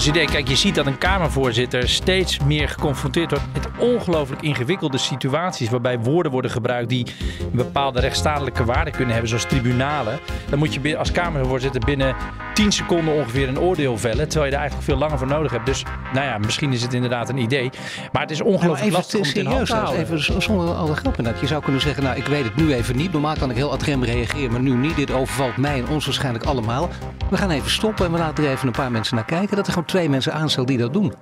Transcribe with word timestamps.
Als 0.00 0.08
idee, 0.08 0.26
kijk, 0.26 0.48
je 0.48 0.56
ziet 0.56 0.74
dat 0.74 0.86
een 0.86 0.98
Kamervoorzitter 0.98 1.88
steeds 1.88 2.38
meer 2.38 2.68
geconfronteerd 2.68 3.30
wordt 3.30 3.46
met 3.52 3.68
ongelooflijk 3.78 4.42
ingewikkelde 4.42 4.98
situaties. 4.98 5.70
Waarbij 5.70 5.98
woorden 5.98 6.32
worden 6.32 6.50
gebruikt 6.50 6.88
die 6.88 7.06
een 7.40 7.50
bepaalde 7.52 8.00
rechtsstatelijke 8.00 8.64
waarde 8.64 8.90
kunnen 8.90 9.10
hebben, 9.10 9.28
zoals 9.28 9.44
tribunalen. 9.44 10.20
Dan 10.50 10.58
moet 10.58 10.74
je 10.74 10.96
als 10.96 11.12
Kamervoorzitter 11.12 11.80
binnen 11.84 12.16
10 12.54 12.72
seconden 12.72 13.14
ongeveer 13.14 13.48
een 13.48 13.60
oordeel 13.60 13.98
vellen. 13.98 14.28
Terwijl 14.28 14.44
je 14.44 14.50
daar 14.50 14.60
eigenlijk 14.60 14.90
veel 14.90 14.98
langer 14.98 15.18
voor 15.18 15.26
nodig 15.26 15.52
hebt. 15.52 15.66
Dus 15.66 15.84
nou 16.12 16.26
ja, 16.26 16.38
misschien 16.38 16.72
is 16.72 16.82
het 16.82 16.94
inderdaad 16.94 17.28
een 17.28 17.38
idee. 17.38 17.70
Maar 18.12 18.22
het 18.22 18.30
is 18.30 18.40
ongelooflijk 18.40 18.92
lastig 18.92 19.20
om 19.20 19.26
het 19.26 19.36
in 19.36 19.46
hand 19.46 19.66
te 19.66 19.74
houden. 19.74 20.00
Even 20.00 20.42
zonder 20.42 20.74
alle 20.74 20.94
grap 20.94 21.16
inderdaad. 21.16 21.40
Je 21.40 21.46
zou 21.46 21.62
kunnen 21.62 21.80
zeggen, 21.80 22.02
nou 22.02 22.16
ik 22.16 22.26
weet 22.26 22.44
het 22.44 22.56
nu 22.56 22.74
even 22.74 22.96
niet. 22.96 23.12
Normaal 23.12 23.36
kan 23.36 23.50
ik 23.50 23.56
heel 23.56 23.72
adrem 23.72 24.04
reageren, 24.04 24.50
maar 24.50 24.60
nu 24.60 24.74
niet. 24.74 24.96
Dit 24.96 25.10
overvalt 25.10 25.56
mij 25.56 25.78
en 25.78 25.88
ons 25.88 26.04
waarschijnlijk 26.04 26.44
allemaal. 26.44 26.88
We 27.30 27.36
gaan 27.36 27.50
even 27.50 27.70
stoppen 27.70 28.06
en 28.06 28.12
we 28.12 28.18
laten 28.18 28.44
er 28.44 28.50
even 28.50 28.66
een 28.66 28.72
paar 28.72 28.90
mensen 28.90 29.14
naar 29.14 29.24
kijken. 29.24 29.56
Dat 29.56 29.66
er 29.66 29.72
gewoon 29.72 29.88
twee 29.90 30.08
mensen 30.08 30.32
aanstellen 30.32 30.68
die 30.68 30.78
dat 30.78 30.92
doen. 30.92 31.12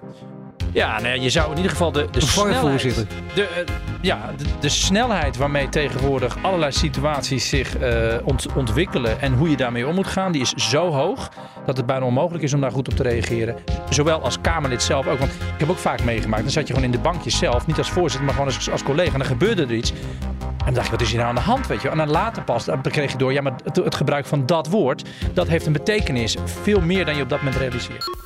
Ja, 0.73 1.01
nou 1.01 1.21
je 1.21 1.31
zou 1.31 1.51
in 1.51 1.57
ieder 1.57 1.71
geval 1.71 1.93
de, 1.93 2.07
de 2.11 2.21
snelheid, 2.21 2.83
de, 3.35 3.41
uh, 3.41 3.47
ja, 4.01 4.31
de, 4.37 4.45
de, 4.61 4.69
snelheid 4.69 5.37
waarmee 5.37 5.69
tegenwoordig 5.69 6.37
allerlei 6.43 6.73
situaties 6.73 7.49
zich 7.49 7.81
uh, 7.81 8.15
ont, 8.25 8.47
ontwikkelen 8.53 9.21
en 9.21 9.33
hoe 9.33 9.51
je 9.51 9.57
daarmee 9.57 9.87
om 9.87 9.95
moet 9.95 10.07
gaan, 10.07 10.33
die 10.33 10.41
is 10.41 10.53
zo 10.53 10.91
hoog 10.91 11.31
dat 11.67 11.77
het 11.77 11.87
bijna 11.87 12.05
onmogelijk 12.05 12.45
is 12.45 12.55
om 12.55 12.61
daar 12.61 12.71
goed 12.73 12.89
op 12.89 12.95
te 12.95 13.03
reageren. 13.03 13.57
Zowel 13.91 14.23
als 14.23 14.41
Kamerlid 14.41 14.83
zelf 14.83 15.07
ook. 15.07 15.19
Want 15.19 15.33
ik 15.33 15.59
heb 15.59 15.71
ook 15.71 15.79
vaak 15.79 16.05
meegemaakt, 16.05 16.43
dan 16.43 16.53
zat 16.53 16.67
je 16.67 16.75
gewoon 16.75 16.89
in 16.89 16.97
de 16.97 17.03
bankjes 17.03 17.39
zelf, 17.39 17.67
niet 17.67 17.79
als 17.79 17.91
voorzitter, 17.91 18.25
maar 18.25 18.35
gewoon 18.35 18.55
als, 18.55 18.71
als 18.71 18.83
collega. 18.83 19.13
En 19.13 19.19
dan 19.19 19.29
gebeurde 19.29 19.63
er 19.63 19.75
iets. 19.75 19.93
En 20.59 20.65
dan 20.65 20.75
dacht 20.75 20.87
ik, 20.87 20.93
wat 20.93 21.01
is 21.01 21.09
hier 21.09 21.17
nou 21.17 21.29
aan 21.29 21.35
de 21.35 21.41
hand, 21.41 21.67
weet 21.67 21.83
je? 21.83 21.89
En 21.89 21.97
dan 21.97 22.11
later 22.11 22.43
pas, 22.43 22.65
dan 22.65 22.83
kreeg 22.83 23.13
je 23.13 23.19
door, 23.19 23.33
ja, 23.33 23.43
maar 23.43 23.55
het, 23.65 23.77
het 23.77 23.95
gebruik 23.95 24.27
van 24.27 24.47
dat 24.47 24.69
woord, 24.69 25.09
dat 25.33 25.49
heeft 25.49 25.67
een 25.67 25.73
betekenis. 25.73 26.37
Veel 26.45 26.81
meer 26.81 27.05
dan 27.05 27.17
je 27.17 27.23
op 27.23 27.29
dat 27.29 27.39
moment 27.39 27.57
realiseert. 27.57 28.18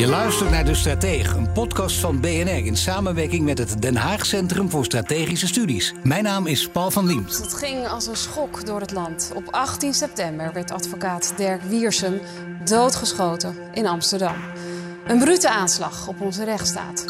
Je 0.00 0.06
luistert 0.06 0.50
naar 0.50 0.64
De 0.64 0.74
Stratege, 0.74 1.36
een 1.36 1.52
podcast 1.52 1.96
van 1.96 2.20
BNR 2.20 2.66
in 2.66 2.76
samenwerking 2.76 3.44
met 3.44 3.58
het 3.58 3.82
Den 3.82 3.96
Haag 3.96 4.26
Centrum 4.26 4.70
voor 4.70 4.84
Strategische 4.84 5.46
Studies. 5.46 5.94
Mijn 6.02 6.22
naam 6.22 6.46
is 6.46 6.68
Paul 6.68 6.90
van 6.90 7.06
Liemt. 7.06 7.38
Het 7.38 7.54
ging 7.54 7.88
als 7.88 8.06
een 8.06 8.16
schok 8.16 8.66
door 8.66 8.80
het 8.80 8.92
land. 8.92 9.32
Op 9.34 9.44
18 9.50 9.94
september 9.94 10.52
werd 10.52 10.70
advocaat 10.70 11.32
Dirk 11.36 11.62
Wiersum 11.62 12.20
doodgeschoten 12.64 13.56
in 13.72 13.86
Amsterdam. 13.86 14.34
Een 15.06 15.18
brute 15.18 15.50
aanslag 15.50 16.08
op 16.08 16.20
onze 16.20 16.44
rechtsstaat. 16.44 17.04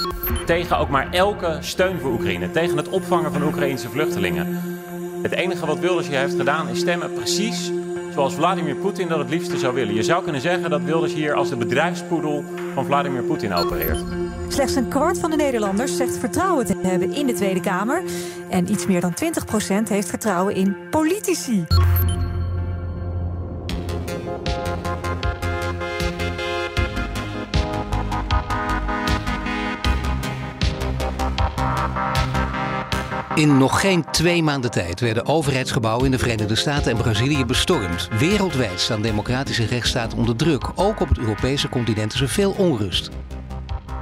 Tegen 0.47 0.79
ook 0.79 0.89
maar 0.89 1.11
elke 1.11 1.59
steun 1.61 2.01
voor 2.01 2.13
Oekraïne, 2.13 2.51
tegen 2.51 2.77
het 2.77 2.89
opvangen 2.89 3.33
van 3.33 3.43
Oekraïnse 3.43 3.89
vluchtelingen. 3.89 4.61
Het 5.23 5.33
enige 5.33 5.67
wat 5.67 5.79
Wilders 5.79 6.09
hier 6.09 6.19
heeft 6.19 6.37
gedaan 6.37 6.69
is 6.69 6.79
stemmen 6.79 7.13
precies 7.13 7.71
zoals 8.13 8.35
Vladimir 8.35 8.75
Poetin 8.75 9.09
dat 9.09 9.19
het 9.19 9.31
liefste 9.31 9.59
zou 9.59 9.75
willen. 9.75 9.95
Je 9.95 10.03
zou 10.03 10.23
kunnen 10.23 10.41
zeggen 10.41 10.71
dat 10.71 10.83
Wilders 10.83 11.15
hier 11.15 11.35
als 11.35 11.49
de 11.49 11.57
bedrijfspoedel 11.57 12.45
van 12.75 12.85
Vladimir 12.85 13.23
Poetin 13.23 13.53
opereert. 13.53 13.99
Slechts 14.49 14.75
een 14.75 14.89
kwart 14.89 15.19
van 15.19 15.31
de 15.31 15.37
Nederlanders 15.37 15.97
zegt 15.97 16.19
vertrouwen 16.19 16.67
te 16.67 16.75
hebben 16.83 17.13
in 17.13 17.27
de 17.27 17.33
Tweede 17.33 17.61
Kamer. 17.61 18.03
En 18.49 18.71
iets 18.71 18.87
meer 18.87 19.01
dan 19.01 19.15
20 19.15 19.45
procent 19.45 19.89
heeft 19.89 20.09
vertrouwen 20.09 20.55
in 20.55 20.77
politici. 20.91 21.67
In 33.41 33.59
nog 33.59 33.81
geen 33.81 34.05
twee 34.11 34.43
maanden 34.43 34.71
tijd 34.71 35.01
werden 35.01 35.27
overheidsgebouwen 35.27 36.05
in 36.05 36.11
de 36.11 36.19
Verenigde 36.19 36.55
Staten 36.55 36.91
en 36.91 36.97
Brazilië 36.97 37.45
bestormd. 37.45 38.09
Wereldwijd 38.19 38.81
staan 38.81 39.03
democratische 39.03 39.65
rechtsstaten 39.65 40.19
onder 40.19 40.37
druk. 40.37 40.71
Ook 40.75 41.01
op 41.01 41.09
het 41.09 41.19
Europese 41.19 41.69
continent 41.69 42.15
is 42.15 42.21
er 42.21 42.29
veel 42.29 42.51
onrust. 42.51 43.11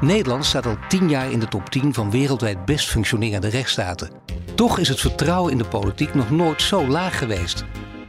Nederland 0.00 0.44
staat 0.44 0.66
al 0.66 0.76
tien 0.88 1.08
jaar 1.08 1.32
in 1.32 1.38
de 1.38 1.48
top 1.48 1.70
10 1.70 1.94
van 1.94 2.10
wereldwijd 2.10 2.64
best 2.64 2.88
functionerende 2.88 3.48
rechtsstaten. 3.48 4.10
Toch 4.54 4.78
is 4.78 4.88
het 4.88 5.00
vertrouwen 5.00 5.52
in 5.52 5.58
de 5.58 5.68
politiek 5.68 6.14
nog 6.14 6.30
nooit 6.30 6.62
zo 6.62 6.86
laag 6.86 7.18
geweest. 7.18 7.64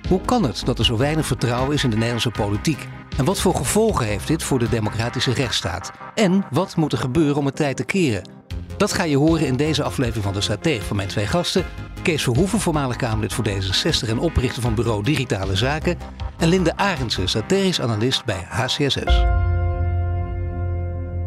Hoe 0.07 0.21
kan 0.21 0.43
het 0.43 0.61
dat 0.65 0.79
er 0.79 0.85
zo 0.85 0.97
weinig 0.97 1.25
vertrouwen 1.25 1.73
is 1.73 1.83
in 1.83 1.89
de 1.89 1.95
Nederlandse 1.95 2.31
politiek? 2.31 2.87
En 3.17 3.25
wat 3.25 3.39
voor 3.39 3.55
gevolgen 3.55 4.05
heeft 4.05 4.27
dit 4.27 4.43
voor 4.43 4.59
de 4.59 4.69
democratische 4.69 5.33
rechtsstaat? 5.33 5.91
En 6.15 6.45
wat 6.51 6.75
moet 6.75 6.91
er 6.91 6.97
gebeuren 6.97 7.37
om 7.37 7.45
het 7.45 7.55
tijd 7.55 7.77
te 7.77 7.85
keren? 7.85 8.38
Dat 8.79 8.93
ga 8.93 9.03
je 9.03 9.17
horen 9.17 9.45
in 9.45 9.55
deze 9.55 9.83
aflevering 9.83 10.23
van 10.23 10.33
de 10.33 10.41
Stratege 10.41 10.85
van 10.85 10.95
mijn 10.95 11.07
twee 11.07 11.27
gasten. 11.27 11.65
Kees 12.03 12.23
Verhoeven, 12.23 12.59
voormalig 12.59 12.95
Kamerlid 12.95 13.33
voor 13.33 13.47
D66 13.47 14.09
en 14.09 14.19
oprichter 14.19 14.61
van 14.61 14.75
bureau 14.75 15.03
Digitale 15.03 15.55
Zaken. 15.55 15.97
En 16.37 16.47
Linde 16.47 16.77
Arendsen, 16.77 17.29
strategisch 17.29 17.81
analist 17.81 18.25
bij 18.25 18.45
HCSS. 18.49 18.97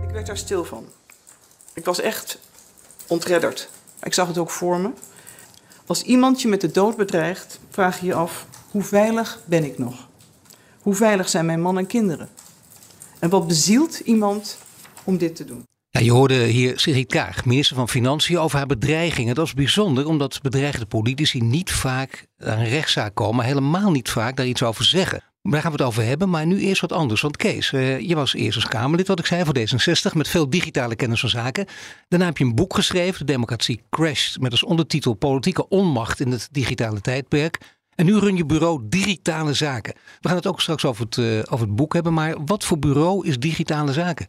Ik 0.03 0.13
werd 0.13 0.27
daar 0.27 0.37
stil 0.37 0.65
van. 0.65 0.85
Ik 1.75 1.85
was 1.85 2.01
echt 2.01 2.39
ontredderd. 3.07 3.69
Ik 4.03 4.15
zag 4.15 4.27
het 4.27 4.39
ook 4.39 4.51
voor 4.51 4.79
me. 4.79 4.91
Als 5.87 6.03
iemand 6.03 6.43
je 6.43 6.49
met 6.49 6.61
de 6.61 6.71
dood 6.71 6.97
bedreigt, 6.97 7.59
vraag 7.71 8.01
je 8.01 8.07
je 8.07 8.15
af: 8.15 8.47
hoe 8.71 8.83
veilig 8.83 9.41
ben 9.45 9.65
ik 9.65 9.79
nog? 9.79 10.09
Hoe 10.83 10.95
veilig 10.95 11.29
zijn 11.29 11.47
mijn 11.47 11.61
man 11.61 11.79
en 11.79 11.87
kinderen? 11.87 12.29
En 13.19 13.31
wat 13.31 13.47
bezielt 13.47 13.99
iemand 13.99 14.59
om 15.05 15.19
dit 15.19 15.37
te 15.37 15.45
doen? 15.45 15.65
Je 16.01 16.11
hoorde 16.11 16.45
hier 16.45 16.79
Sigrid 16.79 17.07
Kaag, 17.07 17.45
minister 17.45 17.77
van 17.77 17.89
Financiën, 17.89 18.39
over 18.39 18.59
haar 18.59 18.67
bedreigingen. 18.67 19.35
Dat 19.35 19.47
is 19.47 19.55
bijzonder, 19.55 20.07
omdat 20.07 20.41
bedreigde 20.43 20.87
politici 20.87 21.41
niet 21.41 21.73
vaak 21.73 22.27
aan 22.39 22.59
een 22.59 22.69
rechtszaak 22.69 23.15
komen, 23.15 23.45
helemaal 23.45 23.91
niet 23.91 24.11
vaak 24.11 24.37
daar 24.37 24.47
iets 24.47 24.63
over 24.63 24.85
zeggen. 24.85 25.23
Daar 25.43 25.61
gaan 25.61 25.71
we 25.71 25.77
het 25.77 25.87
over 25.87 26.05
hebben, 26.05 26.31
maar 26.31 26.47
nu 26.47 26.61
eerst 26.61 26.81
wat 26.81 26.93
anders. 26.93 27.21
Want 27.21 27.37
Kees, 27.37 27.73
uh, 27.73 28.01
je 28.01 28.15
was 28.15 28.35
eerst 28.35 28.57
als 28.57 28.69
Kamerlid, 28.69 29.09
wat 29.09 29.19
ik 29.19 29.27
zei, 29.27 29.45
voor 29.45 29.59
D66, 29.59 30.17
met 30.17 30.29
veel 30.29 30.51
digitale 30.51 30.97
kennis 30.97 31.21
van 31.21 31.29
zaken. 31.29 31.67
Daarna 32.09 32.27
heb 32.27 32.39
je 32.39 32.45
een 32.45 32.55
boek 32.55 32.75
geschreven, 32.75 33.27
De 33.27 33.33
Democratie 33.33 33.83
Crashed, 33.91 34.41
met 34.41 34.51
als 34.51 34.65
ondertitel 34.65 35.15
Politieke 35.15 35.69
onmacht 35.69 36.21
in 36.21 36.31
het 36.31 36.49
digitale 36.51 37.01
tijdperk. 37.01 37.59
En 37.95 38.07
nu 38.07 38.19
run 38.19 38.37
je 38.37 38.47
bureau 38.47 38.81
Digitale 38.89 39.55
Zaken. 39.55 39.95
We 40.21 40.29
gaan 40.29 40.37
het 40.37 40.47
ook 40.47 40.61
straks 40.61 40.85
over 40.85 41.05
het, 41.05 41.17
uh, 41.17 41.39
over 41.39 41.67
het 41.67 41.77
boek 41.77 41.93
hebben, 41.93 42.15
maar 42.15 42.37
wat 42.45 42.65
voor 42.65 42.79
bureau 42.79 43.27
is 43.27 43.39
Digitale 43.39 43.93
Zaken? 43.93 44.29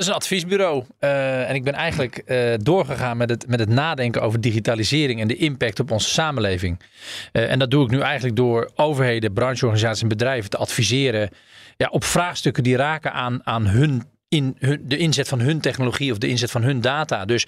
Is 0.00 0.06
een 0.06 0.14
adviesbureau. 0.14 0.84
Uh, 1.00 1.48
en 1.48 1.54
ik 1.54 1.64
ben 1.64 1.74
eigenlijk 1.74 2.22
uh, 2.26 2.54
doorgegaan 2.56 3.16
met 3.16 3.30
het, 3.30 3.46
met 3.48 3.60
het 3.60 3.68
nadenken 3.68 4.22
over 4.22 4.40
digitalisering 4.40 5.20
en 5.20 5.28
de 5.28 5.36
impact 5.36 5.80
op 5.80 5.90
onze 5.90 6.08
samenleving. 6.08 6.80
Uh, 7.32 7.50
en 7.50 7.58
dat 7.58 7.70
doe 7.70 7.84
ik 7.84 7.90
nu 7.90 8.00
eigenlijk 8.00 8.36
door 8.36 8.70
overheden, 8.74 9.32
brancheorganisaties 9.32 10.02
en 10.02 10.08
bedrijven 10.08 10.50
te 10.50 10.56
adviseren 10.56 11.30
ja, 11.76 11.88
op 11.90 12.04
vraagstukken 12.04 12.62
die 12.62 12.76
raken 12.76 13.12
aan, 13.12 13.46
aan 13.46 13.66
hun 13.66 14.02
in 14.28 14.56
hun, 14.58 14.82
de 14.84 14.96
inzet 14.96 15.28
van 15.28 15.40
hun 15.40 15.60
technologie 15.60 16.12
of 16.12 16.18
de 16.18 16.28
inzet 16.28 16.50
van 16.50 16.62
hun 16.62 16.80
data. 16.80 17.24
Dus 17.24 17.46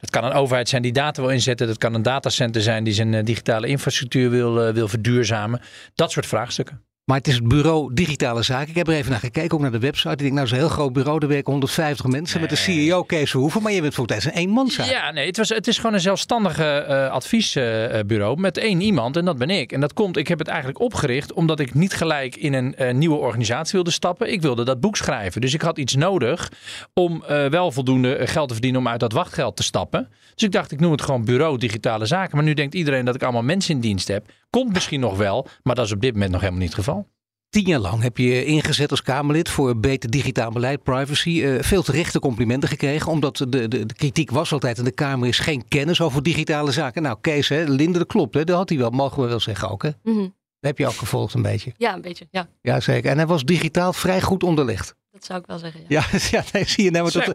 dat 0.00 0.10
kan 0.10 0.24
een 0.24 0.32
overheid 0.32 0.68
zijn 0.68 0.82
die 0.82 0.92
data 0.92 1.22
wil 1.22 1.30
inzetten. 1.30 1.66
Dat 1.66 1.78
kan 1.78 1.94
een 1.94 2.02
datacenter 2.02 2.62
zijn 2.62 2.84
die 2.84 2.94
zijn 2.94 3.24
digitale 3.24 3.66
infrastructuur 3.66 4.30
wil, 4.30 4.72
wil 4.72 4.88
verduurzamen. 4.88 5.60
Dat 5.94 6.10
soort 6.10 6.26
vraagstukken. 6.26 6.82
Maar 7.04 7.16
het 7.16 7.28
is 7.28 7.34
het 7.34 7.48
bureau 7.48 7.94
Digitale 7.94 8.42
Zaken. 8.42 8.68
Ik 8.68 8.74
heb 8.74 8.88
er 8.88 8.94
even 8.94 9.10
naar 9.10 9.20
gekeken, 9.20 9.54
ook 9.54 9.60
naar 9.60 9.70
de 9.70 9.78
website. 9.78 10.10
Ik 10.10 10.18
denk, 10.18 10.32
nou, 10.32 10.48
een 10.48 10.56
heel 10.56 10.68
groot 10.68 10.92
bureau. 10.92 11.18
Er 11.22 11.28
werken 11.28 11.50
150 11.50 12.06
mensen 12.06 12.40
met 12.40 12.50
de 12.50 12.56
CEO 12.56 13.02
Kees 13.02 13.30
Verhoeven. 13.30 13.62
Maar 13.62 13.72
je 13.72 13.80
bent 13.80 13.94
voor 13.94 14.06
het 14.06 14.24
een 14.24 14.30
eenmanszaak. 14.30 14.86
Ja, 14.86 15.10
nee, 15.10 15.26
het, 15.26 15.36
was, 15.36 15.48
het 15.48 15.66
is 15.66 15.76
gewoon 15.76 15.94
een 15.94 16.00
zelfstandige 16.00 16.86
uh, 16.88 17.10
adviesbureau 17.10 18.40
met 18.40 18.56
één 18.56 18.80
iemand. 18.80 19.16
En 19.16 19.24
dat 19.24 19.38
ben 19.38 19.50
ik. 19.50 19.72
En 19.72 19.80
dat 19.80 19.92
komt, 19.92 20.16
ik 20.16 20.28
heb 20.28 20.38
het 20.38 20.48
eigenlijk 20.48 20.80
opgericht 20.80 21.32
omdat 21.32 21.60
ik 21.60 21.74
niet 21.74 21.94
gelijk 21.94 22.36
in 22.36 22.52
een 22.52 22.74
uh, 22.78 22.92
nieuwe 22.92 23.16
organisatie 23.16 23.72
wilde 23.72 23.90
stappen. 23.90 24.32
Ik 24.32 24.42
wilde 24.42 24.64
dat 24.64 24.80
boek 24.80 24.96
schrijven. 24.96 25.40
Dus 25.40 25.54
ik 25.54 25.62
had 25.62 25.78
iets 25.78 25.94
nodig 25.94 26.52
om 26.94 27.24
uh, 27.30 27.46
wel 27.46 27.72
voldoende 27.72 28.26
geld 28.26 28.48
te 28.48 28.54
verdienen 28.54 28.80
om 28.80 28.88
uit 28.88 29.00
dat 29.00 29.12
wachtgeld 29.12 29.56
te 29.56 29.62
stappen. 29.62 30.08
Dus 30.34 30.42
ik 30.42 30.52
dacht, 30.52 30.72
ik 30.72 30.80
noem 30.80 30.92
het 30.92 31.02
gewoon 31.02 31.24
bureau 31.24 31.58
Digitale 31.58 32.06
Zaken. 32.06 32.36
Maar 32.36 32.44
nu 32.44 32.54
denkt 32.54 32.74
iedereen 32.74 33.04
dat 33.04 33.14
ik 33.14 33.22
allemaal 33.22 33.42
mensen 33.42 33.74
in 33.74 33.80
dienst 33.80 34.08
heb. 34.08 34.26
Komt 34.54 34.72
misschien 34.72 35.00
nog 35.00 35.16
wel, 35.16 35.46
maar 35.62 35.74
dat 35.74 35.84
is 35.84 35.92
op 35.92 36.00
dit 36.00 36.12
moment 36.12 36.30
nog 36.30 36.40
helemaal 36.40 36.62
niet 36.62 36.76
het 36.76 36.84
geval. 36.84 37.08
Tien 37.48 37.66
jaar 37.66 37.80
lang 37.80 38.02
heb 38.02 38.18
je 38.18 38.44
ingezet 38.44 38.90
als 38.90 39.02
Kamerlid 39.02 39.48
voor 39.48 39.80
beter 39.80 40.10
digitaal 40.10 40.50
beleid, 40.50 40.82
privacy. 40.82 41.30
Uh, 41.30 41.62
veel 41.62 41.82
terechte 41.82 42.18
complimenten 42.18 42.68
gekregen, 42.68 43.12
omdat 43.12 43.36
de, 43.36 43.48
de, 43.48 43.68
de, 43.68 43.94
kritiek 43.94 44.30
was 44.30 44.52
altijd 44.52 44.78
in 44.78 44.84
de 44.84 44.90
Kamer 44.90 45.28
is 45.28 45.38
geen 45.38 45.68
kennis 45.68 46.00
over 46.00 46.22
digitale 46.22 46.72
zaken. 46.72 47.02
Nou, 47.02 47.16
Kees, 47.20 47.48
hè, 47.48 47.64
Linde, 47.64 47.98
dat 47.98 48.06
klopt, 48.06 48.34
hè, 48.34 48.44
dat 48.44 48.56
had 48.56 48.68
hij 48.68 48.78
wel, 48.78 48.90
mogen 48.90 49.22
we 49.22 49.28
wel 49.28 49.40
zeggen 49.40 49.70
ook. 49.70 49.82
Hè? 49.82 49.90
Mm 50.02 50.16
-hmm. 50.16 50.34
Heb 50.64 50.78
je 50.78 50.86
ook 50.86 50.94
gevolgd 50.94 51.34
een 51.34 51.42
beetje. 51.42 51.72
Ja, 51.76 51.94
een 51.94 52.00
beetje, 52.00 52.26
ja. 52.30 52.48
Ja, 52.60 52.80
zeker. 52.80 53.10
En 53.10 53.16
hij 53.16 53.26
was 53.26 53.44
digitaal 53.44 53.92
vrij 53.92 54.22
goed 54.22 54.42
onderlegd. 54.42 54.94
Dat 55.14 55.24
zou 55.24 55.40
ik 55.40 55.46
wel 55.46 55.58
zeggen, 55.58 55.80
ja. 55.88 56.04
Ja, 56.12 56.18
ja 56.38 56.44
nee, 56.52 56.68
zie 56.68 56.84
je. 56.84 56.90
Nee, 56.90 57.02
maar, 57.02 57.10
Zeg 57.10 57.34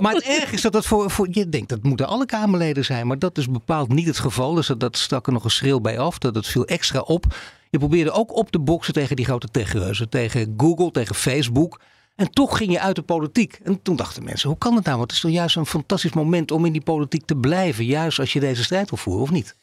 maar, 0.00 0.14
het 0.14 0.24
erg 0.24 0.52
is 0.52 0.60
dat 0.60 0.72
dat 0.72 0.86
voor, 0.86 1.10
voor... 1.10 1.28
Je 1.30 1.48
denkt, 1.48 1.68
dat 1.68 1.82
moeten 1.82 2.06
alle 2.06 2.26
Kamerleden 2.26 2.84
zijn. 2.84 3.06
Maar 3.06 3.18
dat 3.18 3.38
is 3.38 3.50
bepaald 3.50 3.88
niet 3.88 4.06
het 4.06 4.18
geval. 4.18 4.54
Dus 4.54 4.66
dat, 4.66 4.80
dat 4.80 4.96
stak 4.96 5.26
er 5.26 5.32
nog 5.32 5.44
een 5.44 5.50
schril 5.50 5.80
bij 5.80 5.98
af. 5.98 6.18
Dat, 6.18 6.34
dat 6.34 6.46
viel 6.46 6.64
extra 6.64 7.00
op. 7.00 7.24
Je 7.70 7.78
probeerde 7.78 8.10
ook 8.10 8.36
op 8.36 8.50
te 8.50 8.58
boksen 8.58 8.94
tegen 8.94 9.16
die 9.16 9.24
grote 9.24 9.48
techreuzen. 9.48 10.08
Tegen 10.08 10.54
Google, 10.56 10.90
tegen 10.90 11.14
Facebook. 11.14 11.80
En 12.16 12.30
toch 12.30 12.56
ging 12.56 12.72
je 12.72 12.80
uit 12.80 12.96
de 12.96 13.02
politiek. 13.02 13.60
En 13.62 13.82
toen 13.82 13.96
dachten 13.96 14.24
mensen, 14.24 14.48
hoe 14.48 14.58
kan 14.58 14.74
het 14.74 14.84
nou? 14.84 14.96
Want 14.96 15.10
het 15.10 15.16
is 15.16 15.24
toch 15.24 15.36
juist 15.36 15.56
een 15.56 15.66
fantastisch 15.66 16.12
moment 16.12 16.50
om 16.50 16.64
in 16.64 16.72
die 16.72 16.82
politiek 16.82 17.24
te 17.24 17.36
blijven. 17.36 17.84
Juist 17.84 18.18
als 18.18 18.32
je 18.32 18.40
deze 18.40 18.64
strijd 18.64 18.90
wil 18.90 18.98
voeren, 18.98 19.22
of 19.22 19.30
niet? 19.30 19.56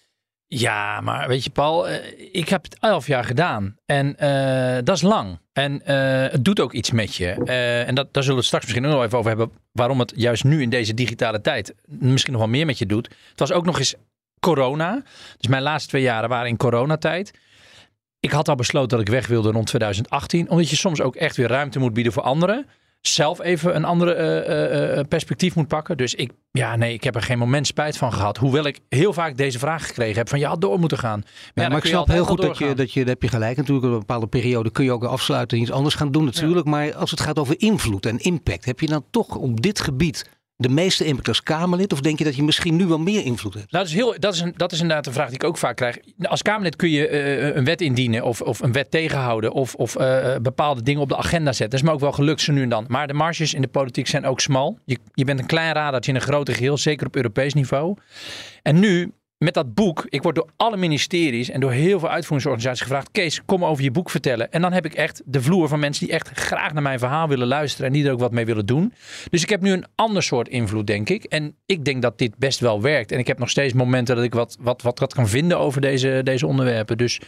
Ja, 0.54 1.02
maar 1.02 1.28
weet 1.28 1.44
je, 1.44 1.50
Paul, 1.50 1.88
eh, 1.88 2.30
ik 2.32 2.50
heb 2.50 2.64
het 2.64 2.78
elf 2.80 3.08
jaar 3.08 3.24
gedaan. 3.24 3.76
En 3.86 4.16
uh, 4.20 4.78
dat 4.84 4.96
is 4.96 5.02
lang. 5.02 5.40
En 5.54 5.74
uh, 5.74 5.82
het 6.32 6.46
doet 6.46 6.60
ook 6.60 6.74
iets 6.74 6.92
met 6.92 7.16
je. 7.16 7.30
En 7.86 7.96
dat, 7.96 8.14
daar 8.14 8.24
zullen 8.24 8.30
we 8.30 8.36
het 8.36 8.46
straks 8.46 8.64
misschien 8.64 8.84
nog 8.84 9.04
even 9.04 9.18
over 9.18 9.30
hebben. 9.30 9.52
Waarom 9.72 10.00
het 10.00 10.14
juist 10.16 10.44
nu 10.44 10.62
in 10.62 10.70
deze 10.70 10.94
digitale 10.94 11.42
tijd 11.42 11.74
misschien 11.86 12.34
nog 12.34 12.42
wel 12.42 12.52
meer 12.52 12.66
met 12.66 12.78
je 12.78 12.86
doet. 12.86 13.08
Het 13.30 13.40
was 13.40 13.52
ook 13.52 13.66
nog 13.66 13.78
eens 13.80 13.96
corona. 14.40 15.04
Dus 15.38 15.48
mijn 15.48 15.64
laatste 15.64 15.90
twee 15.90 16.02
jaren 16.02 16.30
waren 16.30 16.48
in 16.50 16.58
coronatijd. 16.58 17.32
Ik 18.20 18.32
had 18.32 18.50
al 18.50 18.56
besloten 18.56 18.90
dat 18.90 19.08
ik 19.08 19.14
weg 19.14 19.28
wilde 19.28 19.52
rond 19.52 19.68
2018. 19.68 20.50
Omdat 20.50 20.70
je 20.70 20.76
soms 20.76 21.02
ook 21.02 21.16
echt 21.16 21.38
weer 21.38 21.48
ruimte 21.48 21.80
moet 21.80 21.94
bieden 21.94 22.14
voor 22.14 22.24
anderen 22.24 22.66
zelf 23.02 23.42
even 23.42 23.76
een 23.76 23.86
andere 23.86 24.16
uh, 24.48 24.98
uh, 24.98 25.04
perspectief 25.08 25.56
moet 25.56 25.68
pakken. 25.68 25.98
Dus 25.98 26.16
ik, 26.16 26.32
ja, 26.52 26.76
nee, 26.76 26.94
ik 26.94 27.04
heb 27.04 27.16
er 27.16 27.22
geen 27.22 27.38
moment 27.38 27.68
spijt 27.68 27.98
van 27.98 28.14
gehad. 28.14 28.38
Hoewel 28.38 28.66
ik 28.66 28.80
heel 28.90 29.14
vaak 29.14 29.38
deze 29.38 29.60
vraag 29.60 29.88
gekregen 29.88 30.18
heb: 30.18 30.30
van 30.30 30.40
je 30.40 30.46
had 30.46 30.62
door 30.62 30.80
moeten 30.80 30.98
gaan. 30.98 31.20
Maar, 31.54 31.64
ja, 31.64 31.70
maar 31.70 31.78
ik 31.78 31.86
snap 31.86 32.08
heel 32.08 32.26
goed 32.26 32.42
dat 32.42 32.58
je, 32.58 32.74
dat 32.74 32.94
je, 32.94 33.00
dat 33.00 33.10
heb 33.10 33.22
je 33.22 33.28
gelijk. 33.28 33.58
Natuurlijk, 33.58 33.86
op 33.88 33.94
een 33.94 34.00
bepaalde 34.00 34.28
periode 34.28 34.72
kun 34.72 34.84
je 34.84 34.92
ook 34.92 35.04
afsluiten 35.04 35.58
en 35.58 35.64
iets 35.64 35.72
anders 35.72 35.96
gaan 35.96 36.12
doen, 36.12 36.26
natuurlijk. 36.26 36.66
Maar 36.66 36.96
als 36.96 37.12
het 37.12 37.20
gaat 37.20 37.40
over 37.40 37.56
invloed 37.58 38.06
en 38.06 38.18
impact, 38.18 38.66
heb 38.66 38.80
je 38.80 38.88
dan 38.88 39.06
toch 39.12 39.36
op 39.36 39.62
dit 39.62 39.80
gebied 39.80 40.30
de 40.62 40.70
meeste 40.70 41.06
impact 41.06 41.28
als 41.28 41.44
Kamerlid? 41.44 41.94
Of 41.94 42.02
denk 42.02 42.18
je 42.18 42.24
dat 42.24 42.36
je 42.36 42.44
misschien 42.44 42.76
nu 42.76 42.86
wel 42.86 43.00
meer 43.00 43.26
invloed 43.26 43.54
hebt? 43.54 43.72
Nou, 43.72 43.84
dat, 43.84 43.94
is 43.94 44.00
heel, 44.00 44.16
dat, 44.20 44.34
is 44.34 44.40
een, 44.40 44.54
dat 44.56 44.72
is 44.72 44.80
inderdaad 44.80 45.06
een 45.06 45.14
vraag 45.14 45.28
die 45.28 45.36
ik 45.36 45.44
ook 45.44 45.58
vaak 45.58 45.76
krijg. 45.76 45.98
Als 46.22 46.42
Kamerlid 46.42 46.76
kun 46.76 46.90
je 46.90 47.10
uh, 47.10 47.56
een 47.56 47.66
wet 47.66 47.82
indienen 47.82 48.24
of, 48.24 48.42
of 48.42 48.60
een 48.60 48.72
wet 48.72 48.92
tegenhouden 48.92 49.52
of, 49.52 49.76
of 49.76 50.00
uh, 50.00 50.36
bepaalde 50.42 50.84
dingen 50.84 51.02
op 51.02 51.10
de 51.10 51.18
agenda 51.18 51.52
zetten. 51.52 51.70
Dat 51.70 51.80
is 51.80 51.86
me 51.86 51.92
ook 51.92 52.00
wel 52.00 52.12
gelukt 52.12 52.42
zo 52.42 52.52
nu 52.52 52.62
en 52.62 52.70
dan. 52.70 52.86
Maar 52.88 53.08
de 53.08 53.14
marges 53.14 53.54
in 53.54 53.62
de 53.62 53.68
politiek 53.68 54.08
zijn 54.08 54.26
ook 54.26 54.40
smal. 54.40 54.80
Je, 54.86 54.98
je 55.14 55.26
bent 55.26 55.40
een 55.40 55.46
klein 55.46 55.74
radertje 55.74 56.12
in 56.12 56.18
een 56.18 56.24
groter 56.24 56.54
geheel, 56.54 56.78
zeker 56.78 57.08
op 57.08 57.16
Europees 57.16 57.54
niveau. 57.54 57.98
En 58.62 58.80
nu 58.80 59.12
met 59.44 59.54
dat 59.54 59.74
boek, 59.74 60.06
ik 60.10 60.24
word 60.24 60.36
door 60.36 60.50
alle 60.58 60.78
ministeries 60.78 61.50
en 61.50 61.60
door 61.60 61.72
heel 61.72 62.00
veel 62.00 62.10
uitvoeringsorganisaties 62.10 62.82
gevraagd: 62.82 63.12
Kees, 63.12 63.42
kom 63.46 63.66
over 63.66 63.84
je 63.84 63.92
boek 63.92 64.10
vertellen. 64.10 64.52
En 64.52 64.62
dan 64.62 64.74
heb 64.74 64.86
ik 64.86 64.94
echt 64.94 65.22
de 65.26 65.42
vloer 65.42 65.68
van 65.68 65.80
mensen 65.80 66.06
die 66.06 66.14
echt 66.16 66.30
graag 66.34 66.74
naar 66.74 66.84
mijn 66.84 67.00
verhaal 67.00 67.28
willen 67.28 67.48
luisteren 67.48 67.88
en 67.88 67.94
die 67.94 68.06
er 68.06 68.12
ook 68.12 68.20
wat 68.20 68.32
mee 68.32 68.46
willen 68.46 68.66
doen. 68.66 68.94
Dus 69.30 69.44
ik 69.44 69.50
heb 69.50 69.62
nu 69.62 69.72
een 69.72 69.86
ander 69.96 70.24
soort 70.24 70.48
invloed, 70.48 70.88
denk 70.88 71.10
ik. 71.10 71.24
En 71.24 71.56
ik 71.66 71.86
denk 71.86 72.02
dat 72.02 72.18
dit 72.18 72.38
best 72.38 72.60
wel 72.60 72.82
werkt. 72.82 73.12
En 73.12 73.20
ik 73.20 73.28
heb 73.28 73.40
nog 73.40 73.50
steeds 73.50 73.74
momenten 73.74 74.16
dat 74.16 74.26
ik 74.26 74.34
wat, 74.34 74.58
wat, 74.60 74.82
wat, 74.82 75.00
wat 75.00 75.14
kan 75.14 75.28
vinden 75.28 75.60
over 75.60 75.82
deze, 75.82 76.22
deze 76.24 76.48
onderwerpen. 76.48 76.98
Dus 76.98 77.20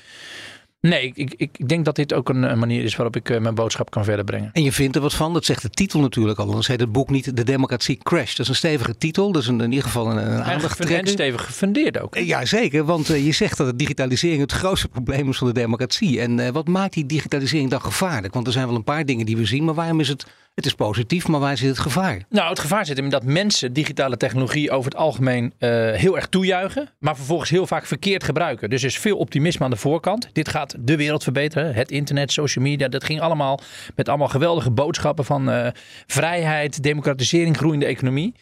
Nee, 0.87 1.11
ik, 1.15 1.33
ik, 1.37 1.67
denk 1.67 1.85
dat 1.85 1.95
dit 1.95 2.13
ook 2.13 2.29
een, 2.29 2.59
manier 2.59 2.83
is 2.83 2.95
waarop 2.95 3.15
ik 3.15 3.29
eh, 3.29 3.39
mijn 3.39 3.55
boodschap 3.55 3.89
kan 3.89 4.03
verder 4.03 4.25
brengen. 4.25 4.49
En 4.53 4.63
je 4.63 4.71
vindt 4.71 4.95
er 4.95 5.01
wat 5.01 5.13
van, 5.13 5.33
dat 5.33 5.45
zegt 5.45 5.61
de 5.61 5.69
titel 5.69 5.99
natuurlijk 5.99 6.39
al. 6.39 6.47
Anders 6.47 6.67
heet 6.67 6.79
het 6.79 6.91
boek 6.91 7.09
niet 7.09 7.35
De 7.35 7.43
Democratie 7.43 7.97
Crash. 8.03 8.29
Dat 8.29 8.39
is 8.39 8.47
een 8.47 8.55
stevige 8.55 8.97
titel, 8.97 9.31
dat 9.31 9.41
is 9.41 9.47
een, 9.47 9.61
in 9.61 9.69
ieder 9.69 9.85
geval 9.85 10.11
een, 10.11 10.17
een 10.17 10.61
En 10.87 11.07
stevig 11.07 11.45
gefundeerd 11.45 11.99
ook. 11.99 12.17
Ja, 12.17 12.45
zeker, 12.45 12.85
want 12.85 13.09
uh, 13.09 13.25
je 13.25 13.31
zegt 13.31 13.57
dat 13.57 13.67
de 13.67 13.75
digitalisering 13.75 14.41
het 14.41 14.51
grootste 14.51 14.87
probleem 14.87 15.29
is 15.29 15.37
van 15.37 15.47
de 15.47 15.53
democratie. 15.53 16.21
En 16.21 16.53
wat 16.53 16.67
maakt 16.67 16.93
die 16.93 17.05
digitalisering 17.05 17.69
dan 17.69 17.81
gevaarlijk? 17.81 18.33
Want 18.33 18.47
er 18.47 18.53
zijn 18.53 18.67
wel 18.67 18.75
een 18.75 18.83
paar 18.83 19.05
dingen 19.05 19.25
die 19.25 19.37
we 19.37 19.45
zien, 19.45 19.63
maar 19.63 19.75
waarom 19.75 19.99
is 19.99 20.07
het 20.07 20.25
het 20.53 20.65
is 20.65 20.73
positief, 20.73 21.27
maar 21.27 21.39
waar 21.39 21.57
zit 21.57 21.69
het 21.69 21.79
gevaar? 21.79 22.21
Nou, 22.29 22.49
het 22.49 22.59
gevaar 22.59 22.85
zit 22.85 22.97
in 22.97 23.09
dat 23.09 23.23
mensen 23.23 23.73
digitale 23.73 24.17
technologie 24.17 24.71
over 24.71 24.91
het 24.91 24.99
algemeen 24.99 25.53
uh, 25.59 25.69
heel 25.91 26.15
erg 26.15 26.27
toejuichen, 26.27 26.89
maar 26.99 27.15
vervolgens 27.15 27.49
heel 27.49 27.67
vaak 27.67 27.85
verkeerd 27.85 28.23
gebruiken. 28.23 28.69
Dus 28.69 28.81
er 28.81 28.87
is 28.87 28.97
veel 28.97 29.17
optimisme 29.17 29.65
aan 29.65 29.71
de 29.71 29.77
voorkant. 29.77 30.29
Dit 30.33 30.49
gaat 30.49 30.75
de 30.79 30.95
wereld 30.95 31.23
verbeteren. 31.23 31.73
Het 31.73 31.91
internet, 31.91 32.31
social 32.31 32.65
media, 32.65 32.87
dat 32.87 33.03
ging 33.03 33.21
allemaal 33.21 33.59
met 33.95 34.09
allemaal 34.09 34.27
geweldige 34.27 34.71
boodschappen 34.71 35.25
van 35.25 35.49
uh, 35.49 35.67
vrijheid, 36.07 36.83
democratisering, 36.83 37.57
groeiende 37.57 37.85
economie. 37.85 38.33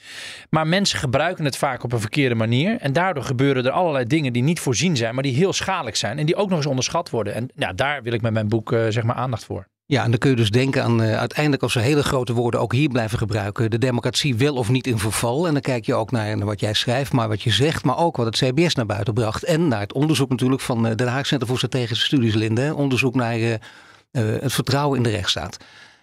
Maar 0.49 0.67
mensen 0.67 0.99
gebruiken 0.99 1.45
het 1.45 1.57
vaak 1.57 1.83
op 1.83 1.93
een 1.93 1.99
verkeerde 1.99 2.35
manier. 2.35 2.77
En 2.79 2.93
daardoor 2.93 3.23
gebeuren 3.23 3.65
er 3.65 3.71
allerlei 3.71 4.05
dingen 4.05 4.33
die 4.33 4.43
niet 4.43 4.59
voorzien 4.59 4.97
zijn, 4.97 5.13
maar 5.13 5.23
die 5.23 5.35
heel 5.35 5.53
schadelijk 5.53 5.95
zijn. 5.95 6.19
En 6.19 6.25
die 6.25 6.35
ook 6.35 6.49
nog 6.49 6.57
eens 6.57 6.67
onderschat 6.67 7.09
worden. 7.09 7.33
En 7.33 7.49
ja, 7.55 7.73
daar 7.73 8.03
wil 8.03 8.13
ik 8.13 8.21
met 8.21 8.33
mijn 8.33 8.47
boek 8.47 8.71
uh, 8.71 8.85
zeg 8.89 9.03
maar 9.03 9.15
aandacht 9.15 9.45
voor. 9.45 9.70
Ja, 9.91 10.03
en 10.03 10.09
dan 10.09 10.19
kun 10.19 10.29
je 10.29 10.35
dus 10.35 10.49
denken 10.49 10.83
aan 10.83 11.01
uh, 11.01 11.17
uiteindelijk 11.17 11.63
als 11.63 11.73
we 11.73 11.79
hele 11.79 12.03
grote 12.03 12.33
woorden 12.33 12.59
ook 12.59 12.73
hier 12.73 12.89
blijven 12.89 13.17
gebruiken. 13.17 13.69
De 13.69 13.77
democratie 13.77 14.35
wel 14.35 14.55
of 14.55 14.69
niet 14.69 14.87
in 14.87 14.97
verval. 14.97 15.47
En 15.47 15.53
dan 15.53 15.61
kijk 15.61 15.85
je 15.85 15.93
ook 15.93 16.11
naar, 16.11 16.37
naar 16.37 16.45
wat 16.45 16.59
jij 16.59 16.73
schrijft, 16.73 17.11
maar 17.11 17.27
wat 17.27 17.41
je 17.41 17.49
zegt, 17.49 17.83
maar 17.83 17.97
ook 17.97 18.17
wat 18.17 18.25
het 18.25 18.35
CBS 18.35 18.75
naar 18.75 18.85
buiten 18.85 19.13
bracht. 19.13 19.43
En 19.43 19.67
naar 19.67 19.79
het 19.79 19.93
onderzoek 19.93 20.29
natuurlijk 20.29 20.61
van 20.61 20.85
uh, 20.85 20.95
Den 20.95 21.07
Haag 21.07 21.25
Center 21.25 21.47
voor 21.47 21.57
Strategische 21.57 22.05
Studies, 22.05 22.33
Linde. 22.33 22.75
Onderzoek 22.75 23.15
naar 23.15 23.39
uh, 23.39 23.55
het 24.11 24.53
vertrouwen 24.53 24.97
in 24.97 25.03
de 25.03 25.09
rechtsstaat. 25.09 25.57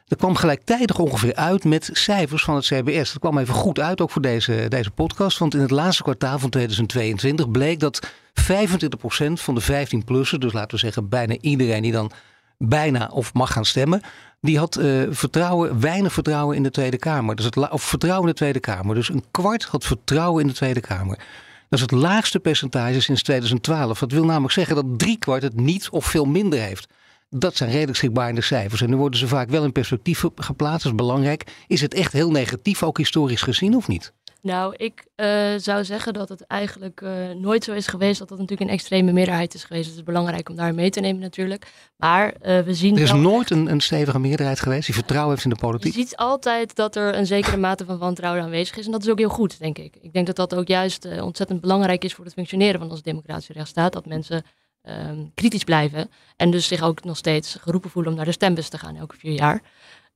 Dat 0.07 0.19
kwam 0.19 0.35
gelijktijdig 0.35 0.99
ongeveer 0.99 1.35
uit 1.35 1.65
met 1.65 1.91
cijfers 1.93 2.45
van 2.45 2.55
het 2.55 2.65
CBS. 2.65 3.13
Dat 3.13 3.21
kwam 3.21 3.39
even 3.39 3.55
goed 3.55 3.81
uit, 3.81 4.01
ook 4.01 4.11
voor 4.11 4.23
deze, 4.23 4.67
deze 4.69 4.91
podcast. 4.91 5.39
Want 5.39 5.55
in 5.55 5.61
het 5.61 5.71
laatste 5.71 6.03
kwartaal 6.03 6.39
van 6.39 6.51
2022 6.51 7.51
bleek 7.51 7.81
dat 7.81 8.07
25% 8.07 9.33
van 9.33 9.55
de 9.55 9.63
15-plussen, 9.63 10.41
dus 10.41 10.53
laten 10.53 10.71
we 10.71 10.79
zeggen 10.79 11.09
bijna 11.09 11.37
iedereen 11.41 11.83
die 11.83 11.93
dan 11.93 12.13
bijna 12.59 13.11
of 13.13 13.35
mag 13.35 13.53
gaan 13.53 13.65
stemmen. 13.65 14.01
Die 14.41 14.59
had 14.59 14.79
uh, 14.79 15.07
vertrouwen, 15.11 15.81
weinig 15.81 16.13
vertrouwen 16.13 16.57
in 16.57 16.63
de 16.63 16.71
Tweede 16.71 16.99
Kamer. 16.99 17.37
Dus 17.37 17.45
het 17.45 17.71
of 17.71 17.83
vertrouwen 17.83 18.23
in 18.23 18.31
de 18.31 18.39
Tweede 18.39 18.61
Kamer. 18.61 18.95
Dus 18.95 19.09
een 19.09 19.25
kwart 19.31 19.65
had 19.65 19.85
vertrouwen 19.85 20.43
in 20.43 20.49
de 20.49 20.55
Tweede 20.55 20.81
Kamer. 20.81 21.17
Dat 21.69 21.79
is 21.79 21.81
het 21.81 21.91
laagste 21.91 22.41
percentage 22.41 23.01
sinds 23.01 23.23
2012. 23.23 23.99
Dat 23.99 24.13
wil 24.13 24.25
namelijk 24.25 24.53
zeggen 24.53 24.75
dat 24.75 24.99
drie 24.99 25.19
kwart 25.19 25.43
het 25.43 25.61
niet 25.61 25.89
of 25.91 26.05
veel 26.05 26.25
minder 26.25 26.59
heeft. 26.59 26.89
Dat 27.31 27.57
zijn 27.57 27.71
redelijk 27.71 27.97
schrikbarende 27.97 28.41
cijfers. 28.41 28.81
En 28.81 28.91
nu 28.91 28.97
worden 28.97 29.19
ze 29.19 29.29
vaak 29.29 29.51
wel 29.51 29.65
in 29.65 29.73
perspectief 29.73 30.25
geplaatst. 30.37 30.83
Dat 30.83 30.93
is 30.93 30.99
belangrijk. 30.99 31.47
Is 31.67 31.81
het 31.81 31.95
echt 31.95 32.13
heel 32.13 32.31
negatief, 32.31 32.83
ook 32.83 32.99
historisch 32.99 33.43
gezien, 33.43 33.77
of 33.77 33.89
niet? 33.89 34.13
Nou, 34.43 34.75
ik 34.77 35.07
uh, 35.17 35.27
zou 35.57 35.85
zeggen 35.85 36.13
dat 36.13 36.29
het 36.29 36.47
eigenlijk 36.47 37.01
uh, 37.01 37.31
nooit 37.31 37.65
zo 37.65 37.73
is 37.73 37.87
geweest 37.87 38.19
dat 38.19 38.29
dat 38.29 38.39
natuurlijk 38.39 38.69
een 38.69 38.77
extreme 38.77 39.13
meerderheid 39.13 39.55
is 39.55 39.65
geweest. 39.65 39.89
Het 39.89 39.97
is 39.97 40.03
belangrijk 40.03 40.49
om 40.49 40.57
daar 40.57 40.75
mee 40.75 40.91
te 40.91 41.01
nemen 41.01 41.21
natuurlijk. 41.21 41.73
Maar 41.97 42.27
uh, 42.27 42.61
we 42.61 42.75
zien. 42.75 42.97
Er 42.97 43.03
is 43.03 43.13
nooit 43.13 43.51
een, 43.51 43.71
een, 43.71 43.81
stevige 43.81 44.19
meerderheid 44.19 44.61
geweest 44.61 44.87
die 44.87 44.95
vertrouwen 44.95 45.33
heeft 45.33 45.45
in 45.45 45.51
de 45.51 45.57
politiek. 45.57 45.95
Je 45.95 46.01
ziet 46.01 46.17
altijd 46.17 46.75
dat 46.75 46.97
er 46.97 47.15
een 47.15 47.27
zekere 47.27 47.57
mate 47.57 47.85
van 47.85 47.99
wantrouwen 47.99 48.43
aanwezig 48.43 48.77
is. 48.77 48.87
En 48.87 48.93
dat 48.93 49.03
is 49.03 49.11
ook 49.11 49.19
heel 49.19 49.29
goed, 49.29 49.59
denk 49.59 49.79
ik. 49.79 49.97
Ik 50.01 50.13
denk 50.13 50.27
dat 50.27 50.37
dat 50.37 50.55
ook 50.55 50.69
juist 50.69 51.21
ontzettend 51.21 51.61
belangrijk 51.61 52.05
is 52.05 52.15
voor 52.15 52.25
het 52.25 52.35
functioneren 52.35 52.81
van 52.81 52.91
onze 52.91 53.03
democratische 53.03 53.53
rechtsstaat. 53.53 53.93
Dat 53.93 54.07
mensen 54.07 54.43
ehm, 54.83 55.25
kritisch 55.35 55.65
blijven. 55.65 56.11
En 56.37 56.51
dus 56.51 56.67
zich 56.67 56.83
ook 56.83 57.05
nog 57.05 57.17
steeds 57.17 57.57
geroepen 57.61 57.91
voelen 57.91 58.11
om 58.11 58.17
naar 58.17 58.27
de 58.27 58.33
stembus 58.33 58.69
te 58.69 58.79
gaan 58.79 58.97
elke 58.97 59.17
vier 59.17 59.33
jaar. 59.33 59.63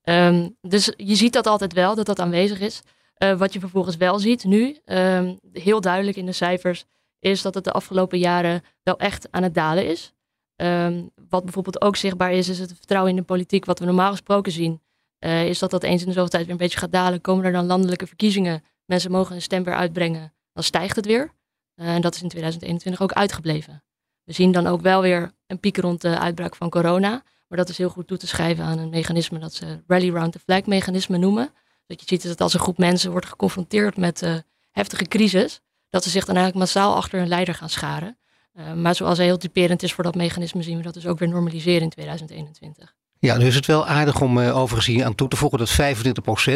Um, 0.05 0.57
dus 0.61 0.93
je 0.97 1.15
ziet 1.15 1.33
dat 1.33 1.47
altijd 1.47 1.73
wel, 1.73 1.95
dat 1.95 2.07
dat 2.07 2.21
aanwezig 2.21 2.61
is. 2.61 2.83
Uh, 3.23 3.37
wat 3.39 3.53
je 3.53 3.61
vervolgens 3.61 3.97
wel 3.97 4.19
ziet 4.19 4.45
nu, 4.45 4.79
um, 4.85 5.39
heel 5.53 5.81
duidelijk 5.81 6.17
in 6.17 6.27
de 6.27 6.33
cijfers, 6.33 6.85
is 7.19 7.43
dat 7.43 7.55
het 7.55 7.65
de 7.65 7.73
afgelopen 7.73 8.19
jaren 8.19 8.63
wel 8.83 8.99
echt 8.99 9.29
aan 9.31 9.43
het 9.43 9.55
dalen 9.55 9.87
is. 9.87 10.13
Um, 10.57 11.11
wat 11.29 11.45
bijvoorbeeld 11.45 11.83
ook 11.83 11.97
zichtbaar 11.97 12.33
is, 12.33 12.49
is 12.49 12.59
het 12.59 12.73
vertrouwen 12.77 13.11
in 13.11 13.17
de 13.17 13.23
politiek. 13.23 13.65
Wat 13.65 13.79
we 13.79 13.85
normaal 13.85 14.11
gesproken 14.11 14.53
zien, 14.53 14.83
uh, 15.21 15.49
is 15.49 15.59
dat 15.59 15.71
dat 15.71 15.83
eens 15.83 16.01
in 16.01 16.07
de 16.07 16.13
zoveel 16.13 16.29
tijd 16.29 16.43
weer 16.43 16.53
een 16.53 16.59
beetje 16.59 16.79
gaat 16.79 16.93
dalen. 16.93 17.21
Komen 17.21 17.45
er 17.45 17.53
dan 17.53 17.67
landelijke 17.67 18.07
verkiezingen, 18.07 18.65
mensen 18.85 19.11
mogen 19.11 19.35
een 19.35 19.43
stem 19.43 19.65
weer 19.65 19.75
uitbrengen, 19.75 20.33
dan 20.53 20.63
stijgt 20.63 20.97
het 20.97 21.07
weer. 21.07 21.33
Uh, 21.77 21.95
en 21.95 22.01
dat 22.01 22.15
is 22.15 22.23
in 22.23 22.29
2021 22.29 23.03
ook 23.03 23.13
uitgebleven. 23.13 23.83
We 24.25 24.33
zien 24.33 24.53
dan 24.53 24.67
ook 24.67 24.81
wel 24.81 25.01
weer 25.01 25.33
een 25.47 25.61
piek 25.61 25.77
rond 25.77 26.01
de 26.01 26.19
uitbraak 26.19 26.57
van 26.57 26.71
corona. 26.71 27.23
Maar 27.49 27.59
dat 27.59 27.69
is 27.69 27.79
heel 27.79 27.89
goed 27.89 28.07
toe 28.07 28.17
te 28.17 28.27
schrijven 28.27 28.65
aan 28.65 28.79
een 28.79 28.89
mechanisme 28.89 29.39
dat 29.39 29.55
ze 29.55 29.83
Rally 29.87 30.11
Round 30.11 30.33
the 30.33 30.39
Flag 30.39 30.67
mechanisme 30.67 31.19
noemen. 31.19 31.53
Dat 31.87 32.01
je 32.01 32.07
ziet 32.07 32.23
dat 32.23 32.41
als 32.41 32.55
een 32.55 32.61
groep 32.61 32.79
mensen 32.79 33.11
wordt 33.11 33.27
geconfronteerd 33.27 33.97
met 33.97 34.23
uh, 34.23 34.37
heftige 34.71 35.05
crisis, 35.05 35.61
dat 35.91 36.05
ze 36.05 36.11
zich 36.11 36.25
dan 36.25 36.37
eigenlijk 36.37 36.65
massaal 36.65 36.95
achter 36.95 37.21
een 37.21 37.29
leider 37.29 37.55
gaan 37.55 37.69
scharen. 37.69 38.19
Uh, 38.55 38.73
maar 38.73 38.95
zoals 38.95 39.19
heel 39.19 39.37
typerend 39.37 39.83
is 39.83 39.93
voor 39.93 40.05
dat 40.05 40.15
mechanisme, 40.15 40.63
zien 40.63 40.77
we 40.77 40.83
dat 40.83 40.95
dus 40.95 41.07
ook 41.07 41.19
weer 41.19 41.29
normaliseren 41.29 41.83
in 41.83 41.89
2021. 41.89 42.95
Ja, 43.19 43.37
nu 43.37 43.47
is 43.47 43.55
het 43.55 43.67
wel 43.67 43.87
aardig 43.87 44.21
om 44.21 44.39
uh, 44.39 44.57
overigens 44.57 44.87
hier 44.87 45.05
aan 45.05 45.15
toe 45.15 45.29
te 45.29 45.37
voegen 45.37 45.59
dat 45.59 45.81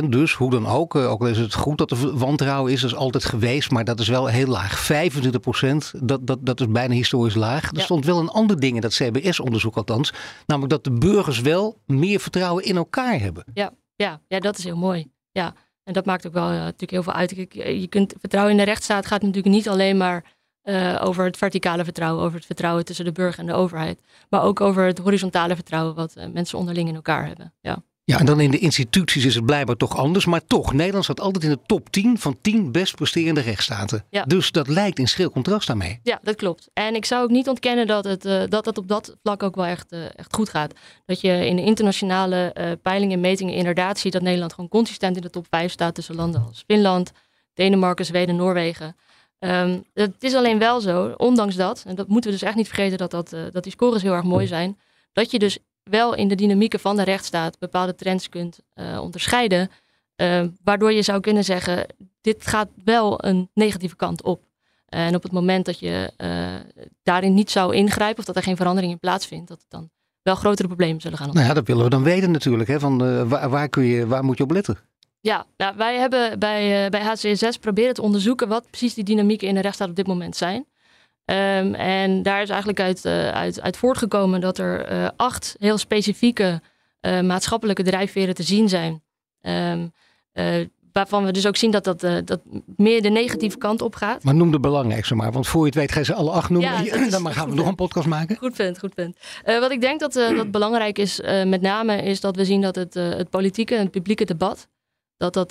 25% 0.04 0.08
dus, 0.08 0.32
hoe 0.32 0.50
dan 0.50 0.66
ook, 0.66 0.94
uh, 0.94 1.10
ook 1.10 1.20
al 1.20 1.26
is 1.26 1.38
het 1.38 1.54
goed 1.54 1.78
dat 1.78 1.90
er 1.90 2.16
wantrouwen 2.16 2.72
is, 2.72 2.80
dat 2.80 2.90
is 2.90 2.96
altijd 2.96 3.24
geweest, 3.24 3.70
maar 3.70 3.84
dat 3.84 4.00
is 4.00 4.08
wel 4.08 4.26
heel 4.26 4.46
laag. 4.46 4.92
25%, 4.92 6.00
dat, 6.00 6.26
dat, 6.26 6.38
dat 6.40 6.60
is 6.60 6.68
bijna 6.68 6.94
historisch 6.94 7.34
laag. 7.34 7.70
Er 7.72 7.80
stond 7.80 8.04
wel 8.04 8.18
een 8.18 8.28
ander 8.28 8.60
ding 8.60 8.74
in 8.74 8.80
dat 8.80 8.94
CBS-onderzoek 8.94 9.76
althans, 9.76 10.12
namelijk 10.46 10.72
dat 10.72 10.84
de 10.84 10.98
burgers 10.98 11.40
wel 11.40 11.80
meer 11.86 12.20
vertrouwen 12.20 12.64
in 12.64 12.76
elkaar 12.76 13.20
hebben. 13.20 13.44
Ja, 13.54 13.72
ja, 13.96 14.20
ja 14.28 14.40
dat 14.40 14.58
is 14.58 14.64
heel 14.64 14.76
mooi. 14.76 15.10
Ja, 15.36 15.54
en 15.84 15.92
dat 15.92 16.04
maakt 16.04 16.26
ook 16.26 16.32
wel 16.32 16.50
uh, 16.50 16.58
natuurlijk 16.58 16.90
heel 16.90 17.02
veel 17.02 17.12
uit. 17.12 17.30
Je 17.80 17.86
kunt 17.88 18.14
vertrouwen 18.20 18.52
in 18.52 18.58
de 18.58 18.64
rechtsstaat 18.64 19.06
gaat 19.06 19.22
natuurlijk 19.22 19.54
niet 19.54 19.68
alleen 19.68 19.96
maar 19.96 20.34
over 21.00 21.24
het 21.24 21.36
verticale 21.36 21.84
vertrouwen, 21.84 22.24
over 22.24 22.36
het 22.36 22.46
vertrouwen 22.46 22.84
tussen 22.84 23.04
de 23.04 23.12
burger 23.12 23.40
en 23.40 23.46
de 23.46 23.52
overheid. 23.52 24.00
Maar 24.30 24.42
ook 24.42 24.60
over 24.60 24.84
het 24.84 24.98
horizontale 24.98 25.54
vertrouwen 25.54 25.94
wat 25.94 26.16
mensen 26.32 26.58
onderling 26.58 26.88
in 26.88 26.94
elkaar 26.94 27.26
hebben. 27.26 27.54
Ja. 27.60 27.82
Ja, 28.08 28.18
en 28.18 28.26
dan 28.26 28.40
in 28.40 28.50
de 28.50 28.58
instituties 28.58 29.24
is 29.24 29.34
het 29.34 29.46
blijkbaar 29.46 29.76
toch 29.76 29.96
anders. 29.96 30.26
Maar 30.26 30.44
toch, 30.44 30.72
Nederland 30.72 31.04
staat 31.04 31.20
altijd 31.20 31.44
in 31.44 31.50
de 31.50 31.58
top 31.66 31.90
10 31.90 32.18
van 32.18 32.38
10 32.40 32.72
best 32.72 32.94
presterende 32.94 33.40
rechtsstaten. 33.40 34.04
Ja. 34.10 34.24
Dus 34.24 34.50
dat 34.50 34.68
lijkt 34.68 34.98
in 34.98 35.08
schril 35.08 35.30
contrast 35.30 35.66
daarmee. 35.66 36.00
Ja, 36.02 36.18
dat 36.22 36.34
klopt. 36.34 36.68
En 36.72 36.94
ik 36.94 37.04
zou 37.04 37.22
ook 37.22 37.30
niet 37.30 37.48
ontkennen 37.48 37.86
dat 37.86 38.04
het, 38.04 38.24
uh, 38.24 38.42
dat 38.48 38.64
het 38.64 38.78
op 38.78 38.88
dat 38.88 39.16
vlak 39.22 39.42
ook 39.42 39.54
wel 39.54 39.64
echt, 39.64 39.92
uh, 39.92 40.04
echt 40.04 40.34
goed 40.34 40.48
gaat. 40.48 40.72
Dat 41.04 41.20
je 41.20 41.46
in 41.46 41.56
de 41.56 41.62
internationale 41.62 42.54
uh, 42.58 42.72
peilingen 42.82 43.14
en 43.14 43.20
metingen 43.20 43.54
inderdaad 43.54 43.98
ziet 43.98 44.12
dat 44.12 44.22
Nederland 44.22 44.52
gewoon 44.52 44.70
consistent 44.70 45.16
in 45.16 45.22
de 45.22 45.30
top 45.30 45.46
5 45.50 45.72
staat 45.72 45.94
tussen 45.94 46.14
landen 46.14 46.44
als 46.46 46.64
Finland, 46.66 47.12
Denemarken, 47.54 48.04
Zweden, 48.04 48.36
Noorwegen. 48.36 48.96
Um, 49.38 49.84
het 49.94 50.24
is 50.24 50.34
alleen 50.34 50.58
wel 50.58 50.80
zo, 50.80 51.14
ondanks 51.16 51.54
dat, 51.54 51.84
en 51.86 51.94
dat 51.94 52.08
moeten 52.08 52.30
we 52.30 52.36
dus 52.36 52.46
echt 52.46 52.56
niet 52.56 52.68
vergeten 52.68 52.98
dat, 52.98 53.10
dat, 53.10 53.30
dat 53.52 53.62
die 53.62 53.72
scores 53.72 54.02
heel 54.02 54.12
erg 54.12 54.24
mooi 54.24 54.46
zijn, 54.46 54.78
dat 55.12 55.30
je 55.30 55.38
dus 55.38 55.58
wel 55.90 56.14
in 56.14 56.28
de 56.28 56.34
dynamieken 56.34 56.80
van 56.80 56.96
de 56.96 57.02
rechtsstaat 57.02 57.58
bepaalde 57.58 57.94
trends 57.94 58.28
kunt 58.28 58.58
uh, 58.74 59.00
onderscheiden. 59.02 59.70
Uh, 60.16 60.44
waardoor 60.64 60.92
je 60.92 61.02
zou 61.02 61.20
kunnen 61.20 61.44
zeggen, 61.44 61.86
dit 62.20 62.46
gaat 62.46 62.68
wel 62.84 63.24
een 63.24 63.50
negatieve 63.54 63.96
kant 63.96 64.22
op. 64.22 64.44
en 64.86 65.14
op 65.14 65.22
het 65.22 65.32
moment 65.32 65.64
dat 65.64 65.78
je 65.78 66.12
uh, 66.18 66.54
daarin 67.02 67.34
niet 67.34 67.50
zou 67.50 67.74
ingrijpen 67.74 68.18
of 68.18 68.24
dat 68.24 68.36
er 68.36 68.42
geen 68.42 68.56
verandering 68.56 68.92
in 68.92 68.98
plaatsvindt, 68.98 69.48
dat 69.48 69.58
het 69.58 69.70
dan 69.70 69.90
wel 70.22 70.34
grotere 70.34 70.68
problemen 70.68 71.00
zullen 71.00 71.18
gaan 71.18 71.26
ontstaan. 71.26 71.46
Nou 71.46 71.58
ja, 71.58 71.64
dat 71.64 71.76
willen 71.76 71.90
we 71.90 71.96
dan 71.96 72.12
weten 72.12 72.30
natuurlijk. 72.30 72.68
Hè, 72.68 72.80
van, 72.80 73.28
waar, 73.28 73.48
waar, 73.48 73.68
kun 73.68 73.84
je, 73.84 74.06
waar 74.06 74.24
moet 74.24 74.38
je 74.38 74.44
op 74.44 74.50
letten? 74.50 74.78
Ja, 75.20 75.46
nou, 75.56 75.76
wij 75.76 75.98
hebben 75.98 76.38
bij, 76.38 76.90
bij 76.90 77.02
HCSS 77.02 77.58
proberen 77.58 77.94
te 77.94 78.02
onderzoeken 78.02 78.48
wat 78.48 78.66
precies 78.70 78.94
die 78.94 79.04
dynamieken 79.04 79.48
in 79.48 79.54
de 79.54 79.60
rechtsstaat 79.60 79.88
op 79.88 79.96
dit 79.96 80.06
moment 80.06 80.36
zijn. 80.36 80.66
Um, 81.30 81.74
en 81.74 82.22
daar 82.22 82.42
is 82.42 82.48
eigenlijk 82.48 82.80
uit, 82.80 83.04
uh, 83.04 83.28
uit, 83.28 83.60
uit 83.60 83.76
voortgekomen 83.76 84.40
dat 84.40 84.58
er 84.58 84.92
uh, 84.92 85.08
acht 85.16 85.56
heel 85.58 85.78
specifieke 85.78 86.62
uh, 87.00 87.20
maatschappelijke 87.20 87.82
drijfveren 87.82 88.34
te 88.34 88.42
zien 88.42 88.68
zijn. 88.68 89.02
Um, 89.40 89.92
waarvan 90.92 91.24
we 91.24 91.32
dus 91.32 91.46
ook 91.46 91.56
zien 91.56 91.70
dat 91.70 91.84
dat, 91.84 92.00
dat 92.00 92.40
meer 92.76 93.02
de 93.02 93.08
negatieve 93.08 93.58
kant 93.58 93.82
op 93.82 93.94
gaat. 93.94 94.24
Maar 94.24 94.34
noem 94.34 94.50
de 94.50 94.60
belangrijkste 94.60 95.14
maar, 95.14 95.32
want 95.32 95.46
voor 95.46 95.60
je 95.60 95.66
het 95.66 95.74
weet 95.74 95.92
ga 95.92 95.98
je 95.98 96.04
ze 96.04 96.14
alle 96.14 96.30
acht 96.30 96.50
noemen. 96.50 96.84
Ja, 96.84 97.08
dan 97.18 97.32
gaan 97.32 97.48
we 97.48 97.54
nog 97.54 97.66
een 97.66 97.74
podcast 97.74 98.06
maken. 98.06 98.36
Goed 98.36 98.56
punt, 98.56 98.78
goed 98.78 98.94
punt. 98.94 99.16
wat 99.44 99.70
ik 99.70 99.80
denk 99.80 100.00
dat, 100.00 100.12
dat 100.12 100.50
belangrijk 100.50 100.98
is, 100.98 101.20
met 101.46 101.60
name, 101.60 102.02
is 102.02 102.20
dat 102.20 102.36
we 102.36 102.44
zien 102.44 102.60
dat 102.60 102.74
het, 102.74 102.94
het 102.94 103.30
politieke 103.30 103.74
en 103.74 103.82
het 103.82 103.90
publieke 103.90 104.24
debat, 104.24 104.68
dat 105.16 105.34
dat 105.34 105.50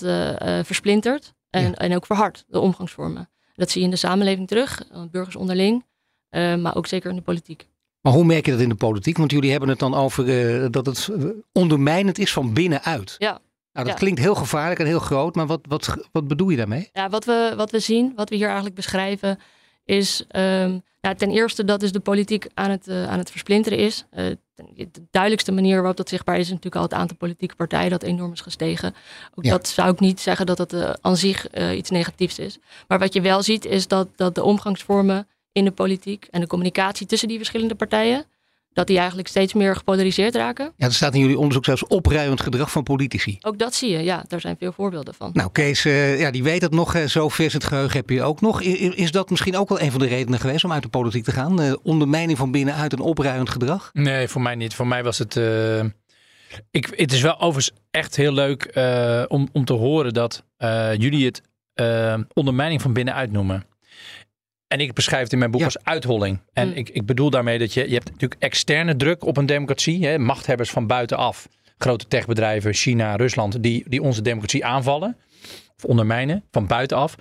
versplintert 0.66 1.34
en, 1.50 1.64
ja. 1.64 1.74
en 1.74 1.96
ook 1.96 2.06
verhardt, 2.06 2.44
de 2.48 2.60
omgangsvormen. 2.60 3.30
Dat 3.56 3.70
zie 3.70 3.80
je 3.80 3.86
in 3.86 3.94
de 3.94 4.00
samenleving 4.00 4.48
terug, 4.48 4.84
eh, 4.92 5.02
burgers 5.12 5.36
onderling, 5.36 5.86
uh, 6.32 6.56
maar 6.56 6.76
ook 6.76 6.88
zeker 6.88 7.10
in 7.10 7.16
de 7.16 7.22
politiek. 7.22 7.68
Maar 8.02 8.14
hoe 8.14 8.26
merk 8.26 8.46
je 8.46 8.52
dat 8.52 8.62
in 8.62 8.70
de 8.70 8.76
politiek? 8.76 9.18
Want 9.18 9.32
jullie 9.32 9.52
hebben 9.52 9.70
het 9.70 9.80
dan 9.80 9.94
over 9.94 10.28
uh, 10.28 10.66
dat 10.72 10.86
het 10.86 11.10
ondermijnend 11.52 12.18
is 12.18 12.34
van 12.34 12.54
binnenuit. 12.54 13.16
Ja. 13.18 13.40
Nou, 13.72 13.88
dat 13.88 13.88
ja. 13.88 13.94
klinkt 13.94 14.20
heel 14.20 14.36
gevaarlijk 14.36 14.80
en 14.80 14.86
heel 14.86 15.00
groot, 15.00 15.36
maar 15.36 15.48
wat, 15.48 15.62
wat, 15.68 16.08
wat 16.12 16.28
bedoel 16.28 16.50
je 16.50 16.58
daarmee? 16.58 16.90
Ja, 16.94 17.10
wat 17.10 17.26
we, 17.26 17.54
wat 17.56 17.72
we 17.72 17.80
zien, 17.80 18.14
wat 18.16 18.30
we 18.30 18.36
hier 18.36 18.46
eigenlijk 18.46 18.76
beschrijven, 18.76 19.40
is 19.86 20.26
um, 20.36 20.84
nou, 21.06 21.18
ten 21.18 21.32
eerste 21.32 21.64
dat 21.64 21.80
dus 21.80 21.92
de 21.92 22.00
politiek 22.00 22.48
aan 22.54 22.70
het, 22.70 22.88
uh, 22.88 23.08
aan 23.08 23.18
het 23.18 23.32
versplinteren 23.32 23.78
is. 23.78 24.06
Uh, 24.14 24.26
de 24.76 25.08
duidelijkste 25.12 25.52
manier 25.52 25.76
waarop 25.76 25.98
dat 25.98 26.10
zichtbaar 26.10 26.36
is, 26.36 26.42
is 26.42 26.48
natuurlijk 26.48 26.76
al 26.76 26.82
het 26.82 26.94
aantal 26.94 27.18
politieke 27.18 27.56
partijen 27.56 27.90
dat 27.90 28.04
enorm 28.04 28.32
is 28.32 28.42
gestegen. 28.42 28.96
Ook 29.36 29.44
ja. 29.44 29.52
dat 29.52 29.68
zou 29.68 29.92
ik 29.92 30.00
niet 30.00 30.20
zeggen 30.20 30.46
dat 30.46 30.58
het 30.58 30.74
uh, 30.74 30.90
aan 31.02 31.18
zich 31.18 31.48
iets 31.74 31.90
negatiefs 31.90 32.40
is. 32.40 32.58
Maar 32.88 33.00
wat 33.00 33.14
je 33.14 33.22
wel 33.22 33.44
ziet, 33.44 33.66
is 33.66 33.88
dat, 33.88 34.08
dat 34.16 34.36
de 34.36 34.44
omgangsvormen 34.44 35.28
in 35.52 35.66
de 35.66 35.72
politiek 35.72 36.28
en 36.32 36.42
de 36.42 36.48
communicatie 36.48 37.08
tussen 37.08 37.28
die 37.28 37.38
verschillende 37.38 37.76
partijen 37.76 38.26
dat 38.76 38.88
die 38.88 38.98
eigenlijk 38.98 39.28
steeds 39.28 39.54
meer 39.54 39.76
gepolariseerd 39.76 40.36
raken. 40.36 40.74
Ja, 40.78 40.86
er 40.86 40.94
staat 40.94 41.14
in 41.14 41.20
jullie 41.20 41.38
onderzoek 41.38 41.66
zelfs 41.66 41.88
opruimend 41.88 42.42
gedrag 42.42 42.72
van 42.72 42.84
politici. 42.84 43.38
Ook 43.42 43.60
dat 43.60 43.76
zie 43.76 43.90
je, 43.90 44.04
ja. 44.04 44.26
Daar 44.28 44.42
zijn 44.42 44.56
veel 44.60 44.72
voorbeelden 44.72 45.14
van. 45.14 45.30
Nou, 45.34 45.52
Kees, 45.52 45.86
uh, 45.86 46.20
ja, 46.20 46.32
die 46.32 46.44
weet 46.44 46.62
dat 46.62 46.72
nog. 46.72 46.96
Uh, 46.96 47.06
zo 47.06 47.30
vers 47.30 47.54
het 47.54 47.64
geheugen 47.64 47.98
heb 47.98 48.10
je 48.10 48.24
ook 48.24 48.42
nog. 48.42 48.62
Is, 48.62 48.96
is, 48.96 49.12
dat 49.12 49.30
misschien 49.30 49.58
ook 49.58 49.70
wel 49.70 49.82
een 49.82 49.92
van 49.92 50.00
de 50.00 50.08
redenen 50.08 50.40
geweest 50.40 50.64
om 50.64 50.72
uit 50.72 50.84
de 50.84 50.90
politiek 50.90 51.24
te 51.24 51.32
gaan? 51.32 51.62
Uh, 51.62 51.74
ondermijning 51.84 52.38
van 52.38 52.52
binnenuit 52.52 52.94
en 52.94 53.00
opruimend 53.00 53.50
gedrag? 53.50 53.90
Nee, 53.94 54.28
voor 54.28 54.42
mij 54.42 54.56
niet. 54.56 54.74
Voor 54.74 54.88
mij 54.88 55.04
was 55.04 55.18
het... 55.18 55.40
Ik, 56.72 56.94
het 56.96 57.12
is 57.12 57.22
wel 57.22 57.40
overigens 57.40 57.72
echt 57.92 58.16
heel 58.16 58.34
leuk 58.34 58.72
om, 59.28 59.50
om 59.52 59.66
te 59.66 59.74
horen 59.74 60.14
dat 60.14 60.44
jullie 60.98 61.26
het 61.26 61.42
ondermijning 62.34 62.82
van 62.82 62.94
binnenuit 62.94 63.32
noemen. 63.32 63.66
En 64.68 64.80
ik 64.80 64.94
beschrijf 64.94 65.24
het 65.24 65.34
in 65.34 65.40
mijn 65.40 65.52
boek 65.52 65.64
als 65.64 65.84
uitholling. 65.84 66.40
En 66.54 66.68
mm. 66.68 66.74
ik, 66.74 66.90
ik 66.90 67.06
bedoel 67.06 67.30
daarmee 67.30 67.60
dat 67.60 67.74
je, 67.74 67.88
je 67.88 67.94
hebt 67.94 68.12
natuurlijk 68.12 68.42
externe 68.42 68.96
druk 68.96 69.26
op 69.26 69.38
een 69.38 69.46
democratie. 69.46 70.06
Hè, 70.06 70.18
machthebbers 70.20 70.70
van 70.70 70.88
buitenaf. 70.88 71.48
Grote 71.78 72.08
techbedrijven, 72.08 72.74
China, 72.74 73.16
Rusland, 73.16 73.64
die, 73.64 73.84
die 73.88 74.02
onze 74.02 74.22
democratie 74.22 74.66
aanvallen. 74.66 75.18
Of 75.78 75.84
ondermijnen, 75.84 76.44
van 76.52 76.68
buitenaf. 76.68 77.16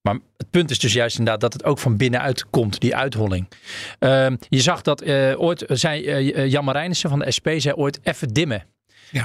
Maar 0.00 0.18
het 0.36 0.50
punt 0.50 0.70
is 0.70 0.78
dus 0.78 0.92
juist 0.92 1.18
inderdaad 1.18 1.40
dat 1.40 1.52
het 1.52 1.64
ook 1.64 1.78
van 1.78 1.96
binnenuit 1.96 2.50
komt, 2.50 2.80
die 2.80 2.96
uitholling. 2.96 3.48
Uh, 4.00 4.26
je 4.48 4.60
zag 4.60 4.82
dat 4.82 5.06
uh, 5.06 5.40
ooit, 5.40 5.64
zei 5.68 6.30
uh, 6.30 6.50
Jan 6.50 6.64
Marijnissen 6.64 7.10
van 7.10 7.18
de 7.18 7.30
SP, 7.36 7.48
zei 7.56 7.74
ooit 7.74 8.00
even 8.02 8.28
dimmen 8.28 8.64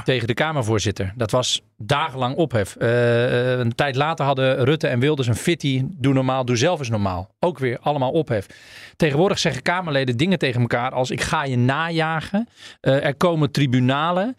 tegen 0.03 0.27
de 0.27 0.33
Kamervoorzitter. 0.33 1.13
Dat 1.15 1.31
was 1.31 1.61
dagenlang 1.77 2.35
ophef. 2.35 2.75
Uh, 2.79 3.59
een 3.59 3.75
tijd 3.75 3.95
later 3.95 4.25
hadden 4.25 4.65
Rutte 4.65 4.87
en 4.87 4.99
Wilders 4.99 5.27
een 5.27 5.35
fitty. 5.35 5.83
Doe 5.85 6.13
normaal, 6.13 6.45
doe 6.45 6.55
zelf 6.55 6.79
eens 6.79 6.89
normaal. 6.89 7.35
Ook 7.39 7.59
weer 7.59 7.79
allemaal 7.79 8.11
ophef. 8.11 8.47
Tegenwoordig 8.95 9.39
zeggen 9.39 9.61
Kamerleden 9.61 10.17
dingen 10.17 10.39
tegen 10.39 10.61
elkaar 10.61 10.91
als 10.91 11.11
ik 11.11 11.21
ga 11.21 11.43
je 11.43 11.57
najagen. 11.57 12.47
Uh, 12.81 13.05
er 13.05 13.15
komen 13.15 13.51
tribunalen. 13.51 14.37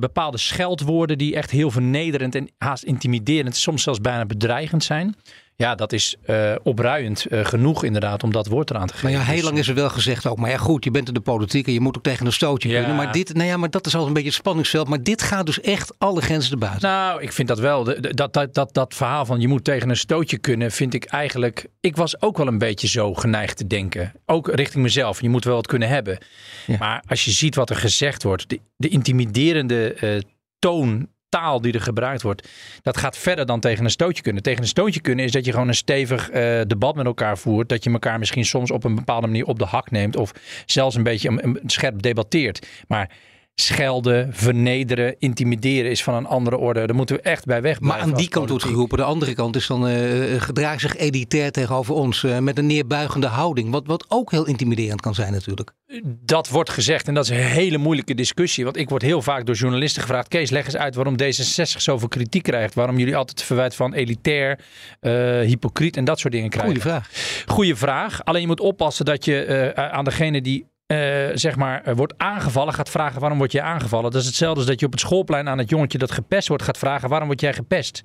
Bepaalde 0.00 0.38
scheldwoorden 0.38 1.18
die 1.18 1.34
echt 1.34 1.50
heel 1.50 1.70
vernederend 1.70 2.34
en 2.34 2.50
haast 2.58 2.82
intimiderend, 2.82 3.56
soms 3.56 3.82
zelfs 3.82 4.00
bijna 4.00 4.26
bedreigend 4.26 4.84
zijn. 4.84 5.16
Ja, 5.56 5.74
dat 5.74 5.92
is 5.92 6.16
uh, 6.26 6.54
opruiend 6.62 7.26
uh, 7.28 7.44
genoeg 7.44 7.84
inderdaad 7.84 8.22
om 8.22 8.32
dat 8.32 8.46
woord 8.46 8.70
eraan 8.70 8.86
te 8.86 8.94
geven. 8.94 9.10
Maar 9.10 9.20
ja, 9.20 9.32
heel 9.32 9.42
lang 9.42 9.58
is 9.58 9.68
er 9.68 9.74
wel 9.74 9.90
gezegd 9.90 10.26
ook. 10.26 10.38
Maar 10.38 10.50
ja, 10.50 10.56
goed, 10.56 10.84
je 10.84 10.90
bent 10.90 11.08
in 11.08 11.14
de 11.14 11.20
politiek 11.20 11.66
en 11.66 11.72
je 11.72 11.80
moet 11.80 11.96
ook 11.96 12.02
tegen 12.02 12.26
een 12.26 12.32
stootje 12.32 12.68
ja. 12.68 12.78
kunnen. 12.78 12.96
Maar 12.96 13.12
dit, 13.12 13.34
nou 13.34 13.48
ja, 13.48 13.56
maar 13.56 13.70
dat 13.70 13.86
is 13.86 13.94
al 13.94 14.06
een 14.06 14.12
beetje 14.12 14.28
het 14.28 14.38
spanningsveld. 14.38 14.88
Maar 14.88 15.02
dit 15.02 15.22
gaat 15.22 15.46
dus 15.46 15.60
echt 15.60 15.94
alle 15.98 16.20
grenzen 16.20 16.52
erbuiten. 16.52 16.88
Nou, 16.88 17.22
ik 17.22 17.32
vind 17.32 17.48
dat 17.48 17.58
wel. 17.58 17.84
Dat, 17.84 18.32
dat, 18.32 18.54
dat, 18.54 18.74
dat 18.74 18.94
verhaal 18.94 19.26
van 19.26 19.40
je 19.40 19.48
moet 19.48 19.64
tegen 19.64 19.88
een 19.88 19.96
stootje 19.96 20.38
kunnen, 20.38 20.70
vind 20.70 20.94
ik 20.94 21.04
eigenlijk. 21.04 21.66
Ik 21.80 21.96
was 21.96 22.22
ook 22.22 22.36
wel 22.36 22.46
een 22.46 22.58
beetje 22.58 22.88
zo 22.88 23.14
geneigd 23.14 23.56
te 23.56 23.66
denken. 23.66 24.12
Ook 24.26 24.48
richting 24.48 24.82
mezelf. 24.82 25.20
Je 25.20 25.28
moet 25.28 25.44
wel 25.44 25.54
wat 25.54 25.66
kunnen 25.66 25.88
hebben. 25.88 26.18
Ja. 26.66 26.76
Maar 26.78 27.02
als 27.06 27.24
je 27.24 27.30
ziet 27.30 27.54
wat 27.54 27.70
er 27.70 27.76
gezegd 27.76 28.22
wordt, 28.22 28.48
de, 28.48 28.60
de 28.76 28.88
intimiderende 28.88 29.96
uh, 30.00 30.20
toon 30.58 31.08
taal 31.34 31.60
die 31.60 31.72
er 31.72 31.80
gebruikt 31.80 32.22
wordt, 32.22 32.48
dat 32.82 32.96
gaat 32.96 33.18
verder 33.18 33.46
dan 33.46 33.60
tegen 33.60 33.84
een 33.84 33.90
stootje 33.90 34.22
kunnen. 34.22 34.42
Tegen 34.42 34.62
een 34.62 34.68
stootje 34.68 35.00
kunnen 35.00 35.24
is 35.24 35.32
dat 35.32 35.44
je 35.44 35.52
gewoon 35.52 35.68
een 35.68 35.74
stevig 35.74 36.32
uh, 36.32 36.60
debat 36.66 36.94
met 36.94 37.06
elkaar 37.06 37.38
voert. 37.38 37.68
Dat 37.68 37.84
je 37.84 37.90
elkaar 37.90 38.18
misschien 38.18 38.44
soms 38.44 38.70
op 38.70 38.84
een 38.84 38.94
bepaalde 38.94 39.26
manier 39.26 39.44
op 39.44 39.58
de 39.58 39.64
hak 39.64 39.90
neemt. 39.90 40.16
Of 40.16 40.32
zelfs 40.66 40.96
een 40.96 41.02
beetje 41.02 41.28
een 41.28 41.60
scherp 41.66 42.02
debatteert. 42.02 42.66
Maar 42.88 43.10
schelden, 43.54 44.32
vernederen, 44.32 45.14
intimideren 45.18 45.90
is 45.90 46.02
van 46.02 46.14
een 46.14 46.26
andere 46.26 46.56
orde. 46.58 46.86
Daar 46.86 46.96
moeten 46.96 47.16
we 47.16 47.22
echt 47.22 47.44
bij 47.44 47.62
weg 47.62 47.80
Maar 47.80 47.98
aan 47.98 48.14
die 48.14 48.28
kant 48.28 48.48
wordt 48.48 48.64
geroepen. 48.64 48.98
De 48.98 49.04
andere 49.04 49.34
kant 49.34 49.56
is 49.56 49.66
dan 49.66 49.88
uh, 49.88 50.40
gedraagt 50.40 50.80
zich 50.80 50.96
elitair 50.96 51.50
tegenover 51.50 51.94
ons. 51.94 52.22
Uh, 52.22 52.38
met 52.38 52.58
een 52.58 52.66
neerbuigende 52.66 53.26
houding. 53.26 53.70
Wat, 53.70 53.86
wat 53.86 54.04
ook 54.08 54.30
heel 54.30 54.46
intimiderend 54.46 55.00
kan 55.00 55.14
zijn 55.14 55.32
natuurlijk. 55.32 55.72
Dat 56.04 56.48
wordt 56.48 56.70
gezegd 56.70 57.08
en 57.08 57.14
dat 57.14 57.24
is 57.24 57.30
een 57.30 57.36
hele 57.36 57.78
moeilijke 57.78 58.14
discussie. 58.14 58.64
Want 58.64 58.76
ik 58.76 58.88
word 58.88 59.02
heel 59.02 59.22
vaak 59.22 59.46
door 59.46 59.54
journalisten 59.54 60.02
gevraagd. 60.02 60.28
Kees, 60.28 60.50
leg 60.50 60.64
eens 60.64 60.76
uit 60.76 60.94
waarom 60.94 61.14
D66 61.22 61.76
zoveel 61.76 62.08
kritiek 62.08 62.42
krijgt. 62.42 62.74
Waarom 62.74 62.98
jullie 62.98 63.16
altijd 63.16 63.42
verwijt 63.42 63.74
van 63.74 63.94
elitair, 63.94 64.60
uh, 65.00 65.12
hypocriet 65.40 65.96
en 65.96 66.04
dat 66.04 66.18
soort 66.18 66.32
dingen 66.32 66.50
krijgen. 66.50 66.80
Goeie 66.80 66.88
vraag. 66.88 67.10
Goeie 67.46 67.76
vraag. 67.76 68.24
Alleen 68.24 68.40
je 68.40 68.46
moet 68.46 68.60
oppassen 68.60 69.04
dat 69.04 69.24
je 69.24 69.72
aan 69.74 70.04
degene 70.04 70.40
die 70.40 70.72
uh, 70.94 71.36
zeg 71.36 71.56
maar, 71.56 71.94
wordt 71.94 72.14
aangevallen, 72.16 72.74
gaat 72.74 72.90
vragen 72.90 73.20
waarom 73.20 73.38
word 73.38 73.52
je 73.52 73.62
aangevallen. 73.62 74.10
Dat 74.10 74.20
is 74.20 74.26
hetzelfde 74.26 74.58
als 74.58 74.68
dat 74.68 74.80
je 74.80 74.86
op 74.86 74.92
het 74.92 75.00
schoolplein 75.00 75.48
aan 75.48 75.58
het 75.58 75.70
jongetje 75.70 75.98
dat 75.98 76.10
gepest 76.10 76.48
wordt 76.48 76.62
gaat 76.62 76.78
vragen 76.78 77.08
waarom 77.08 77.28
word 77.28 77.40
jij 77.40 77.52
gepest. 77.52 78.02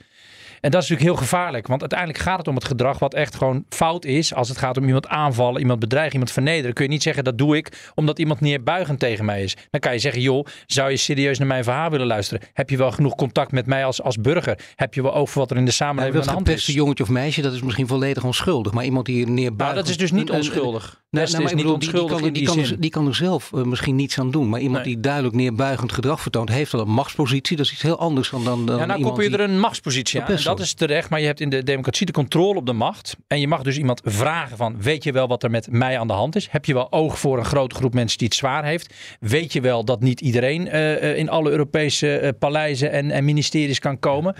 En 0.61 0.71
dat 0.71 0.83
is 0.83 0.89
natuurlijk 0.89 1.17
heel 1.17 1.27
gevaarlijk, 1.27 1.67
want 1.67 1.81
uiteindelijk 1.81 2.19
gaat 2.19 2.37
het 2.37 2.47
om 2.47 2.55
het 2.55 2.65
gedrag 2.65 2.99
wat 2.99 3.13
echt 3.13 3.35
gewoon 3.35 3.65
fout 3.69 4.05
is. 4.05 4.33
Als 4.33 4.49
het 4.49 4.57
gaat 4.57 4.77
om 4.77 4.85
iemand 4.85 5.07
aanvallen, 5.07 5.61
iemand 5.61 5.79
bedreigen, 5.79 6.13
iemand 6.13 6.31
vernederen, 6.31 6.73
kun 6.73 6.83
je 6.83 6.89
niet 6.89 7.03
zeggen 7.03 7.23
dat 7.23 7.37
doe 7.37 7.57
ik 7.57 7.91
omdat 7.95 8.19
iemand 8.19 8.39
neerbuigend 8.39 8.99
tegen 8.99 9.25
mij 9.25 9.43
is. 9.43 9.55
Dan 9.69 9.79
kan 9.79 9.93
je 9.93 9.99
zeggen, 9.99 10.21
joh, 10.21 10.45
zou 10.65 10.89
je 10.89 10.97
serieus 10.97 11.37
naar 11.37 11.47
mijn 11.47 11.63
verhaal 11.63 11.89
willen 11.89 12.07
luisteren? 12.07 12.47
Heb 12.53 12.69
je 12.69 12.77
wel 12.77 12.91
genoeg 12.91 13.15
contact 13.15 13.51
met 13.51 13.65
mij 13.65 13.85
als, 13.85 14.01
als 14.01 14.17
burger? 14.17 14.59
Heb 14.75 14.93
je 14.93 15.01
wel 15.01 15.27
voor 15.27 15.41
wat 15.41 15.51
er 15.51 15.57
in 15.57 15.65
de 15.65 15.71
samenleving 15.71 16.21
aan 16.21 16.27
de 16.27 16.33
hand 16.33 16.49
is? 16.49 16.67
Een 16.67 16.73
jongetje 16.73 17.03
of 17.03 17.09
meisje, 17.09 17.41
dat 17.41 17.53
is 17.53 17.61
misschien 17.61 17.87
volledig 17.87 18.23
onschuldig, 18.23 18.73
maar 18.73 18.85
iemand 18.85 19.05
die 19.05 19.27
neerbuigend... 19.27 19.57
Nou, 19.57 19.75
dat 19.75 19.87
is 19.87 19.97
dus 19.97 20.11
niet 20.11 20.29
onschuldig. 20.31 21.01
Nee, 21.09 21.27
nou, 21.27 21.43
is 21.43 21.53
niet 21.53 21.65
onschuldig 21.65 22.21
die, 22.21 22.31
die, 22.31 22.45
kan, 22.45 22.55
die, 22.55 22.65
kan, 22.67 22.78
die 22.79 22.89
kan 22.89 23.07
er 23.07 23.15
zelf 23.15 23.51
uh, 23.55 23.63
misschien 23.63 23.95
niets 23.95 24.19
aan 24.19 24.31
doen. 24.31 24.49
Maar 24.49 24.59
iemand 24.59 24.83
die 24.83 24.99
duidelijk 24.99 25.35
neerbuigend 25.35 25.91
gedrag 25.91 26.21
vertoont, 26.21 26.49
heeft 26.49 26.71
wel 26.71 26.81
een 26.81 26.91
machtspositie. 26.91 27.57
Dat 27.57 27.65
is 27.65 27.71
iets 27.71 27.81
heel 27.81 27.99
anders 27.99 28.29
dan. 28.29 28.43
dan 28.43 28.77
ja, 28.77 28.85
nou 28.85 29.01
koppel 29.01 29.23
je 29.23 29.29
er 29.29 29.39
een 29.39 29.59
machtspositie 29.59 30.21
aan. 30.21 30.27
En 30.27 30.43
dat 30.43 30.59
is 30.59 30.73
terecht. 30.73 31.09
Maar 31.09 31.19
je 31.19 31.25
hebt 31.25 31.39
in 31.39 31.49
de 31.49 31.63
democratie 31.63 32.05
de 32.05 32.11
controle 32.11 32.57
op 32.57 32.65
de 32.65 32.73
macht. 32.73 33.15
En 33.27 33.39
je 33.39 33.47
mag 33.47 33.61
dus 33.61 33.77
iemand 33.77 34.01
vragen 34.03 34.57
van, 34.57 34.81
weet 34.81 35.03
je 35.03 35.11
wel 35.11 35.27
wat 35.27 35.43
er 35.43 35.49
met 35.49 35.71
mij 35.71 35.99
aan 35.99 36.07
de 36.07 36.13
hand 36.13 36.35
is? 36.35 36.47
Heb 36.51 36.65
je 36.65 36.73
wel 36.73 36.91
oog 36.91 37.19
voor 37.19 37.37
een 37.37 37.45
grote 37.45 37.75
groep 37.75 37.93
mensen 37.93 38.17
die 38.17 38.27
het 38.27 38.37
zwaar 38.37 38.65
heeft? 38.65 38.93
Weet 39.19 39.53
je 39.53 39.61
wel 39.61 39.85
dat 39.85 40.01
niet 40.01 40.21
iedereen 40.21 40.67
uh, 40.67 41.17
in 41.17 41.29
alle 41.29 41.49
Europese 41.49 42.35
paleizen 42.39 42.91
en, 42.91 43.11
en, 43.11 43.25
ministeries 43.25 43.79
kan 43.79 43.99
komen? 43.99 44.35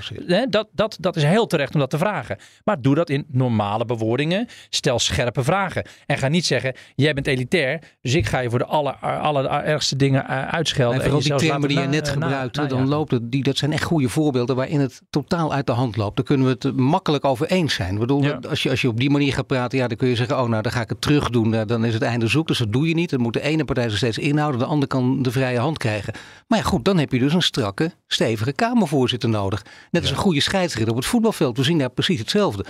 dat, 0.50 0.68
dat, 0.72 0.98
dat 1.00 1.16
is 1.16 1.24
heel 1.24 1.48
terecht 1.48 1.74
om 1.74 1.80
dat 1.80 1.90
te 1.90 1.98
vragen. 1.98 2.38
Maar 2.64 2.82
doe 2.82 2.96
dat 2.96 3.10
in 3.10 3.26
normale 3.32 3.86
bewoordingen. 3.86 4.48
Stel 4.70 5.00
scherpe 5.00 5.44
vragen. 5.44 5.86
En 6.06 6.18
ga 6.18 6.28
niet 6.28 6.46
zeggen, 6.46 6.74
jij 6.96 7.14
bent 7.14 7.28
elitair, 7.28 7.82
dus 8.02 8.14
ik 8.20 8.28
ga 8.28 8.40
je 8.40 8.50
voor 8.50 8.60
de 8.60 8.66
aller, 8.66 8.96
allerergste 8.96 9.96
dingen 9.96 10.26
uh, 10.30 10.48
uitschelden. 10.48 10.96
En 10.98 11.04
vooral 11.04 11.22
die 11.22 11.36
termen 11.36 11.70
die 11.70 11.80
je 11.80 11.88
net 11.88 12.10
gebruikte, 12.10 12.66
dan 12.66 12.88
loopt 12.88 13.12
het, 13.12 13.32
die, 13.32 13.44
dat 13.44 13.58
zijn 13.58 13.72
echt 13.72 13.84
goede 13.84 14.10
voorbeelden 14.10 14.56
waarin 14.56 14.80
het 14.80 15.02
totaal 15.10 15.54
uit 15.54 15.66
de 15.66 15.72
hand 15.72 15.98
loopt. 15.98 16.16
Daar 16.16 16.26
kunnen 16.26 16.46
we 16.46 16.52
het 16.60 16.78
makkelijk 16.78 17.26
over 17.26 17.48
eens 17.48 17.74
zijn. 17.74 17.94
Ik 17.94 18.00
bedoel, 18.00 18.34
als, 18.50 18.64
je, 18.64 18.70
als 18.70 18.82
je 18.82 18.88
op 18.88 19.00
die 19.00 19.10
manier 19.10 19.34
gaat 19.34 19.48
praten, 19.48 19.78
ja, 19.78 19.88
dan 19.88 19.98
kun 19.98 20.08
je 20.08 20.16
zeggen, 20.16 20.42
oh 20.42 20.50
nou, 20.50 20.62
dan 20.62 20.72
ga 20.72 20.82
ik 20.82 20.90
het 20.90 21.02
terug 21.02 21.30
doen. 21.30 21.66
Dan 21.66 21.86
is 21.86 21.94
het 21.94 22.02
einde 22.02 22.28
zoek, 22.28 22.48
dus 22.48 22.58
dat 22.58 22.74
doe 22.74 22.88
je 22.88 22.94
niet. 22.94 23.10
Dan 23.10 23.22
moet 23.22 23.34
de 23.34 23.42
ene 23.42 23.66
partij 23.66 23.90
zich 23.90 23.98
steeds 23.98 24.18
inhouden, 24.18 24.60
de 24.60 24.66
andere 24.66 24.88
kan 24.88 25.22
de 25.22 25.32
vrije 25.32 25.60
hand 25.60 25.78
krijgen. 25.78 26.14
Maar 26.48 26.60
ja, 26.60 26.66
goed, 26.66 26.86
dan 26.86 26.98
heb 26.98 27.12
je 27.12 27.20
dus 27.20 27.34
een 27.34 27.42
strakke, 27.42 27.92
stevige 28.08 28.54
Kamervoorzitter 28.54 29.30
nodig. 29.30 29.66
Net 29.92 30.02
als 30.02 30.12
een 30.12 30.18
goede 30.18 30.42
scheidsrechter 30.42 30.92
op 30.92 30.98
het 30.98 31.06
voetbalveld. 31.06 31.58
We 31.58 31.64
zien 31.64 31.78
daar 31.78 31.90
precies 31.90 32.20
hetzelfde 32.20 32.66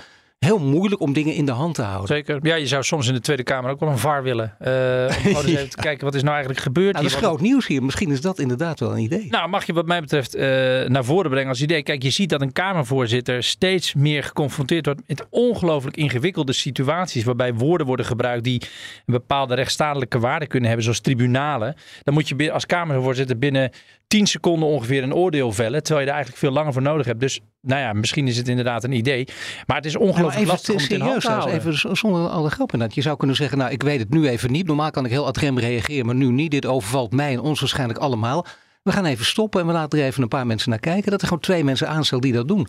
heel 0.46 0.58
moeilijk 0.58 1.00
om 1.00 1.12
dingen 1.12 1.34
in 1.34 1.44
de 1.44 1.52
hand 1.52 1.74
te 1.74 1.82
houden. 1.82 2.06
Zeker. 2.06 2.38
Ja, 2.42 2.54
je 2.54 2.66
zou 2.66 2.82
soms 2.82 3.08
in 3.08 3.14
de 3.14 3.20
Tweede 3.20 3.42
Kamer 3.42 3.70
ook 3.70 3.80
wel 3.80 3.88
een 3.88 3.98
VAR 3.98 4.22
willen. 4.22 4.54
Uh, 4.60 5.36
om 5.36 5.44
even 5.46 5.70
te 5.70 5.76
kijken 5.76 6.04
wat 6.04 6.14
is 6.14 6.22
nou 6.22 6.34
eigenlijk 6.34 6.62
gebeurd. 6.62 6.92
Nou, 6.92 7.04
dat 7.04 7.14
is 7.14 7.18
groot 7.18 7.40
nieuws 7.40 7.66
hier. 7.66 7.82
Misschien 7.82 8.10
is 8.10 8.20
dat 8.20 8.38
inderdaad 8.38 8.80
wel 8.80 8.92
een 8.92 8.98
idee. 8.98 9.26
Nou, 9.30 9.48
mag 9.48 9.66
je 9.66 9.72
wat 9.72 9.86
mij 9.86 10.00
betreft 10.00 10.36
uh, 10.36 10.42
naar 10.86 11.04
voren 11.04 11.30
brengen 11.30 11.48
als 11.48 11.62
idee. 11.62 11.82
Kijk, 11.82 12.02
je 12.02 12.10
ziet 12.10 12.30
dat 12.30 12.40
een 12.40 12.52
Kamervoorzitter 12.52 13.42
steeds 13.42 13.94
meer 13.94 14.22
geconfronteerd 14.22 14.86
wordt 14.86 15.00
met 15.06 15.26
ongelooflijk 15.30 15.96
ingewikkelde 15.96 16.52
situaties. 16.52 17.24
Waarbij 17.24 17.54
woorden 17.54 17.86
worden 17.86 18.06
gebruikt 18.06 18.44
die 18.44 18.62
een 19.06 19.14
bepaalde 19.14 19.54
rechtsstatelijke 19.54 20.18
waarde 20.18 20.46
kunnen 20.46 20.66
hebben. 20.68 20.84
Zoals 20.84 21.00
tribunalen. 21.00 21.74
Dan 22.02 22.14
moet 22.14 22.28
je 22.28 22.52
als 22.52 22.66
Kamervoorzitter 22.66 23.38
binnen 23.38 23.70
10 24.10 24.26
seconden 24.26 24.68
ongeveer 24.68 25.02
een 25.02 25.14
oordeel 25.14 25.52
vellen. 25.52 25.82
Terwijl 25.82 26.00
je 26.00 26.06
daar 26.06 26.14
eigenlijk 26.14 26.44
veel 26.44 26.52
langer 26.52 26.72
voor 26.72 26.82
nodig 26.82 27.06
hebt. 27.06 27.20
Dus 27.20 27.40
nou 27.60 27.80
ja, 27.80 27.92
misschien 27.92 28.28
is 28.28 28.36
het 28.36 28.48
inderdaad 28.48 28.84
een 28.84 28.92
idee. 28.92 29.28
Maar 29.66 29.76
het 29.76 29.86
is 29.86 29.96
ongelooflijk 29.96 30.46
ja, 30.46 30.52
lastig 30.52 30.74
om 30.74 30.80
het 30.80 30.90
in 30.90 31.00
hand 31.00 31.20
te 31.20 31.30
houden. 31.30 31.54
Even 31.54 31.96
zonder 31.96 32.28
alle 32.28 32.50
grap 32.50 32.72
inderdaad. 32.72 32.96
Je 32.96 33.02
zou 33.02 33.16
kunnen 33.16 33.36
zeggen, 33.36 33.58
nou 33.58 33.70
ik 33.70 33.82
weet 33.82 33.98
het 33.98 34.10
nu 34.10 34.28
even 34.28 34.52
niet. 34.52 34.66
Normaal 34.66 34.90
kan 34.90 35.04
ik 35.04 35.10
heel 35.10 35.26
adrem 35.26 35.58
reageren, 35.58 36.06
maar 36.06 36.14
nu 36.14 36.30
niet. 36.30 36.50
Dit 36.50 36.66
overvalt 36.66 37.12
mij 37.12 37.32
en 37.32 37.40
ons 37.40 37.60
waarschijnlijk 37.60 37.98
allemaal. 37.98 38.46
We 38.82 38.92
gaan 38.92 39.04
even 39.04 39.24
stoppen 39.24 39.60
en 39.60 39.66
we 39.66 39.72
laten 39.72 39.98
er 39.98 40.04
even 40.04 40.22
een 40.22 40.28
paar 40.28 40.46
mensen 40.46 40.70
naar 40.70 40.78
kijken. 40.78 41.10
Dat 41.10 41.20
er 41.20 41.26
gewoon 41.26 41.42
twee 41.42 41.64
mensen 41.64 41.88
aanstellen 41.88 42.24
die 42.24 42.32
dat 42.32 42.48
doen. 42.48 42.68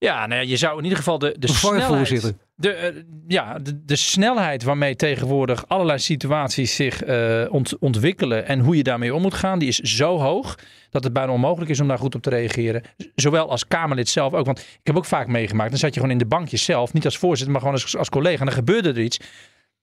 Ja, 0.00 0.26
nou 0.26 0.40
ja, 0.40 0.48
je 0.48 0.56
zou 0.56 0.76
in 0.78 0.82
ieder 0.82 0.98
geval 0.98 1.18
de, 1.18 1.36
de 1.38 1.48
snelheid... 1.48 2.34
De, 2.54 2.92
uh, 2.94 3.02
ja, 3.28 3.58
de, 3.58 3.84
de, 3.84 3.96
snelheid 3.96 4.62
waarmee 4.62 4.96
tegenwoordig 4.96 5.64
allerlei 5.68 5.98
situaties 5.98 6.74
zich 6.74 7.06
uh, 7.06 7.46
ont, 7.50 7.78
ontwikkelen 7.78 8.46
en 8.46 8.60
hoe 8.60 8.76
je 8.76 8.82
daarmee 8.82 9.14
om 9.14 9.22
moet 9.22 9.34
gaan, 9.34 9.58
die 9.58 9.68
is 9.68 9.78
zo 9.78 10.18
hoog 10.18 10.58
dat 10.90 11.04
het 11.04 11.12
bijna 11.12 11.32
onmogelijk 11.32 11.70
is 11.70 11.80
om 11.80 11.88
daar 11.88 11.98
goed 11.98 12.14
op 12.14 12.22
te 12.22 12.30
reageren. 12.30 12.82
Zowel 13.14 13.50
als 13.50 13.66
Kamerlid 13.66 14.08
zelf 14.08 14.32
ook. 14.34 14.46
Want 14.46 14.58
ik 14.58 14.80
heb 14.82 14.96
ook 14.96 15.04
vaak 15.04 15.26
meegemaakt, 15.26 15.70
dan 15.70 15.78
zat 15.78 15.94
je 15.94 16.00
gewoon 16.00 16.14
in 16.14 16.18
de 16.18 16.26
bankjes 16.26 16.64
zelf, 16.64 16.92
niet 16.92 17.04
als 17.04 17.18
voorzitter, 17.18 17.52
maar 17.52 17.60
gewoon 17.60 17.76
als, 17.76 17.96
als 17.96 18.08
collega. 18.08 18.38
En 18.38 18.46
dan 18.46 18.54
gebeurde 18.54 18.88
er 18.88 19.00
iets. 19.00 19.18
En 19.18 19.26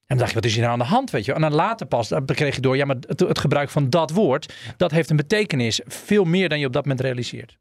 dan 0.07 0.17
dacht 0.17 0.29
je, 0.29 0.35
wat 0.35 0.45
is 0.45 0.53
hier 0.53 0.61
nou 0.61 0.73
aan 0.73 0.79
de 0.79 0.93
hand, 0.93 1.11
weet 1.11 1.25
je? 1.25 1.33
En 1.33 1.41
dan 1.41 1.53
later 1.53 1.85
pas, 1.85 2.07
dan 2.07 2.25
kreeg 2.25 2.55
je 2.55 2.61
door, 2.61 2.77
ja, 2.77 2.85
maar 2.85 2.97
het, 3.07 3.19
het 3.19 3.39
gebruik 3.39 3.69
van 3.69 3.89
dat 3.89 4.11
woord, 4.11 4.53
dat 4.77 4.91
heeft 4.91 5.09
een 5.09 5.15
betekenis. 5.15 5.81
Veel 5.85 6.23
meer 6.23 6.49
dan 6.49 6.59
je 6.59 6.65
op 6.65 6.73
dat 6.73 6.83
moment 6.83 7.01
realiseert. 7.01 7.57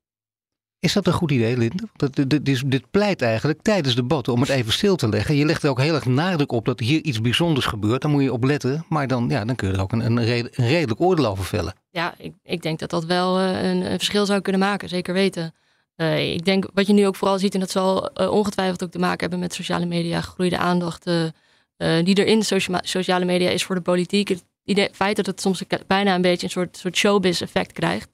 Is 0.87 0.93
dat 0.93 1.07
een 1.07 1.13
goed 1.13 1.31
idee, 1.31 1.57
Linde? 1.57 1.89
Dit, 2.27 2.71
dit, 2.71 2.91
pleit 2.91 3.23
eigenlijk 3.23 3.63
tijdens 3.63 3.95
debatten 3.95 4.33
om 4.33 4.41
het 4.41 4.49
even 4.49 4.73
stil 4.73 4.97
te 4.97 5.09
leggen. 5.09 5.37
Je 5.37 5.45
legt 5.45 5.63
er 5.63 5.71
ook 5.71 5.81
heel 5.81 5.95
erg 5.95 6.05
nadruk 6.05 6.53
op 6.53 6.65
dat 6.65 6.81
hier 6.81 7.03
iets 7.03 7.21
bijzonders 7.21 7.67
gebeurt. 7.67 8.03
Daar 8.03 8.11
moet 8.11 8.23
je 8.23 8.33
op 8.33 8.45
letten. 8.45 8.85
Maar 8.89 9.07
dan, 9.07 9.29
ja, 9.29 9.45
dan 9.45 9.55
kun 9.57 9.69
je 9.69 9.75
er 9.75 9.81
ook 9.81 9.93
een, 9.93 10.01
een, 10.01 10.49
redelijk 10.53 11.01
oordeel 11.01 11.27
over 11.27 11.45
vellen. 11.45 11.75
Ja, 11.91 12.15
ik, 12.19 12.33
ik 12.43 12.63
denk 12.63 12.79
dat 12.79 12.91
dat 12.91 13.05
wel 13.05 13.41
uh, 13.41 13.63
een, 13.63 13.91
een, 13.91 13.99
verschil 13.99 14.27
zou 14.27 14.41
kunnen 14.41 14.61
maken. 14.61 14.89
Zeker 14.89 15.15
weten. 15.15 15.55
Uh, 15.97 16.33
ik 16.33 16.45
denk 16.45 16.69
wat 16.75 16.87
je 16.87 16.93
nu 16.93 17.07
ook 17.07 17.17
vooral 17.17 17.39
ziet, 17.39 17.55
en 17.55 17.61
dat 17.61 17.71
zal 17.71 18.11
uh, 18.21 18.31
ongetwijfeld 18.31 18.85
ook 18.85 18.91
te 18.91 18.99
maken 18.99 19.21
hebben 19.21 19.39
met 19.39 19.55
sociale 19.55 19.87
media, 19.87 20.21
gegroeide 20.21 20.59
aandacht 20.59 21.05
die 21.77 22.15
er 22.15 22.27
in 22.27 22.43
socia 22.43 22.81
sociale 22.85 23.25
media 23.25 23.51
is 23.51 23.65
voor 23.65 23.75
de 23.75 23.81
politiek. 23.81 24.29
Het 24.65 24.91
feit 24.93 25.17
dat 25.17 25.27
het 25.27 25.41
soms 25.41 25.63
bijna 25.87 26.15
een 26.15 26.23
beetje 26.23 26.47
een 26.47 26.53
soort, 26.53 26.77
soort 26.77 26.97
showbiz 26.97 27.43
effect 27.43 27.73
krijgt. 27.73 28.09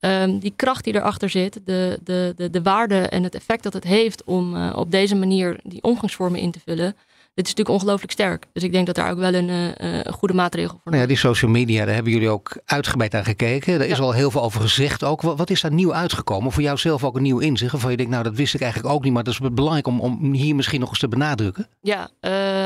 Um, 0.00 0.38
die 0.38 0.52
kracht 0.56 0.84
die 0.84 0.94
erachter 0.94 1.30
zit, 1.30 1.60
de, 1.64 1.98
de, 2.04 2.32
de, 2.36 2.50
de 2.50 2.62
waarde 2.62 2.98
en 2.98 3.22
het 3.22 3.34
effect 3.34 3.62
dat 3.62 3.72
het 3.72 3.84
heeft 3.84 4.24
om 4.24 4.54
uh, 4.54 4.72
op 4.76 4.90
deze 4.90 5.14
manier 5.14 5.60
die 5.62 5.82
omgangsvormen 5.82 6.40
in 6.40 6.50
te 6.50 6.60
vullen. 6.64 6.96
Dit 7.34 7.46
is 7.46 7.54
natuurlijk 7.54 7.68
ongelooflijk 7.68 8.12
sterk. 8.12 8.46
Dus 8.52 8.62
ik 8.62 8.72
denk 8.72 8.86
dat 8.86 8.94
daar 8.94 9.10
ook 9.10 9.18
wel 9.18 9.34
een, 9.34 9.48
uh, 9.48 9.68
een 9.78 10.12
goede 10.12 10.34
maatregel 10.34 10.70
voor 10.70 10.80
is. 10.84 10.90
Nou 10.90 11.02
ja, 11.02 11.06
die 11.06 11.16
social 11.16 11.50
media, 11.50 11.84
daar 11.84 11.94
hebben 11.94 12.12
jullie 12.12 12.28
ook 12.28 12.60
uitgebreid 12.64 13.14
aan 13.14 13.24
gekeken. 13.24 13.74
Er 13.74 13.88
is 13.88 14.00
al 14.00 14.12
heel 14.12 14.30
veel 14.30 14.42
over 14.42 14.60
gezegd 14.60 15.04
ook. 15.04 15.22
Wat, 15.22 15.38
wat, 15.38 15.50
is 15.50 15.60
daar 15.60 15.72
nieuw 15.72 15.94
uitgekomen? 15.94 16.52
Voor 16.52 16.62
jou 16.62 16.78
zelf 16.78 17.04
ook 17.04 17.16
een 17.16 17.22
nieuw 17.22 17.38
inzicht? 17.38 17.72
Waarvan 17.72 17.90
je 17.90 17.96
denkt, 17.96 18.12
nou 18.12 18.24
dat 18.24 18.34
wist 18.34 18.54
ik 18.54 18.60
eigenlijk 18.60 18.94
ook 18.94 19.04
niet. 19.04 19.12
Maar 19.12 19.24
dat 19.24 19.32
is 19.32 19.40
belangrijk 19.52 19.86
om, 19.86 20.00
om 20.00 20.32
hier 20.32 20.54
misschien 20.54 20.80
nog 20.80 20.88
eens 20.88 20.98
te 20.98 21.08
benadrukken. 21.08 21.68
Ja, 21.80 22.10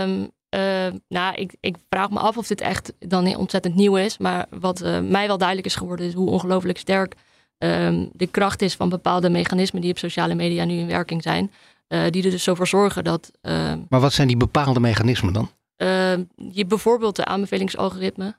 um, 0.03 0.31
uh, 0.55 0.87
nou, 1.09 1.35
ik, 1.35 1.55
ik, 1.61 1.77
vraag 1.89 2.11
me 2.11 2.19
af 2.19 2.37
of 2.37 2.47
dit 2.47 2.61
echt 2.61 2.93
dan 2.99 3.37
ontzettend 3.37 3.75
nieuw 3.75 3.97
is. 3.97 4.19
Maar 4.19 4.47
wat 4.51 4.83
uh, 4.83 5.01
mij 5.01 5.27
wel 5.27 5.39
duidelijk 5.39 5.67
is 5.67 5.75
geworden, 5.75 6.07
is 6.07 6.15
hoe 6.15 6.31
ongelooflijk 6.31 6.79
sterk 6.79 7.15
um, 7.59 8.11
de 8.13 8.27
kracht 8.27 8.63
is 8.63 8.75
van 8.75 8.89
bepaalde 8.89 9.31
mechanismen 9.31 9.81
die 9.81 9.91
op 9.91 9.99
sociale 9.99 10.35
media 10.35 10.65
nu 10.65 10.79
in 10.79 10.87
werking 10.87 11.23
zijn. 11.23 11.53
Uh, 11.89 12.05
die 12.11 12.25
er 12.25 12.31
dus 12.31 12.43
zo 12.43 12.55
voor 12.55 12.67
zorgen 12.67 13.05
dat. 13.05 13.31
Uh, 13.43 13.73
maar 13.89 14.01
wat 14.01 14.13
zijn 14.13 14.29
die 14.29 14.37
bepaalde 14.37 14.81
mechanismen 14.81 15.33
dan? 15.33 15.51
je 16.53 16.67
bijvoorbeeld 16.67 17.17
de 17.17 17.25
aanbevelingsalgoritme. 17.25 18.37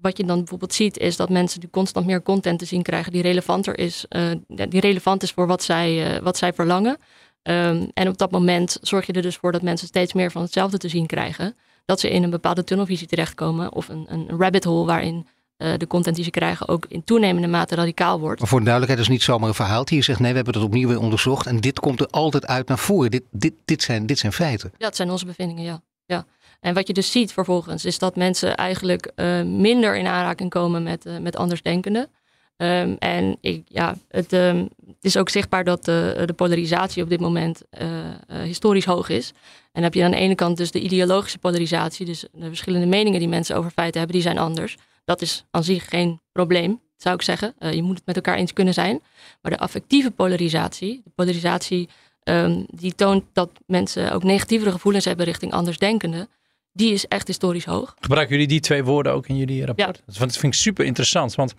wat 0.00 0.16
je 0.16 0.24
dan 0.24 0.38
bijvoorbeeld 0.38 0.74
ziet, 0.74 0.98
is 0.98 1.16
dat 1.16 1.28
mensen 1.28 1.60
nu 1.60 1.68
constant 1.70 2.06
meer 2.06 2.22
content 2.22 2.58
te 2.58 2.64
zien 2.64 2.82
krijgen 2.82 3.12
die 3.12 3.22
relevanter 3.22 3.78
is, 3.78 4.06
die 4.46 4.80
relevant 4.80 5.22
is 5.22 5.30
voor 5.30 5.46
wat 5.46 5.62
zij, 5.62 6.20
wat 6.22 6.36
zij 6.36 6.52
verlangen. 6.52 6.96
Um, 7.42 7.90
en 7.94 8.08
op 8.08 8.18
dat 8.18 8.30
moment 8.30 8.78
zorg 8.80 9.06
je 9.06 9.12
er 9.12 9.22
dus 9.22 9.36
voor 9.36 9.52
dat 9.52 9.62
mensen 9.62 9.86
steeds 9.86 10.12
meer 10.12 10.30
van 10.30 10.42
hetzelfde 10.42 10.78
te 10.78 10.88
zien 10.88 11.06
krijgen. 11.06 11.56
Dat 11.84 12.00
ze 12.00 12.10
in 12.10 12.22
een 12.22 12.30
bepaalde 12.30 12.64
tunnelvisie 12.64 13.06
terechtkomen 13.06 13.72
of 13.72 13.88
een, 13.88 14.06
een 14.08 14.28
rabbit 14.38 14.64
hole 14.64 14.86
waarin 14.86 15.26
uh, 15.58 15.72
de 15.76 15.86
content 15.86 16.16
die 16.16 16.24
ze 16.24 16.30
krijgen 16.30 16.68
ook 16.68 16.86
in 16.88 17.04
toenemende 17.04 17.48
mate 17.48 17.74
radicaal 17.74 18.20
wordt. 18.20 18.40
Maar 18.40 18.48
voor 18.48 18.58
de 18.58 18.64
duidelijkheid 18.64 19.06
is 19.06 19.12
niet 19.12 19.22
zomaar 19.22 19.48
een 19.48 19.54
verhaal. 19.54 19.86
Hier 19.88 20.02
zegt 20.02 20.18
nee, 20.18 20.30
we 20.30 20.36
hebben 20.36 20.54
het 20.54 20.62
opnieuw 20.62 20.88
weer 20.88 21.00
onderzocht 21.00 21.46
en 21.46 21.60
dit 21.60 21.80
komt 21.80 22.00
er 22.00 22.06
altijd 22.06 22.46
uit 22.46 22.68
naar 22.68 22.78
voren. 22.78 23.10
Dit, 23.10 23.22
dit, 23.30 23.54
dit, 23.64 23.82
zijn, 23.82 24.06
dit 24.06 24.18
zijn 24.18 24.32
feiten. 24.32 24.72
Ja, 24.72 24.86
dat 24.86 24.96
zijn 24.96 25.10
onze 25.10 25.26
bevindingen, 25.26 25.64
ja. 25.64 25.82
ja. 26.04 26.26
En 26.60 26.74
wat 26.74 26.86
je 26.86 26.92
dus 26.92 27.10
ziet 27.10 27.32
vervolgens 27.32 27.84
is 27.84 27.98
dat 27.98 28.16
mensen 28.16 28.56
eigenlijk 28.56 29.12
uh, 29.16 29.42
minder 29.42 29.96
in 29.96 30.06
aanraking 30.06 30.50
komen 30.50 30.82
met, 30.82 31.06
uh, 31.06 31.18
met 31.18 31.36
andersdenkenden. 31.36 32.10
Um, 32.56 32.96
en 32.98 33.36
ik, 33.40 33.62
ja, 33.68 33.96
het, 34.08 34.32
um, 34.32 34.68
het, 34.86 34.96
is 35.00 35.16
ook 35.16 35.28
zichtbaar 35.28 35.64
dat 35.64 35.84
de, 35.84 36.22
de 36.26 36.32
polarisatie 36.32 37.02
op 37.02 37.08
dit 37.08 37.20
moment 37.20 37.62
uh, 37.80 37.88
uh, 37.88 38.42
historisch 38.42 38.84
hoog 38.84 39.08
is. 39.08 39.28
En 39.28 39.68
dan 39.72 39.82
heb 39.82 39.94
je 39.94 40.04
aan 40.04 40.10
de 40.10 40.16
ene 40.16 40.34
kant 40.34 40.56
dus 40.56 40.70
de 40.70 40.80
ideologische 40.80 41.38
polarisatie, 41.38 42.06
dus 42.06 42.26
de 42.32 42.46
verschillende 42.46 42.86
meningen 42.86 43.18
die 43.18 43.28
mensen 43.28 43.56
over 43.56 43.70
feiten 43.70 43.98
hebben, 44.00 44.20
die 44.20 44.26
zijn 44.26 44.38
anders. 44.38 44.76
Dat 45.04 45.22
is 45.22 45.44
aan 45.50 45.64
zich 45.64 45.88
geen 45.88 46.20
probleem, 46.32 46.80
zou 46.96 47.14
ik 47.14 47.22
zeggen. 47.22 47.54
Uh, 47.58 47.72
je 47.72 47.82
moet 47.82 47.96
het 47.96 48.06
met 48.06 48.16
elkaar 48.16 48.36
eens 48.36 48.52
kunnen 48.52 48.74
zijn. 48.74 49.02
Maar 49.40 49.52
de 49.52 49.58
affectieve 49.58 50.10
polarisatie, 50.10 51.00
de 51.04 51.10
polarisatie 51.14 51.88
um, 52.24 52.66
die 52.68 52.94
toont 52.94 53.24
dat 53.32 53.50
mensen 53.66 54.12
ook 54.12 54.22
negatievere 54.22 54.70
gevoelens 54.70 55.04
hebben 55.04 55.26
richting 55.26 55.52
andersdenkenden, 55.52 56.28
die 56.72 56.92
is 56.92 57.06
echt 57.06 57.26
historisch 57.26 57.64
hoog. 57.64 57.94
Gebruiken 58.00 58.34
jullie 58.34 58.48
die 58.48 58.60
twee 58.60 58.84
woorden 58.84 59.12
ook 59.12 59.26
in 59.26 59.36
jullie 59.36 59.66
rapport? 59.66 60.02
Ja. 60.06 60.12
Dat 60.18 60.36
vind 60.36 60.54
ik 60.54 60.60
super 60.60 60.84
interessant, 60.84 61.34
want 61.34 61.54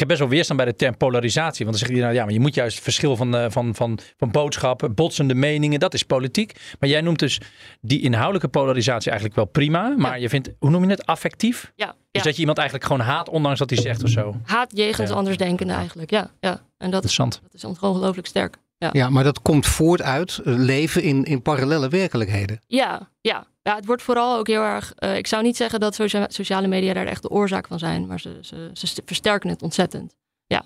heb 0.00 0.08
best 0.08 0.20
wel 0.20 0.28
weerstand 0.28 0.58
bij 0.58 0.68
de 0.68 0.76
term 0.76 0.96
polarisatie. 0.96 1.64
Want 1.64 1.78
dan 1.78 1.86
zeg 1.86 1.96
je 1.96 2.02
nou 2.02 2.14
ja, 2.14 2.24
maar 2.24 2.32
je 2.32 2.40
moet 2.40 2.54
juist 2.54 2.74
het 2.74 2.84
verschil 2.84 3.16
van, 3.16 3.34
uh, 3.34 3.44
van, 3.48 3.74
van, 3.74 3.98
van 4.16 4.30
boodschappen, 4.30 4.94
botsende 4.94 5.34
meningen, 5.34 5.80
dat 5.80 5.94
is 5.94 6.02
politiek. 6.02 6.60
Maar 6.78 6.88
jij 6.88 7.00
noemt 7.00 7.18
dus 7.18 7.40
die 7.80 8.00
inhoudelijke 8.00 8.48
polarisatie 8.48 9.10
eigenlijk 9.10 9.40
wel 9.40 9.48
prima. 9.48 9.94
Maar 9.96 10.20
je 10.20 10.28
vindt, 10.28 10.50
hoe 10.58 10.70
noem 10.70 10.84
je 10.84 10.90
het, 10.90 11.06
affectief? 11.06 11.72
Ja. 11.76 11.94
Dus 12.10 12.22
dat 12.22 12.34
je 12.34 12.40
iemand 12.40 12.58
eigenlijk 12.58 12.88
gewoon 12.88 13.06
haat, 13.06 13.28
ondanks 13.28 13.58
dat 13.58 13.70
hij 13.70 13.78
zegt 13.78 14.02
of 14.02 14.10
zo. 14.10 14.36
Haat 14.44 14.76
jegens 14.76 15.10
ja. 15.10 15.16
andersdenkenden 15.16 15.76
eigenlijk, 15.76 16.10
ja. 16.10 16.30
ja. 16.40 16.60
En 16.78 16.90
dat, 16.90 17.02
dat 17.16 17.40
is 17.52 17.64
ongelooflijk 17.64 18.26
sterk. 18.26 18.56
Ja. 18.78 18.90
ja, 18.92 19.10
maar 19.10 19.24
dat 19.24 19.42
komt 19.42 19.66
voort 19.66 20.02
uit 20.02 20.40
leven 20.44 21.02
in, 21.02 21.24
in 21.24 21.42
parallele 21.42 21.88
werkelijkheden. 21.88 22.60
Ja, 22.66 23.08
ja. 23.20 23.46
Ja, 23.70 23.76
het 23.76 23.86
wordt 23.86 24.02
vooral 24.02 24.38
ook 24.38 24.46
heel 24.46 24.62
erg. 24.62 24.92
Uh, 24.98 25.16
ik 25.16 25.26
zou 25.26 25.42
niet 25.42 25.56
zeggen 25.56 25.80
dat 25.80 25.94
socia 25.94 26.26
sociale 26.28 26.66
media 26.66 26.92
daar 26.94 27.06
echt 27.06 27.22
de 27.22 27.30
oorzaak 27.30 27.66
van 27.66 27.78
zijn, 27.78 28.06
maar 28.06 28.20
ze, 28.20 28.38
ze, 28.40 28.70
ze 28.72 29.02
versterken 29.04 29.50
het 29.50 29.62
ontzettend. 29.62 30.14
Ja. 30.46 30.62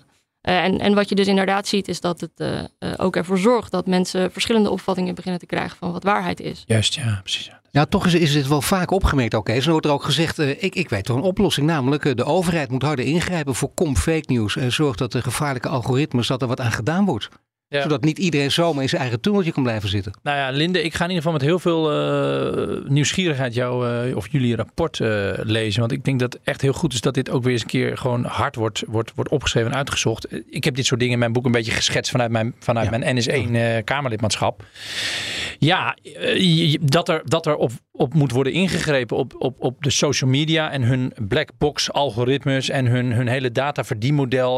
Uh, 0.49 0.63
en, 0.63 0.79
en 0.79 0.93
wat 0.93 1.09
je 1.09 1.15
dus 1.15 1.27
inderdaad 1.27 1.67
ziet, 1.67 1.87
is 1.87 2.01
dat 2.01 2.21
het 2.21 2.31
uh, 2.35 2.93
ook 2.97 3.15
ervoor 3.15 3.37
zorgt 3.37 3.71
dat 3.71 3.87
mensen 3.87 4.31
verschillende 4.31 4.69
opvattingen 4.69 5.15
beginnen 5.15 5.39
te 5.39 5.45
krijgen 5.45 5.77
van 5.77 5.91
wat 5.91 6.03
waarheid 6.03 6.39
is. 6.39 6.63
Juist, 6.65 6.93
ja, 6.93 7.19
precies. 7.21 7.45
Ja. 7.45 7.63
Ja, 7.71 7.85
toch 7.85 8.05
is, 8.05 8.13
is 8.13 8.33
dit 8.33 8.47
wel 8.47 8.61
vaak 8.61 8.91
opgemerkt 8.91 9.35
ook. 9.35 9.47
Okay? 9.47 9.61
Zo 9.61 9.71
wordt 9.71 9.85
er 9.85 9.91
ook 9.91 10.03
gezegd, 10.03 10.39
uh, 10.39 10.49
ik, 10.49 10.75
ik 10.75 10.89
weet 10.89 11.05
toch 11.05 11.15
een 11.15 11.21
oplossing. 11.21 11.67
Namelijk, 11.67 12.05
uh, 12.05 12.13
de 12.13 12.23
overheid 12.23 12.71
moet 12.71 12.81
harder 12.81 13.05
ingrijpen, 13.05 13.55
voorkom 13.55 13.95
fake 13.95 14.33
news 14.33 14.55
en 14.55 14.71
zorg 14.71 14.95
dat 14.95 15.11
de 15.11 15.21
gevaarlijke 15.21 15.69
algoritmes, 15.69 16.27
dat 16.27 16.41
er 16.41 16.47
wat 16.47 16.59
aan 16.59 16.71
gedaan 16.71 17.05
wordt 17.05 17.29
zodat 17.81 18.03
niet 18.03 18.17
iedereen 18.17 18.51
zomaar 18.51 18.81
in 18.81 18.89
zijn 18.89 19.01
eigen 19.01 19.21
tunneltje 19.21 19.51
kan 19.51 19.63
blijven 19.63 19.89
zitten. 19.89 20.13
Nou 20.23 20.37
ja, 20.37 20.49
Linde, 20.49 20.83
ik 20.83 20.93
ga 20.93 21.03
in 21.03 21.09
ieder 21.09 21.23
geval 21.23 21.31
met 21.31 21.41
heel 21.41 21.59
veel 21.59 21.91
uh, 21.91 22.89
nieuwsgierigheid 22.89 23.53
jou 23.53 23.89
uh, 24.07 24.15
of 24.15 24.31
jullie 24.31 24.55
rapport 24.55 24.99
uh, 24.99 25.31
lezen. 25.35 25.79
Want 25.79 25.91
ik 25.91 26.03
denk 26.03 26.19
dat 26.19 26.33
het 26.33 26.41
echt 26.43 26.61
heel 26.61 26.73
goed 26.73 26.93
is 26.93 27.01
dat 27.01 27.13
dit 27.13 27.29
ook 27.29 27.43
weer 27.43 27.51
eens 27.51 27.61
een 27.61 27.67
keer 27.67 27.97
gewoon 27.97 28.23
hard 28.23 28.55
wordt, 28.55 28.83
wordt, 28.87 29.11
wordt 29.15 29.31
opgeschreven 29.31 29.71
en 29.71 29.77
uitgezocht. 29.77 30.27
Ik 30.49 30.63
heb 30.63 30.75
dit 30.75 30.85
soort 30.85 30.99
dingen 30.99 31.13
in 31.13 31.19
mijn 31.19 31.33
boek 31.33 31.45
een 31.45 31.51
beetje 31.51 31.71
geschetst 31.71 32.11
vanuit 32.11 32.31
mijn, 32.31 32.55
vanuit 32.59 32.89
ja. 32.89 32.97
mijn 32.97 33.21
NS1 33.21 33.83
Kamerlidmaatschap. 33.83 34.63
Ja, 35.59 35.97
dat 36.81 37.09
er, 37.09 37.21
dat 37.25 37.45
er 37.45 37.55
op, 37.55 37.71
op 37.91 38.13
moet 38.13 38.31
worden 38.31 38.53
ingegrepen 38.53 39.17
op, 39.17 39.35
op, 39.37 39.55
op 39.59 39.83
de 39.83 39.89
social 39.89 40.29
media 40.29 40.71
en 40.71 40.81
hun 40.81 41.13
black 41.27 41.49
box 41.57 41.91
algoritmes 41.91 42.69
en 42.69 42.85
hun, 42.85 43.11
hun 43.11 43.27
hele 43.27 43.51
dataverdienmodel. 43.51 44.57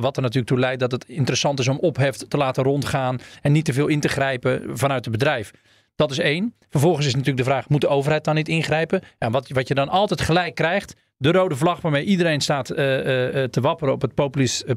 wat 0.00 0.16
er 0.16 0.22
natuurlijk 0.22 0.46
toe 0.46 0.58
leidt 0.58 0.80
dat 0.80 0.92
het 0.92 1.04
interessant 1.08 1.58
is 1.58 1.68
om 1.68 1.78
opheft 1.78 2.30
te 2.30 2.36
laten 2.40 2.62
rondgaan 2.62 3.18
en 3.42 3.52
niet 3.52 3.64
te 3.64 3.72
veel 3.72 3.86
in 3.86 4.00
te 4.00 4.08
grijpen 4.08 4.78
vanuit 4.78 5.04
het 5.04 5.12
bedrijf. 5.12 5.50
Dat 5.96 6.10
is 6.10 6.18
één. 6.18 6.54
Vervolgens 6.68 7.06
is 7.06 7.12
natuurlijk 7.12 7.44
de 7.44 7.50
vraag: 7.50 7.68
moet 7.68 7.80
de 7.80 7.88
overheid 7.88 8.24
dan 8.24 8.34
niet 8.34 8.48
ingrijpen? 8.48 9.02
En 9.18 9.30
wat, 9.30 9.48
wat 9.48 9.68
je 9.68 9.74
dan 9.74 9.88
altijd 9.88 10.20
gelijk 10.20 10.54
krijgt, 10.54 10.94
de 11.16 11.32
rode 11.32 11.56
vlag 11.56 11.80
waarmee 11.80 12.04
iedereen 12.04 12.40
staat 12.40 12.70
uh, 12.70 12.78
uh, 12.78 13.44
te 13.44 13.60
wapperen 13.60 13.94
op 13.94 14.00
het 14.00 14.14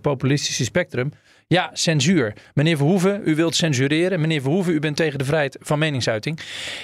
populistische 0.02 0.64
spectrum. 0.64 1.12
Ja, 1.54 1.70
censuur. 1.74 2.34
Meneer 2.54 2.78
Verhoeven, 2.78 3.22
u 3.26 3.36
wilt 3.36 3.56
censureren. 3.56 4.22
Meneer 4.22 4.42
Verhoeven, 4.42 4.74
u 4.74 4.80
bent 4.80 4.96
tegen 4.96 5.20
de 5.20 5.26
vrijheid 5.26 5.58
van 5.60 5.80
meningsuiting. 5.80 6.40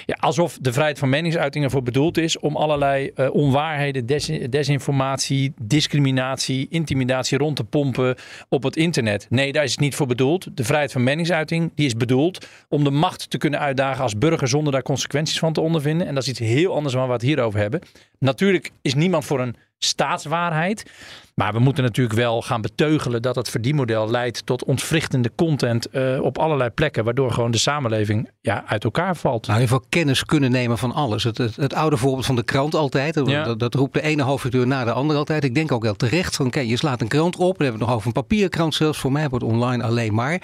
Ja, 0.06 0.16
alsof 0.20 0.58
de 0.60 0.72
vrijheid 0.72 0.98
van 0.98 1.08
meningsuiting 1.08 1.64
ervoor 1.64 1.82
bedoeld 1.82 2.18
is 2.18 2.38
om 2.38 2.56
allerlei 2.56 3.10
uh, 3.14 3.34
onwaarheden, 3.34 4.06
des 4.06 4.30
desinformatie, 4.50 5.52
discriminatie, 5.62 6.66
intimidatie 6.70 7.38
rond 7.38 7.56
te 7.56 7.64
pompen 7.64 8.16
op 8.48 8.62
het 8.62 8.76
internet. 8.76 9.26
Nee, 9.30 9.52
daar 9.52 9.64
is 9.64 9.70
het 9.70 9.80
niet 9.80 9.94
voor 9.94 10.06
bedoeld. 10.06 10.56
De 10.56 10.64
vrijheid 10.64 10.92
van 10.92 11.02
meningsuiting 11.02 11.72
die 11.74 11.86
is 11.86 11.94
bedoeld 11.94 12.46
om 12.68 12.84
de 12.84 12.90
macht 12.90 13.30
te 13.30 13.38
kunnen 13.38 13.60
uitdagen 13.60 14.02
als 14.02 14.18
burger 14.18 14.48
zonder 14.48 14.72
daar 14.72 14.82
consequenties 14.82 15.38
van 15.38 15.52
te 15.52 15.60
ondervinden. 15.60 16.06
En 16.06 16.14
dat 16.14 16.22
is 16.22 16.28
iets 16.28 16.38
heel 16.38 16.74
anders 16.74 16.94
dan 16.94 17.08
wat 17.08 17.20
we 17.20 17.26
het 17.26 17.34
hier 17.36 17.44
over 17.44 17.60
hebben. 17.60 17.80
Natuurlijk 18.18 18.70
is 18.82 18.94
niemand 18.94 19.24
voor 19.24 19.40
een 19.40 19.56
staatswaarheid. 19.84 20.90
Maar 21.34 21.52
we 21.52 21.58
moeten 21.58 21.84
natuurlijk 21.84 22.16
wel 22.16 22.42
gaan 22.42 22.60
beteugelen 22.60 23.22
dat 23.22 23.34
het 23.34 23.48
verdienmodel 23.48 24.10
leidt 24.10 24.46
tot 24.46 24.64
ontwrichtende 24.64 25.30
content 25.34 25.86
uh, 25.92 26.22
op 26.22 26.38
allerlei 26.38 26.70
plekken, 26.70 27.04
waardoor 27.04 27.32
gewoon 27.32 27.50
de 27.50 27.58
samenleving 27.58 28.30
ja, 28.40 28.64
uit 28.66 28.84
elkaar 28.84 29.16
valt. 29.16 29.46
Nou, 29.46 29.58
in 29.58 29.64
ieder 29.64 29.76
geval 29.76 29.88
kennis 29.88 30.24
kunnen 30.24 30.50
nemen 30.50 30.78
van 30.78 30.92
alles. 30.92 31.24
Het, 31.24 31.38
het, 31.38 31.56
het 31.56 31.74
oude 31.74 31.96
voorbeeld 31.96 32.26
van 32.26 32.36
de 32.36 32.42
krant 32.42 32.74
altijd, 32.74 33.14
dat, 33.14 33.58
dat, 33.58 33.74
roept 33.74 33.94
de 33.94 34.02
ene 34.02 34.22
hoofdredacteur 34.22 34.66
na 34.66 34.84
de 34.84 34.92
andere 34.92 35.18
altijd. 35.18 35.44
Ik 35.44 35.54
denk 35.54 35.72
ook 35.72 35.82
wel 35.82 35.94
terecht 35.94 36.36
van, 36.36 36.50
kijk, 36.50 36.68
je 36.68 36.76
slaat 36.76 37.00
een 37.00 37.08
krant 37.08 37.36
op, 37.36 37.58
dan 37.58 37.66
hebben 37.66 37.66
we 37.66 37.78
het 37.78 37.86
nog 37.86 37.94
over 37.94 38.06
een 38.06 38.12
papierkrant 38.12 38.74
zelfs, 38.74 38.98
voor 38.98 39.12
mij 39.12 39.28
wordt 39.28 39.44
online 39.44 39.82
alleen 39.82 40.14
maar. 40.14 40.40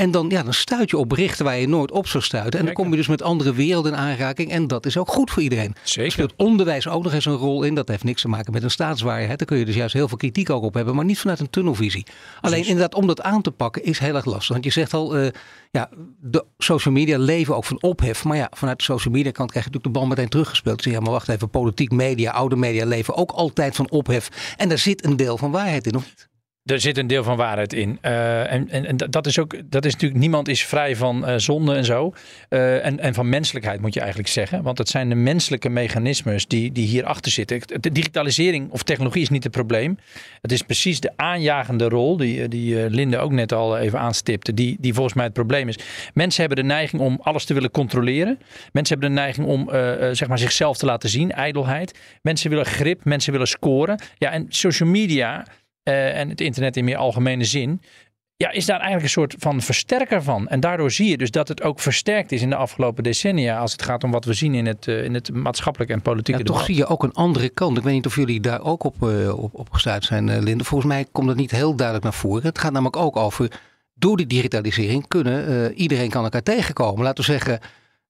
En 0.00 0.10
dan, 0.10 0.28
ja, 0.28 0.42
dan 0.42 0.54
stuit 0.54 0.90
je 0.90 0.98
op 0.98 1.08
berichten 1.08 1.44
waar 1.44 1.58
je 1.58 1.68
nooit 1.68 1.90
op 1.90 2.06
zou 2.06 2.22
stuiten. 2.22 2.58
En 2.58 2.64
dan 2.64 2.74
kom 2.74 2.90
je 2.90 2.96
dus 2.96 3.08
met 3.08 3.22
andere 3.22 3.54
werelden 3.54 3.92
in 3.92 3.98
aanraking. 3.98 4.50
En 4.50 4.66
dat 4.66 4.86
is 4.86 4.96
ook 4.96 5.08
goed 5.08 5.30
voor 5.30 5.42
iedereen. 5.42 5.74
Zeker. 5.82 6.12
Speelt 6.12 6.32
onderwijs 6.36 6.88
ook 6.88 7.02
nog 7.02 7.12
eens 7.12 7.24
een 7.24 7.34
rol 7.34 7.62
in. 7.62 7.74
Dat 7.74 7.88
heeft 7.88 8.04
niks 8.04 8.20
te 8.22 8.28
maken 8.28 8.52
met 8.52 8.62
een 8.62 8.70
staatswaarheid. 8.70 9.38
Daar 9.38 9.46
kun 9.46 9.58
je 9.58 9.64
dus 9.64 9.74
juist 9.74 9.94
heel 9.94 10.08
veel 10.08 10.16
kritiek 10.16 10.50
ook 10.50 10.62
op 10.62 10.74
hebben. 10.74 10.94
Maar 10.94 11.04
niet 11.04 11.18
vanuit 11.18 11.40
een 11.40 11.50
tunnelvisie. 11.50 12.06
Alleen 12.40 12.64
inderdaad, 12.64 12.94
om 12.94 13.06
dat 13.06 13.22
aan 13.22 13.42
te 13.42 13.50
pakken 13.50 13.84
is 13.84 13.98
heel 13.98 14.14
erg 14.14 14.24
lastig. 14.24 14.48
Want 14.48 14.64
je 14.64 14.70
zegt 14.70 14.94
al, 14.94 15.18
uh, 15.18 15.28
ja, 15.70 15.88
de 16.20 16.44
social 16.58 16.94
media 16.94 17.18
leven 17.18 17.56
ook 17.56 17.64
van 17.64 17.82
ophef. 17.82 18.24
Maar 18.24 18.36
ja, 18.36 18.50
vanuit 18.50 18.78
de 18.78 18.84
social 18.84 19.14
media 19.14 19.30
kant 19.30 19.50
krijg 19.50 19.64
je 19.64 19.70
natuurlijk 19.70 19.94
de 19.94 20.00
bal 20.00 20.08
meteen 20.08 20.28
teruggespeeld. 20.28 20.82
Zeg 20.82 20.92
ja, 20.92 21.00
maar 21.00 21.12
wacht 21.12 21.28
even, 21.28 21.50
politiek 21.50 21.90
media, 21.90 22.30
oude 22.30 22.56
media 22.56 22.86
leven 22.86 23.16
ook 23.16 23.30
altijd 23.30 23.76
van 23.76 23.90
ophef. 23.90 24.54
En 24.56 24.68
daar 24.68 24.78
zit 24.78 25.04
een 25.04 25.16
deel 25.16 25.38
van 25.38 25.50
waarheid 25.50 25.86
in, 25.86 25.94
of 25.94 26.04
niet? 26.04 26.29
Er 26.70 26.80
zit 26.80 26.98
een 26.98 27.06
deel 27.06 27.24
van 27.24 27.36
waarheid 27.36 27.72
in. 27.72 27.98
Uh, 28.02 28.52
en, 28.52 28.68
en, 28.68 28.96
dat 28.96 29.26
is 29.26 29.38
ook, 29.38 29.56
dat 29.70 29.84
is 29.84 29.92
natuurlijk, 29.92 30.20
niemand 30.20 30.48
is 30.48 30.64
vrij 30.64 30.96
van 30.96 31.28
uh, 31.28 31.34
zonde 31.36 31.74
en 31.74 31.84
zo. 31.84 32.14
Uh, 32.50 32.84
en, 32.84 33.00
en 33.00 33.14
van 33.14 33.28
menselijkheid 33.28 33.80
moet 33.80 33.94
je 33.94 34.00
eigenlijk 34.00 34.28
zeggen. 34.28 34.62
Want 34.62 34.78
het 34.78 34.88
zijn 34.88 35.08
de 35.08 35.14
menselijke 35.14 35.68
mechanismes 35.68 36.46
die, 36.46 36.72
die 36.72 36.86
hierachter 36.86 37.32
zitten. 37.32 37.60
De 37.80 37.92
digitalisering 37.92 38.70
of 38.70 38.82
technologie 38.82 39.22
is 39.22 39.28
niet 39.28 39.42
het 39.42 39.52
probleem. 39.52 39.98
Het 40.40 40.52
is 40.52 40.62
precies 40.62 41.00
de 41.00 41.10
aanjagende 41.16 41.88
rol, 41.88 42.16
die, 42.16 42.48
die 42.48 42.90
Linde 42.90 43.18
ook 43.18 43.32
net 43.32 43.52
al 43.52 43.78
even 43.78 43.98
aanstipte, 43.98 44.54
die, 44.54 44.76
die 44.80 44.94
volgens 44.94 45.14
mij 45.14 45.24
het 45.24 45.34
probleem 45.34 45.68
is. 45.68 45.78
Mensen 46.14 46.40
hebben 46.40 46.64
de 46.64 46.72
neiging 46.72 47.02
om 47.02 47.18
alles 47.22 47.44
te 47.44 47.54
willen 47.54 47.70
controleren. 47.70 48.38
Mensen 48.72 48.98
hebben 48.98 49.16
de 49.16 49.22
neiging 49.22 49.46
om 49.46 49.68
zeg 50.14 50.28
maar 50.28 50.38
zichzelf 50.38 50.76
te 50.76 50.86
laten 50.86 51.08
zien, 51.08 51.32
ijdelheid. 51.32 51.98
Mensen 52.22 52.50
willen 52.50 52.66
grip, 52.66 53.04
mensen 53.04 53.32
willen 53.32 53.48
scoren. 53.48 54.00
Ja, 54.18 54.30
en 54.30 54.46
social 54.48 54.88
media 54.88 55.44
uh, 55.84 56.18
en 56.18 56.28
het 56.28 56.40
internet 56.40 56.76
in 56.76 56.84
meer 56.84 56.96
algemene 56.96 57.44
zin, 57.44 57.80
ja, 58.36 58.50
is 58.50 58.66
daar 58.66 58.80
eigenlijk 58.80 59.04
een 59.04 59.22
soort 59.22 59.34
van 59.38 59.60
versterker 59.60 60.22
van. 60.22 60.48
En 60.48 60.60
daardoor 60.60 60.90
zie 60.90 61.08
je 61.08 61.16
dus 61.16 61.30
dat 61.30 61.48
het 61.48 61.62
ook 61.62 61.80
versterkt 61.80 62.32
is 62.32 62.42
in 62.42 62.50
de 62.50 62.56
afgelopen 62.56 63.02
decennia 63.02 63.58
als 63.58 63.72
het 63.72 63.82
gaat 63.82 64.04
om 64.04 64.10
wat 64.10 64.24
we 64.24 64.32
zien 64.32 64.54
in 64.54 64.66
het, 64.66 64.86
uh, 64.86 65.04
in 65.04 65.14
het 65.14 65.34
maatschappelijk 65.34 65.90
en 65.90 66.02
politieke 66.02 66.40
ja, 66.40 66.46
debat. 66.46 66.58
Toch 66.58 66.66
zie 66.66 66.76
je 66.76 66.86
ook 66.86 67.02
een 67.02 67.12
andere 67.12 67.48
kant. 67.48 67.76
Ik 67.76 67.82
weet 67.82 67.94
niet 67.94 68.06
of 68.06 68.16
jullie 68.16 68.40
daar 68.40 68.62
ook 68.62 68.84
op, 68.84 69.02
uh, 69.02 69.42
op, 69.42 69.54
op 69.54 69.70
gestuurd 69.70 70.04
zijn, 70.04 70.28
uh, 70.28 70.38
Linde. 70.38 70.64
Volgens 70.64 70.92
mij 70.92 71.06
komt 71.12 71.26
dat 71.26 71.36
niet 71.36 71.50
heel 71.50 71.74
duidelijk 71.74 72.04
naar 72.04 72.14
voren. 72.14 72.42
Het 72.42 72.58
gaat 72.58 72.72
namelijk 72.72 72.96
ook 72.96 73.16
over, 73.16 73.60
door 73.94 74.16
die 74.16 74.26
digitalisering 74.26 75.08
kunnen, 75.08 75.74
iedereen 75.74 76.10
kan 76.10 76.24
elkaar 76.24 76.42
tegenkomen. 76.42 77.04
Laten 77.04 77.24
we 77.24 77.30
zeggen, 77.30 77.60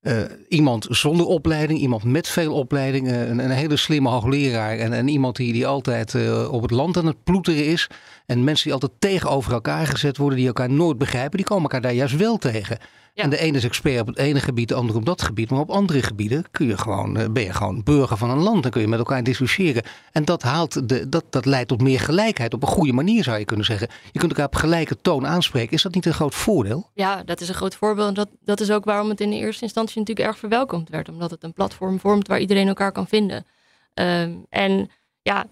uh, 0.02 0.22
iemand 0.48 0.86
zonder 0.90 1.26
opleiding, 1.26 1.78
iemand 1.78 2.04
met 2.04 2.28
veel 2.28 2.54
opleiding, 2.54 3.08
uh, 3.08 3.28
een, 3.28 3.38
een, 3.38 3.50
hele 3.50 3.76
slimme 3.76 4.08
hoogleraar 4.08 4.78
en, 4.78 4.92
en 4.92 5.08
iemand 5.08 5.36
die, 5.36 5.52
die 5.52 5.66
altijd 5.66 6.14
uh, 6.14 6.52
op 6.52 6.62
het 6.62 6.70
land 6.70 6.96
aan 6.96 7.06
het 7.06 7.24
ploeteren 7.24 7.66
is. 7.66 7.86
En 8.26 8.44
mensen 8.44 8.64
die 8.64 8.72
altijd 8.72 8.92
tegenover 8.98 9.52
elkaar 9.52 9.86
gezet 9.86 10.16
worden, 10.16 10.38
die 10.38 10.46
elkaar 10.46 10.70
nooit 10.70 10.98
begrijpen, 10.98 11.36
die 11.36 11.46
komen 11.46 11.62
elkaar 11.62 11.80
daar 11.80 11.92
juist 11.92 12.16
wel 12.16 12.36
tegen. 12.36 12.78
En 13.14 13.30
de 13.30 13.38
ene 13.38 13.56
is 13.56 13.64
expert 13.64 14.00
op 14.00 14.06
het 14.06 14.16
ene 14.16 14.40
gebied, 14.40 14.68
de 14.68 14.74
andere 14.74 14.98
op 14.98 15.04
dat 15.04 15.22
gebied. 15.22 15.50
Maar 15.50 15.60
op 15.60 15.70
andere 15.70 16.02
gebieden 16.02 16.44
kun 16.50 16.66
je 16.66 16.78
gewoon, 16.78 17.16
eh, 17.16 17.28
ben 17.30 17.42
je 17.42 17.52
gewoon 17.52 17.82
burger 17.82 18.16
van 18.16 18.30
een 18.30 18.38
land. 18.38 18.62
Dan 18.62 18.70
kun 18.70 18.80
je 18.80 18.88
met 18.88 18.98
elkaar 18.98 19.22
discussiëren. 19.22 19.82
En 20.12 20.24
dat, 20.24 20.42
haalt 20.42 20.88
de, 20.88 21.08
dat, 21.08 21.24
dat 21.30 21.44
leidt 21.44 21.68
tot 21.68 21.82
meer 21.82 22.00
gelijkheid. 22.00 22.54
Op 22.54 22.62
een 22.62 22.68
goede 22.68 22.92
manier 22.92 23.24
zou 23.24 23.38
je 23.38 23.44
kunnen 23.44 23.66
zeggen. 23.66 23.88
Je 24.12 24.18
kunt 24.18 24.30
elkaar 24.30 24.46
op 24.46 24.54
gelijke 24.54 24.96
toon 25.00 25.26
aanspreken. 25.26 25.72
Is 25.72 25.82
dat 25.82 25.94
niet 25.94 26.06
een 26.06 26.14
groot 26.14 26.34
voordeel? 26.34 26.90
Ja, 26.94 27.22
dat 27.22 27.40
is 27.40 27.48
een 27.48 27.54
groot 27.54 27.74
voorbeeld. 27.74 28.08
En 28.08 28.14
dat, 28.14 28.28
dat 28.44 28.60
is 28.60 28.70
ook 28.70 28.84
waarom 28.84 29.08
het 29.08 29.20
in 29.20 29.30
de 29.30 29.36
eerste 29.36 29.64
instantie 29.64 29.98
natuurlijk 29.98 30.28
erg 30.28 30.38
verwelkomd 30.38 30.88
werd. 30.88 31.08
Omdat 31.08 31.30
het 31.30 31.44
een 31.44 31.52
platform 31.52 32.00
vormt 32.00 32.28
waar 32.28 32.40
iedereen 32.40 32.68
elkaar 32.68 32.92
kan 32.92 33.06
vinden. 33.06 33.46
Um, 33.94 34.46
en 34.48 34.90
ja, 35.22 35.46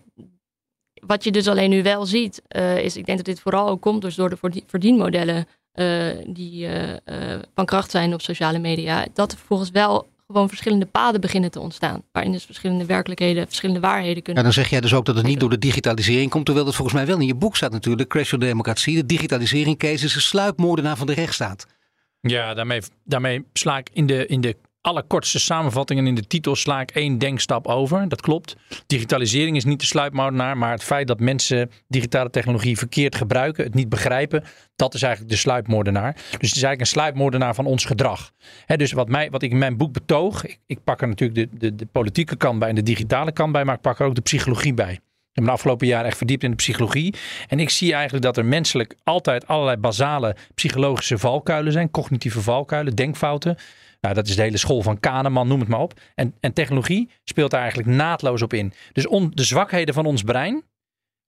wat 0.94 1.24
je 1.24 1.30
dus 1.30 1.48
alleen 1.48 1.70
nu 1.70 1.82
wel 1.82 2.06
ziet, 2.06 2.42
uh, 2.56 2.78
is, 2.78 2.96
ik 2.96 3.06
denk 3.06 3.18
dat 3.18 3.26
dit 3.26 3.40
vooral 3.40 3.68
ook 3.68 3.80
komt 3.80 4.02
dus 4.02 4.14
door 4.14 4.30
de 4.30 4.62
verdienmodellen 4.66 5.46
die 6.26 6.66
uh, 6.66 6.72
van 7.54 7.64
kracht 7.64 7.90
zijn 7.90 8.12
op 8.12 8.20
sociale 8.20 8.58
media, 8.58 9.06
dat 9.14 9.32
er 9.32 9.38
vervolgens 9.38 9.70
wel 9.70 10.08
gewoon 10.26 10.48
verschillende 10.48 10.86
paden 10.86 11.20
beginnen 11.20 11.50
te 11.50 11.60
ontstaan. 11.60 12.02
Waarin 12.12 12.32
dus 12.32 12.44
verschillende 12.44 12.86
werkelijkheden, 12.86 13.46
verschillende 13.46 13.80
waarheden 13.80 14.22
kunnen. 14.22 14.42
Ja, 14.42 14.48
dan 14.48 14.62
zeg 14.62 14.70
jij 14.70 14.80
dus 14.80 14.94
ook 14.94 15.04
dat 15.04 15.16
het 15.16 15.26
niet 15.26 15.40
door 15.40 15.50
de 15.50 15.58
digitalisering 15.58 16.30
komt, 16.30 16.44
terwijl 16.44 16.66
het 16.66 16.74
volgens 16.74 16.96
mij 16.96 17.06
wel 17.06 17.18
in 17.18 17.26
je 17.26 17.34
boek 17.34 17.56
staat 17.56 17.72
natuurlijk. 17.72 18.08
Crash 18.08 18.32
of 18.32 18.38
Democratie, 18.38 18.96
de 18.96 19.06
digitalisering 19.06 19.78
case 19.78 20.04
is 20.04 20.14
een 20.14 20.20
sluipmoordenaar 20.20 20.96
van 20.96 21.06
de 21.06 21.14
rechtsstaat. 21.14 21.66
Ja, 22.20 22.54
daarmee, 22.54 22.80
daarmee 23.04 23.44
sla 23.52 23.78
ik 23.78 23.90
in 23.92 24.06
de, 24.06 24.26
in 24.26 24.40
de 24.40 24.56
allerkortste 24.88 25.38
samenvattingen 25.38 26.06
in 26.06 26.14
de 26.14 26.26
titel 26.26 26.56
sla 26.56 26.80
ik 26.80 26.90
één 26.90 27.18
denkstap 27.18 27.66
over. 27.66 28.08
Dat 28.08 28.20
klopt. 28.20 28.56
Digitalisering 28.86 29.56
is 29.56 29.64
niet 29.64 29.80
de 29.80 29.86
sluipmoordenaar, 29.86 30.56
maar 30.56 30.70
het 30.70 30.84
feit 30.84 31.06
dat 31.06 31.20
mensen 31.20 31.70
digitale 31.88 32.30
technologie 32.30 32.78
verkeerd 32.78 33.14
gebruiken, 33.14 33.64
het 33.64 33.74
niet 33.74 33.88
begrijpen, 33.88 34.44
dat 34.76 34.94
is 34.94 35.02
eigenlijk 35.02 35.32
de 35.32 35.38
sluipmoordenaar. 35.38 36.12
Dus 36.12 36.24
het 36.30 36.40
is 36.40 36.50
eigenlijk 36.50 36.80
een 36.80 36.86
sluipmoordenaar 36.86 37.54
van 37.54 37.66
ons 37.66 37.84
gedrag. 37.84 38.30
dus 38.66 38.92
wat, 38.92 39.08
mij, 39.08 39.30
wat 39.30 39.42
ik 39.42 39.50
in 39.50 39.58
mijn 39.58 39.76
boek 39.76 39.92
betoog, 39.92 40.44
ik, 40.44 40.58
ik 40.66 40.84
pak 40.84 41.00
er 41.02 41.08
natuurlijk 41.08 41.50
de, 41.50 41.58
de, 41.58 41.74
de 41.74 41.86
politieke 41.86 42.36
kant 42.36 42.58
bij 42.58 42.68
en 42.68 42.74
de 42.74 42.82
digitale 42.82 43.32
kant 43.32 43.52
bij, 43.52 43.64
maar 43.64 43.74
ik 43.74 43.80
pak 43.80 43.98
er 43.98 44.06
ook 44.06 44.14
de 44.14 44.20
psychologie 44.20 44.74
bij. 44.74 44.92
Ik 44.92 45.00
heb 45.32 45.44
de 45.44 45.50
afgelopen 45.50 45.86
jaren 45.86 46.06
echt 46.06 46.16
verdiept 46.16 46.42
in 46.42 46.50
de 46.50 46.56
psychologie. 46.56 47.14
En 47.48 47.60
ik 47.60 47.70
zie 47.70 47.92
eigenlijk 47.92 48.24
dat 48.24 48.36
er 48.36 48.44
menselijk 48.44 48.94
altijd 49.04 49.46
allerlei 49.46 49.76
basale 49.76 50.36
psychologische 50.54 51.18
valkuilen 51.18 51.72
zijn. 51.72 51.90
Cognitieve 51.90 52.40
valkuilen, 52.40 52.94
denkfouten. 52.94 53.56
Nou, 54.00 54.14
dat 54.14 54.28
is 54.28 54.36
de 54.36 54.42
hele 54.42 54.56
school 54.56 54.82
van 54.82 55.00
Kahneman, 55.00 55.48
noem 55.48 55.60
het 55.60 55.68
maar 55.68 55.80
op. 55.80 56.00
En, 56.14 56.34
en 56.40 56.52
technologie 56.52 57.10
speelt 57.24 57.50
daar 57.50 57.60
eigenlijk 57.60 57.90
naadloos 57.90 58.42
op 58.42 58.52
in. 58.52 58.72
Dus 58.92 59.06
de 59.30 59.44
zwakheden 59.44 59.94
van 59.94 60.06
ons 60.06 60.22
brein 60.22 60.62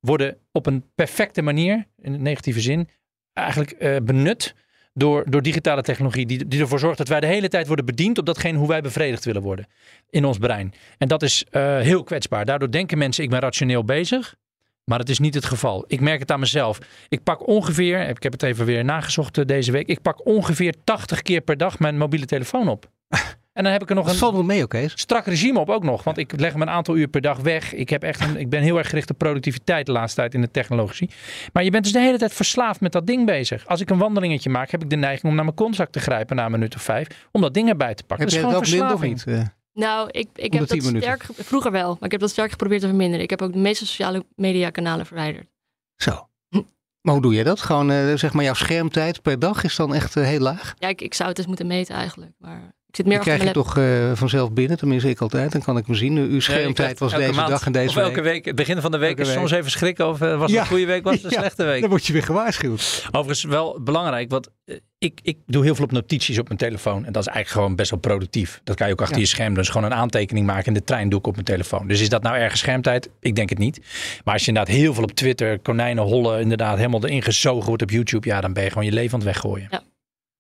worden 0.01 0.37
op 0.53 0.67
een 0.67 0.85
perfecte 0.95 1.43
manier, 1.43 1.87
in 1.99 2.13
de 2.13 2.19
negatieve 2.19 2.61
zin, 2.61 2.89
eigenlijk 3.33 3.75
uh, 3.79 3.97
benut 4.03 4.55
door, 4.93 5.31
door 5.31 5.43
digitale 5.43 5.83
technologie. 5.83 6.27
Die, 6.27 6.49
die 6.49 6.61
ervoor 6.61 6.79
zorgt 6.79 6.99
dat 6.99 7.09
wij 7.09 7.21
de 7.21 7.27
hele 7.27 7.49
tijd 7.49 7.67
worden 7.67 7.85
bediend 7.85 8.19
op 8.19 8.27
datgene 8.27 8.59
hoe 8.59 8.69
wij 8.69 8.81
bevredigd 8.81 9.25
willen 9.25 9.43
worden 9.43 9.67
in 10.11 10.25
ons 10.25 10.39
brein. 10.39 10.73
En 10.99 11.09
dat 11.09 11.23
is 11.23 11.45
uh, 11.51 11.79
heel 11.79 12.03
kwetsbaar. 12.03 12.45
Daardoor 12.45 12.71
denken 12.71 12.99
mensen, 12.99 13.25
ik 13.25 13.31
ben 13.31 13.41
rationeel 13.41 13.85
bezig. 13.85 14.35
Maar 14.91 14.99
het 14.99 15.09
is 15.09 15.19
niet 15.19 15.35
het 15.35 15.45
geval. 15.45 15.85
Ik 15.87 16.01
merk 16.01 16.21
het 16.21 16.31
aan 16.31 16.41
mezelf. 16.41 16.79
Ik 17.09 17.23
pak 17.23 17.47
ongeveer, 17.47 18.09
ik 18.09 18.23
heb 18.23 18.33
het 18.33 18.43
even 18.43 18.67
weer 18.67 18.85
nagezocht 18.85 19.39
eh, 19.39 19.45
deze 19.45 19.73
week. 19.73 19.87
Ik 19.87 20.03
pak 20.03 20.27
ongeveer 20.27 20.75
80 20.85 21.23
keer 21.23 21.41
per 21.41 21.57
dag 21.57 21.79
mijn 21.79 21.99
mobiele 21.99 22.27
telefoon 22.27 22.69
op. 22.69 22.91
En 23.53 23.63
dan 23.63 23.73
heb 23.73 23.83
ik 23.83 23.89
er 23.89 23.95
nog 23.95 24.05
dat 24.05 24.15
een 24.15 24.21
valt 24.21 24.47
mee, 24.47 24.63
oké. 24.63 24.89
strak 24.89 25.27
regime 25.27 25.59
op 25.59 25.69
ook 25.69 25.83
nog. 25.83 26.05
Want 26.05 26.19
ik 26.19 26.41
leg 26.41 26.55
me 26.55 26.63
een 26.63 26.71
aantal 26.71 26.97
uur 26.97 27.09
per 27.09 27.21
dag 27.21 27.39
weg. 27.39 27.75
Ik, 27.75 27.89
heb 27.89 28.03
echt 28.03 28.21
een, 28.21 28.37
ik 28.37 28.49
ben 28.49 28.63
heel 28.63 28.79
erg 28.79 28.89
gericht 28.89 29.11
op 29.11 29.19
productiviteit 29.19 29.87
de 29.87 29.93
laatste 29.93 30.21
tijd 30.21 30.35
in 30.35 30.41
de 30.41 30.51
technologie. 30.51 31.11
Maar 31.53 31.65
je 31.65 31.71
bent 31.71 31.85
dus 31.85 31.93
de 31.93 32.01
hele 32.01 32.19
tijd 32.19 32.33
verslaafd 32.33 32.81
met 32.81 32.93
dat 32.93 33.07
ding 33.07 33.27
bezig. 33.27 33.67
Als 33.67 33.81
ik 33.81 33.91
een 33.91 33.99
wandelingetje 33.99 34.51
maak, 34.51 34.71
heb 34.71 34.83
ik 34.83 34.91
de 34.91 34.97
neiging 34.97 35.25
om 35.25 35.35
naar 35.35 35.45
mijn 35.45 35.57
kontzak 35.57 35.91
te 35.91 36.01
grijpen 36.01 36.37
na 36.37 36.45
een 36.45 36.51
minuut 36.51 36.75
of 36.75 36.83
vijf. 36.83 37.07
Om 37.33 37.41
dat 37.41 37.55
ding 37.55 37.69
erbij 37.69 37.95
te 37.95 38.05
pakken. 38.05 38.27
Heb 38.27 38.35
dat 38.35 38.37
is 38.37 38.43
het 38.43 38.71
gewoon 38.73 38.89
ook 38.89 38.91
minder 38.91 38.95
of 38.95 39.01
verslaving. 39.01 39.45
niet? 39.45 39.59
Nou, 39.81 40.09
ik, 40.11 40.29
ik 40.35 40.53
heb 40.53 40.61
dat 40.61 40.69
10 40.69 40.79
minuten. 40.85 41.03
sterk, 41.03 41.23
ge- 41.23 41.45
vroeger 41.45 41.71
wel, 41.71 41.89
maar 41.89 42.05
ik 42.05 42.11
heb 42.11 42.21
dat 42.21 42.31
sterk 42.31 42.51
geprobeerd 42.51 42.81
te 42.81 42.87
verminderen. 42.87 43.23
Ik 43.25 43.31
heb 43.31 43.43
ook 43.43 43.53
de 43.53 43.59
meeste 43.59 43.87
sociale 43.87 44.25
media 44.37 44.71
kanalen 44.71 45.07
verwijderd. 45.07 45.47
Zo. 45.97 46.29
Maar 47.03 47.13
hoe 47.15 47.23
doe 47.23 47.35
je 47.35 47.45
dat? 47.45 47.61
Gewoon, 47.61 47.91
eh, 47.91 48.15
zeg 48.17 48.33
maar, 48.33 48.45
jouw 48.45 48.55
schermtijd 48.55 49.23
per 49.23 49.39
dag 49.39 49.65
is 49.65 49.77
dan 49.77 49.95
echt 49.95 50.17
eh, 50.17 50.25
heel 50.25 50.41
laag? 50.41 50.75
Ja, 50.79 50.89
ik, 50.89 51.01
ik 51.01 51.15
zou 51.15 51.29
het 51.29 51.39
eens 51.39 51.47
moeten 51.47 51.67
meten 51.67 51.95
eigenlijk, 51.95 52.33
maar 52.39 52.75
ik 52.91 52.97
zit 52.97 53.07
meer 53.07 53.21
Die 53.21 53.33
achter 53.33 53.49
krijg 53.49 53.57
je 53.57 53.63
toch 53.63 53.77
eh, 53.79 54.13
vanzelf 54.19 54.53
binnen, 54.53 54.77
tenminste 54.79 55.09
ik 55.09 55.21
altijd. 55.21 55.53
Dan 55.53 55.63
kan 55.63 55.77
ik 55.77 55.87
me 55.87 55.95
zien. 55.95 56.17
Uw 56.17 56.35
Ja, 56.35 56.41
schermtijd 56.41 56.99
was 56.99 57.13
deze 57.15 57.33
maand 57.33 57.49
dag 57.49 57.67
en 57.67 57.73
deze 57.73 57.89
Of 57.89 57.95
week. 57.95 58.05
elke 58.05 58.21
week, 58.21 58.45
het 58.45 58.55
begin 58.55 58.81
van 58.81 58.91
de 58.91 58.99
week 58.99 59.09
Elke 59.09 59.21
is 59.21 59.27
week. 59.29 59.37
soms 59.37 59.51
even 59.51 59.71
schrikken 59.71 60.09
of 60.09 60.21
eh, 60.21 60.31
was 60.33 60.41
het 60.41 60.51
Ja. 60.51 60.61
een 60.61 60.67
goede 60.67 60.87
week, 60.87 61.05
was 61.05 61.15
het 61.15 61.25
een 61.25 61.31
Ja. 61.31 61.39
slechte 61.39 61.65
week. 61.65 61.81
Dan 61.81 61.91
word 61.91 62.07
je 62.07 62.13
weer 62.13 62.23
gewaarschuwd. 62.23 63.05
Overigens 63.11 63.45
wel 63.45 63.79
belangrijk, 63.83 64.31
want 64.31 64.49
eh, 64.65 64.77
ik, 64.99 65.21
ik 65.23 65.37
doe 65.47 65.65
heel 65.65 65.75
veel 65.75 65.85
op 65.85 65.93
notities 65.93 66.39
op 66.39 66.47
mijn 66.47 66.59
telefoon. 66.59 67.05
En 67.07 67.13
dat 67.13 67.23
is 67.27 67.29
eigenlijk 67.29 67.49
gewoon 67.49 67.77
best 67.77 67.91
wel 67.91 68.01
productief. 68.01 68.61
Dat 68.65 68.77
kan 68.77 68.87
je 68.87 68.93
ook 68.93 69.01
achter 69.01 69.17
Ja. 69.17 69.23
je 69.23 69.29
scherm 69.29 69.49
doen. 69.49 69.57
Dus 69.57 69.69
gewoon 69.69 69.91
een 69.91 69.97
aantekening 69.99 70.47
maken 70.47 70.67
in 70.67 70.75
de 70.75 70.85
trein 70.85 71.09
doe 71.09 71.19
ik 71.19 71.27
op 71.27 71.33
mijn 71.35 71.45
telefoon. 71.47 71.87
Dus 71.89 72.01
is 72.01 72.09
dat 72.09 72.23
nou 72.23 72.37
erg 72.37 72.57
schermtijd? 72.57 73.09
Ik 73.21 73.35
denk 73.37 73.49
het 73.49 73.59
niet. 73.59 73.81
Maar 74.25 74.35
als 74.35 74.43
je 74.43 74.49
inderdaad 74.49 74.75
heel 74.75 74.95
veel 74.95 75.03
op 75.03 75.13
Twitter, 75.13 75.59
konijnen 75.59 76.05
hollen, 76.05 76.41
inderdaad 76.41 76.77
helemaal 76.77 77.05
erin 77.05 77.23
gezogen 77.23 77.67
wordt 77.69 77.83
op 77.83 77.91
YouTube. 77.91 78.29
Ja, 78.29 78.41
dan 78.41 78.53
ben 78.53 78.63
je 78.63 78.69
gewoon 78.69 78.85
je 78.85 78.93
leven 78.93 79.13
aan 79.13 79.19
het 79.25 79.29
weggooien. 79.29 79.69
Nou 79.71 79.83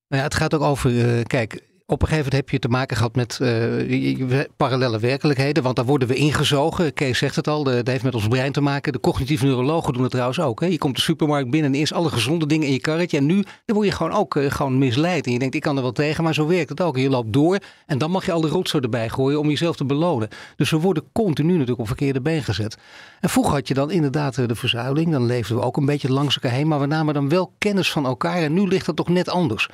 ja, 0.08 0.22
het 0.22 0.34
gaat 0.34 0.54
ook 0.54 0.62
over, 0.62 1.22
kijk, 1.26 1.60
op 1.90 2.02
een 2.02 2.08
gegeven 2.08 2.30
moment 2.30 2.32
heb 2.34 2.50
je 2.50 2.58
te 2.58 2.68
maken 2.68 2.96
gehad 2.96 3.14
met 3.14 3.38
eh, 3.40 3.90
je- 3.90 4.16
je- 4.26 4.48
parallele 4.56 4.98
werkelijkheden. 4.98 5.62
Want 5.62 5.76
daar 5.76 5.84
worden 5.84 6.08
we 6.08 6.14
ingezogen. 6.14 6.92
Kees 6.94 7.18
zegt 7.18 7.36
het 7.36 7.48
al, 7.48 7.64
de- 7.64 7.74
dat 7.74 7.86
heeft 7.86 8.02
met 8.04 8.14
ons 8.14 8.28
brein 8.28 8.52
te 8.52 8.60
maken. 8.60 8.92
De 8.92 9.00
cognitieve 9.00 9.44
neurologen 9.46 9.92
doen 9.92 10.02
het 10.02 10.10
trouwens 10.10 10.40
ook. 10.40 10.60
Hè. 10.60 10.66
Je 10.66 10.78
komt 10.78 10.96
de 10.96 11.02
supermarkt 11.02 11.50
binnen 11.50 11.72
en 11.72 11.78
eerst 11.78 11.92
alle 11.92 12.08
gezonde 12.10 12.46
dingen 12.46 12.66
in 12.66 12.72
je 12.72 12.80
karretje. 12.80 13.16
En 13.16 13.26
nu 13.26 13.44
dan 13.66 13.76
word 13.76 13.86
je 13.88 13.92
gewoon 13.94 14.12
ook 14.12 14.36
eh, 14.36 14.50
gewoon 14.50 14.78
misleid. 14.78 15.26
En 15.26 15.32
je 15.32 15.38
denkt, 15.38 15.54
ik 15.54 15.60
kan 15.60 15.76
er 15.76 15.82
wel 15.82 15.92
tegen, 15.92 16.24
maar 16.24 16.34
zo 16.34 16.46
werkt 16.46 16.68
het 16.68 16.80
ook. 16.80 16.96
Je 16.96 17.10
loopt 17.10 17.32
door 17.32 17.58
en 17.86 17.98
dan 17.98 18.10
mag 18.10 18.26
je 18.26 18.32
alle 18.32 18.48
rotzooi 18.48 18.82
erbij 18.84 19.08
gooien 19.08 19.38
om 19.40 19.48
jezelf 19.48 19.76
te 19.76 19.84
belonen. 19.84 20.28
Dus 20.56 20.70
we 20.70 20.76
worden 20.78 21.02
continu 21.12 21.52
natuurlijk 21.52 21.80
op 21.80 21.86
verkeerde 21.86 22.20
been 22.20 22.42
gezet. 22.42 22.76
En 23.20 23.28
vroeger 23.28 23.52
had 23.54 23.68
je 23.68 23.74
dan 23.74 23.90
inderdaad 23.90 24.38
eh, 24.38 24.46
de 24.46 24.54
verzuiling. 24.54 25.10
Dan 25.12 25.26
leefden 25.26 25.56
we 25.56 25.62
ook 25.62 25.76
een 25.76 25.86
beetje 25.86 26.12
langs 26.12 26.34
elkaar 26.34 26.52
heen. 26.56 26.68
Maar 26.68 26.80
we 26.80 26.86
namen 26.86 27.14
dan 27.14 27.28
wel 27.28 27.52
kennis 27.58 27.90
van 27.90 28.06
elkaar. 28.06 28.36
En 28.42 28.52
nu 28.52 28.66
ligt 28.68 28.86
dat 28.86 28.96
toch 28.96 29.08
net 29.08 29.28
anders. 29.28 29.68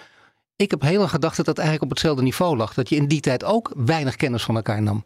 Ik 0.57 0.71
heb 0.71 0.83
heel 0.83 0.99
lang 0.99 1.11
gedacht 1.11 1.37
dat 1.37 1.47
dat 1.47 1.59
eigenlijk 1.59 1.91
op 1.91 1.97
hetzelfde 1.97 2.23
niveau 2.23 2.57
lag. 2.57 2.75
Dat 2.75 2.89
je 2.89 2.97
in 2.97 3.09
die 3.09 3.21
tijd 3.21 3.45
ook 3.45 3.73
weinig 3.75 4.17
kennis 4.17 4.43
van 4.43 4.57
elkaar 4.57 4.83
nam. 4.83 5.05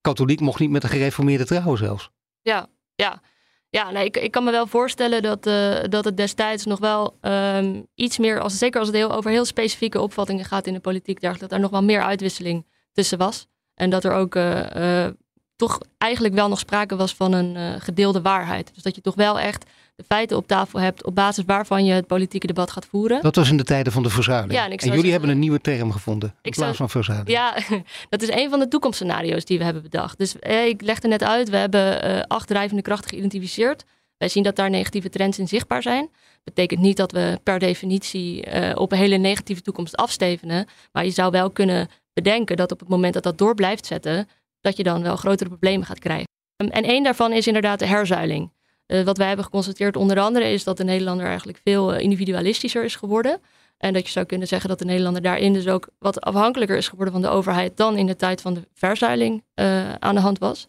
Katholiek 0.00 0.40
mocht 0.40 0.60
niet 0.60 0.70
met 0.70 0.82
een 0.82 0.88
gereformeerde 0.88 1.44
trouwen 1.44 1.78
zelfs. 1.78 2.10
Ja, 2.42 2.68
ja. 2.94 3.22
Ja, 3.68 3.90
nee, 3.90 4.04
ik, 4.04 4.16
ik 4.16 4.30
kan 4.30 4.44
me 4.44 4.50
wel 4.50 4.66
voorstellen 4.66 5.22
dat, 5.22 5.46
eh, 5.46 5.80
dat 5.88 6.04
het 6.04 6.16
destijds 6.16 6.64
nog 6.64 6.78
wel 6.78 7.18
ehm, 7.20 7.82
iets 7.94 8.18
meer, 8.18 8.40
als, 8.40 8.58
zeker 8.58 8.78
als 8.78 8.88
het 8.88 8.96
heel, 8.96 9.12
over 9.12 9.30
heel 9.30 9.44
specifieke 9.44 10.00
opvattingen 10.00 10.44
gaat 10.44 10.66
in 10.66 10.72
de 10.72 10.80
politiek, 10.80 11.20
dat 11.20 11.52
er 11.52 11.60
nog 11.60 11.70
wel 11.70 11.82
meer 11.82 12.02
uitwisseling 12.02 12.66
tussen 12.92 13.18
was. 13.18 13.46
En 13.74 13.90
dat 13.90 14.04
er 14.04 14.12
ook 14.12 14.34
eh, 14.34 15.04
eh, 15.04 15.12
toch 15.56 15.80
eigenlijk 15.98 16.34
wel 16.34 16.48
nog 16.48 16.58
sprake 16.58 16.96
was 16.96 17.14
van 17.14 17.32
een 17.32 17.80
gedeelde 17.80 18.22
waarheid. 18.22 18.74
Dus 18.74 18.82
dat 18.82 18.94
je 18.94 19.00
toch 19.00 19.14
wel 19.14 19.38
echt 19.38 19.70
de 19.96 20.04
feiten 20.08 20.36
op 20.36 20.46
tafel 20.46 20.80
hebt 20.80 21.04
op 21.04 21.14
basis 21.14 21.44
waarvan 21.46 21.84
je 21.84 21.92
het 21.92 22.06
politieke 22.06 22.46
debat 22.46 22.70
gaat 22.70 22.86
voeren. 22.86 23.22
Dat 23.22 23.36
was 23.36 23.50
in 23.50 23.56
de 23.56 23.64
tijden 23.64 23.92
van 23.92 24.02
de 24.02 24.10
verzuiling. 24.10 24.52
Ja, 24.52 24.64
en 24.64 24.70
en 24.70 24.76
jullie 24.76 24.92
zeggen- 24.92 25.10
hebben 25.10 25.28
een 25.30 25.38
nieuwe 25.38 25.60
term 25.60 25.92
gevonden. 25.92 26.28
In 26.28 26.50
plaats 26.50 26.56
zou- 26.56 26.74
van 26.76 26.90
verzuiling. 26.90 27.30
Ja, 27.30 27.54
dat 28.08 28.22
is 28.22 28.30
een 28.30 28.50
van 28.50 28.58
de 28.58 28.68
toekomstscenario's 28.68 29.44
die 29.44 29.58
we 29.58 29.64
hebben 29.64 29.82
bedacht. 29.82 30.18
Dus 30.18 30.38
eh, 30.38 30.66
ik 30.66 30.82
legde 30.82 31.08
net 31.08 31.22
uit, 31.22 31.48
we 31.48 31.56
hebben 31.56 32.02
eh, 32.02 32.20
acht 32.26 32.48
drijvende 32.48 32.82
krachten 32.82 33.10
geïdentificeerd. 33.10 33.84
Wij 34.16 34.28
zien 34.28 34.42
dat 34.42 34.56
daar 34.56 34.70
negatieve 34.70 35.08
trends 35.08 35.38
in 35.38 35.48
zichtbaar 35.48 35.82
zijn. 35.82 36.10
Betekent 36.44 36.80
niet 36.80 36.96
dat 36.96 37.12
we 37.12 37.40
per 37.42 37.58
definitie 37.58 38.44
eh, 38.44 38.76
op 38.80 38.92
een 38.92 38.98
hele 38.98 39.16
negatieve 39.16 39.62
toekomst 39.62 39.96
afstevenen. 39.96 40.66
Maar 40.92 41.04
je 41.04 41.10
zou 41.10 41.30
wel 41.30 41.50
kunnen 41.50 41.88
bedenken 42.12 42.56
dat 42.56 42.72
op 42.72 42.80
het 42.80 42.88
moment 42.88 43.14
dat 43.14 43.22
dat 43.22 43.38
door 43.38 43.54
blijft 43.54 43.86
zetten, 43.86 44.28
dat 44.60 44.76
je 44.76 44.82
dan 44.82 45.02
wel 45.02 45.16
grotere 45.16 45.48
problemen 45.48 45.86
gaat 45.86 45.98
krijgen. 45.98 46.26
En 46.56 46.82
één 46.82 47.02
daarvan 47.02 47.32
is 47.32 47.46
inderdaad 47.46 47.78
de 47.78 47.86
herzuiling. 47.86 48.52
Eh, 48.92 49.02
wat 49.02 49.16
wij 49.16 49.26
hebben 49.26 49.44
geconstateerd 49.44 49.96
onder 49.96 50.20
andere 50.20 50.50
is 50.50 50.64
dat 50.64 50.76
de 50.76 50.84
Nederlander 50.84 51.26
eigenlijk 51.26 51.60
veel 51.64 51.94
eh, 51.94 52.02
individualistischer 52.02 52.84
is 52.84 52.96
geworden. 52.96 53.40
En 53.78 53.92
dat 53.92 54.06
je 54.06 54.12
zou 54.12 54.26
kunnen 54.26 54.48
zeggen 54.48 54.68
dat 54.68 54.78
de 54.78 54.84
Nederlander 54.84 55.22
daarin 55.22 55.52
dus 55.52 55.68
ook 55.68 55.88
wat 55.98 56.20
afhankelijker 56.20 56.76
is 56.76 56.88
geworden 56.88 57.12
van 57.12 57.22
de 57.22 57.28
overheid 57.28 57.76
dan 57.76 57.96
in 57.96 58.06
de 58.06 58.16
tijd 58.16 58.40
van 58.40 58.54
de 58.54 58.68
verzuiling 58.74 59.44
eh, 59.54 59.92
aan 59.92 60.14
de 60.14 60.20
hand 60.20 60.38
was. 60.38 60.68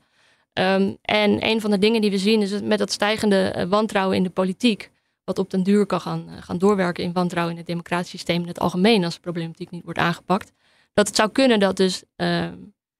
Ehm, 0.53 0.93
en 1.01 1.45
een 1.45 1.61
van 1.61 1.71
de 1.71 1.77
dingen 1.77 2.01
die 2.01 2.11
we 2.11 2.17
zien 2.17 2.41
is 2.41 2.49
dat 2.49 2.63
met 2.63 2.79
dat 2.79 2.91
stijgende 2.91 3.65
wantrouwen 3.69 4.17
in 4.17 4.23
de 4.23 4.29
politiek, 4.29 4.91
wat 5.23 5.39
op 5.39 5.49
den 5.49 5.63
duur 5.63 5.85
kan 5.85 6.01
gaan, 6.01 6.29
gaan 6.39 6.57
doorwerken 6.57 7.03
in 7.03 7.13
wantrouwen 7.13 7.53
in 7.53 7.59
het 7.59 7.67
democratisch 7.67 8.09
systeem 8.09 8.41
in 8.41 8.47
het 8.47 8.59
algemeen 8.59 9.03
als 9.03 9.13
de 9.13 9.19
problematiek 9.19 9.71
niet 9.71 9.83
wordt 9.83 9.99
aangepakt, 9.99 10.51
dat 10.93 11.07
het 11.07 11.15
zou 11.15 11.29
kunnen 11.29 11.59
dat 11.59 11.77
dus 11.77 12.03
ehm, 12.15 12.55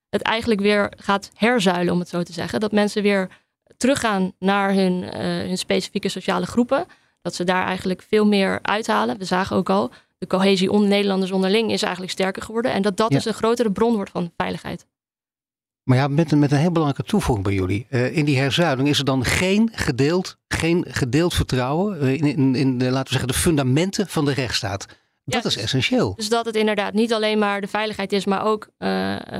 het 0.10 0.22
eigenlijk 0.22 0.62
weer 0.62 0.94
gaat 0.98 1.32
herzuilen, 1.34 1.94
om 1.94 2.00
het 2.00 2.10
zo 2.10 2.24
te 2.24 2.34
zeggen. 2.34 2.60
Dat 2.60 2.72
mensen 2.72 3.04
weer 3.04 3.30
teruggaan 3.78 4.32
naar 4.39 4.73
hun, 4.73 5.04
eh, 5.04 5.21
hun 5.21 5.58
specifieke 5.58 6.10
sociale 6.10 6.45
groepen. 6.45 6.86
Dat 7.21 7.36
ze 7.36 7.43
daar 7.43 7.65
eigenlijk 7.65 8.06
veel 8.08 8.26
meer 8.26 8.60
uithalen. 8.62 9.17
We 9.17 9.26
zagen 9.26 9.56
ook 9.56 9.69
al, 9.69 9.91
de 10.17 10.28
cohesie 10.28 10.71
onder 10.71 10.89
Nederlanders 10.89 11.32
onderling 11.32 11.71
is 11.71 11.82
eigenlijk 11.82 12.12
sterker 12.12 12.41
geworden. 12.41 12.71
En 12.73 12.82
dat 12.82 12.97
dat 12.97 13.10
Ja. 13.10 13.15
dus 13.15 13.26
een 13.26 13.34
grotere 13.34 13.71
bron 13.71 13.95
wordt 13.95 14.12
van 14.12 14.32
veiligheid. 14.38 14.86
Maar 15.84 15.97
ja, 15.97 16.08
met, 16.08 16.32
een- 16.32 16.39
met 16.39 16.52
een 16.52 16.58
heel 16.58 16.71
belangrijke 16.71 17.10
toevoeging 17.10 17.45
bij 17.45 17.56
jullie. 17.56 17.86
Eh, 17.89 18.17
in 18.17 18.26
die 18.26 18.38
herzuiling 18.38 18.88
is 18.89 18.99
er 18.99 19.06
dan 19.06 19.26
geen 19.26 19.69
gedeeld, 19.73 20.38
geen 20.47 20.86
gedeeld 20.89 21.34
vertrouwen 21.34 21.99
eh, 22.02 22.13
in, 22.13 22.26
in, 22.26 22.56
in 22.56 22.78
de, 22.78 22.86
laten 22.86 23.04
we 23.04 23.10
zeggen, 23.10 23.28
de 23.28 23.34
fundamenten 23.34 24.08
van 24.08 24.26
de 24.26 24.34
rechtsstaat. 24.34 24.86
Dat 25.26 25.42
Ja, 25.44 25.50
is 25.50 25.54
dus- 25.56 25.64
essentieel. 25.64 26.14
Dus 26.16 26.30
dat 26.30 26.46
het 26.46 26.56
inderdaad 26.56 26.94
niet 26.94 27.14
alleen 27.14 27.40
maar 27.40 27.62
de 27.62 27.68
veiligheid 27.68 28.12
is, 28.14 28.26
maar 28.26 28.46
ook 28.46 28.68
eh, 28.78 28.88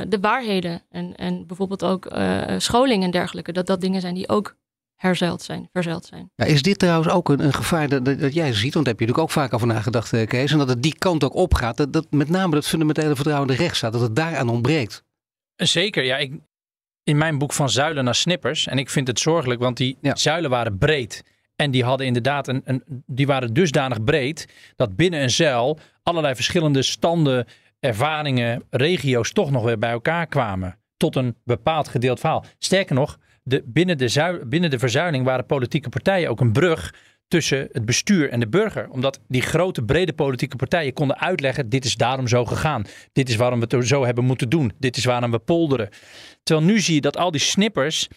de 0.08 0.17
waarheden. 0.22 0.82
En, 0.89 1.15
en 1.15 1.48
bijvoorbeeld 1.48 1.84
ook 1.84 2.06
eh, 2.06 2.41
scholing 2.58 3.04
en 3.04 3.12
dergelijke. 3.12 3.52
Dat 3.52 3.65
dat 3.67 3.82
dingen 3.82 4.02
zijn 4.02 4.13
die 4.13 4.30
ook 4.30 4.56
herzuild 4.96 5.41
zijn, 5.41 5.69
verzuild 5.72 6.06
zijn. 6.06 6.32
Ja, 6.36 6.46
is 6.46 6.62
dit 6.62 6.80
trouwens 6.80 7.10
ook 7.13 7.30
een, 7.30 7.43
een 7.43 7.54
gevaar 7.54 7.88
dat, 7.89 8.06
dat, 8.06 8.19
dat 8.19 8.34
jij 8.34 8.54
ziet? 8.54 8.74
Want 8.74 8.86
daar 8.86 8.93
heb 8.93 9.00
je 9.00 9.06
natuurlijk 9.08 9.19
ook 9.19 9.32
vaak 9.43 9.54
over 9.54 9.67
nagedacht, 9.67 10.13
eh, 10.13 10.28
Kees. 10.28 10.52
En 10.52 10.58
dat 10.58 10.69
het 10.69 10.84
die 10.84 10.96
kant 10.98 11.24
ook 11.24 11.34
opgaat. 11.36 11.78
Dat, 11.78 11.93
dat 11.93 12.08
met 12.10 12.30
name 12.30 12.54
dat 12.56 12.67
fundamentele 12.67 13.15
vertrouwen 13.15 13.50
in 13.50 13.56
de 13.56 13.62
rechtsstaat, 13.62 13.91
dat 13.93 14.02
het 14.02 14.15
daaraan 14.15 14.50
ontbreekt. 14.50 15.04
Zeker, 15.56 16.04
ja. 16.04 16.17
Ik, 16.17 16.34
in 17.04 17.17
mijn 17.17 17.38
boek 17.38 17.54
van 17.54 17.69
zuilen 17.69 18.04
naar 18.04 18.15
snippers. 18.15 18.67
En 18.67 18.78
ik 18.78 18.89
vind 18.89 19.08
het 19.08 19.19
zorgelijk, 19.19 19.60
want 19.60 19.78
die 19.78 19.98
Ja. 20.02 20.15
zuilen 20.15 20.50
waren 20.50 20.78
breed. 20.78 21.24
En 21.55 21.71
die 21.71 21.83
hadden 21.83 22.07
inderdaad 22.07 22.47
een, 22.47 22.83
die 23.05 23.27
waren 23.27 23.53
dusdanig 23.53 24.03
breed 24.03 24.47
dat 24.75 24.95
binnen 24.95 25.21
een 25.21 25.29
zuil 25.29 25.79
allerlei 26.03 26.35
verschillende 26.35 26.81
standen, 26.81 27.45
ervaringen, 27.79 28.63
regio's 28.69 29.31
toch 29.31 29.51
nog 29.51 29.63
weer 29.63 29.77
bij 29.77 29.91
elkaar 29.91 30.27
kwamen. 30.27 30.77
Tot 30.97 31.15
een 31.15 31.35
bepaald 31.43 31.87
gedeeld 31.87 32.19
verhaal. 32.19 32.45
Sterker 32.57 32.95
nog, 32.95 33.19
de, 33.43 33.63
binnen, 33.65 33.97
de 33.97 34.07
zuil, 34.07 34.45
binnen 34.45 34.69
de 34.69 34.79
verzuiling 34.79 35.25
waren 35.25 35.45
politieke 35.45 35.89
partijen 35.89 36.29
ook 36.29 36.39
een 36.39 36.51
brug 36.51 36.93
tussen 37.27 37.67
het 37.71 37.85
bestuur 37.85 38.29
en 38.29 38.39
de 38.39 38.47
burger. 38.47 38.89
Omdat 38.89 39.19
die 39.27 39.41
grote, 39.41 39.83
brede 39.83 40.13
politieke 40.13 40.55
partijen 40.55 40.93
konden 40.93 41.19
uitleggen: 41.19 41.69
dit 41.69 41.85
is 41.85 41.95
daarom 41.95 42.27
zo 42.27 42.45
gegaan. 42.45 42.85
Dit 43.13 43.29
is 43.29 43.35
waarom 43.35 43.59
we 43.59 43.75
het 43.75 43.87
zo 43.87 44.05
hebben 44.05 44.23
moeten 44.23 44.49
doen. 44.49 44.71
Dit 44.79 44.97
is 44.97 45.05
waarom 45.05 45.31
we 45.31 45.39
polderen. 45.39 45.89
Terwijl 46.43 46.67
nu 46.67 46.79
zie 46.79 46.95
je 46.95 47.01
dat 47.01 47.17
al 47.17 47.32
die 47.32 47.41
snippers, 47.41 48.08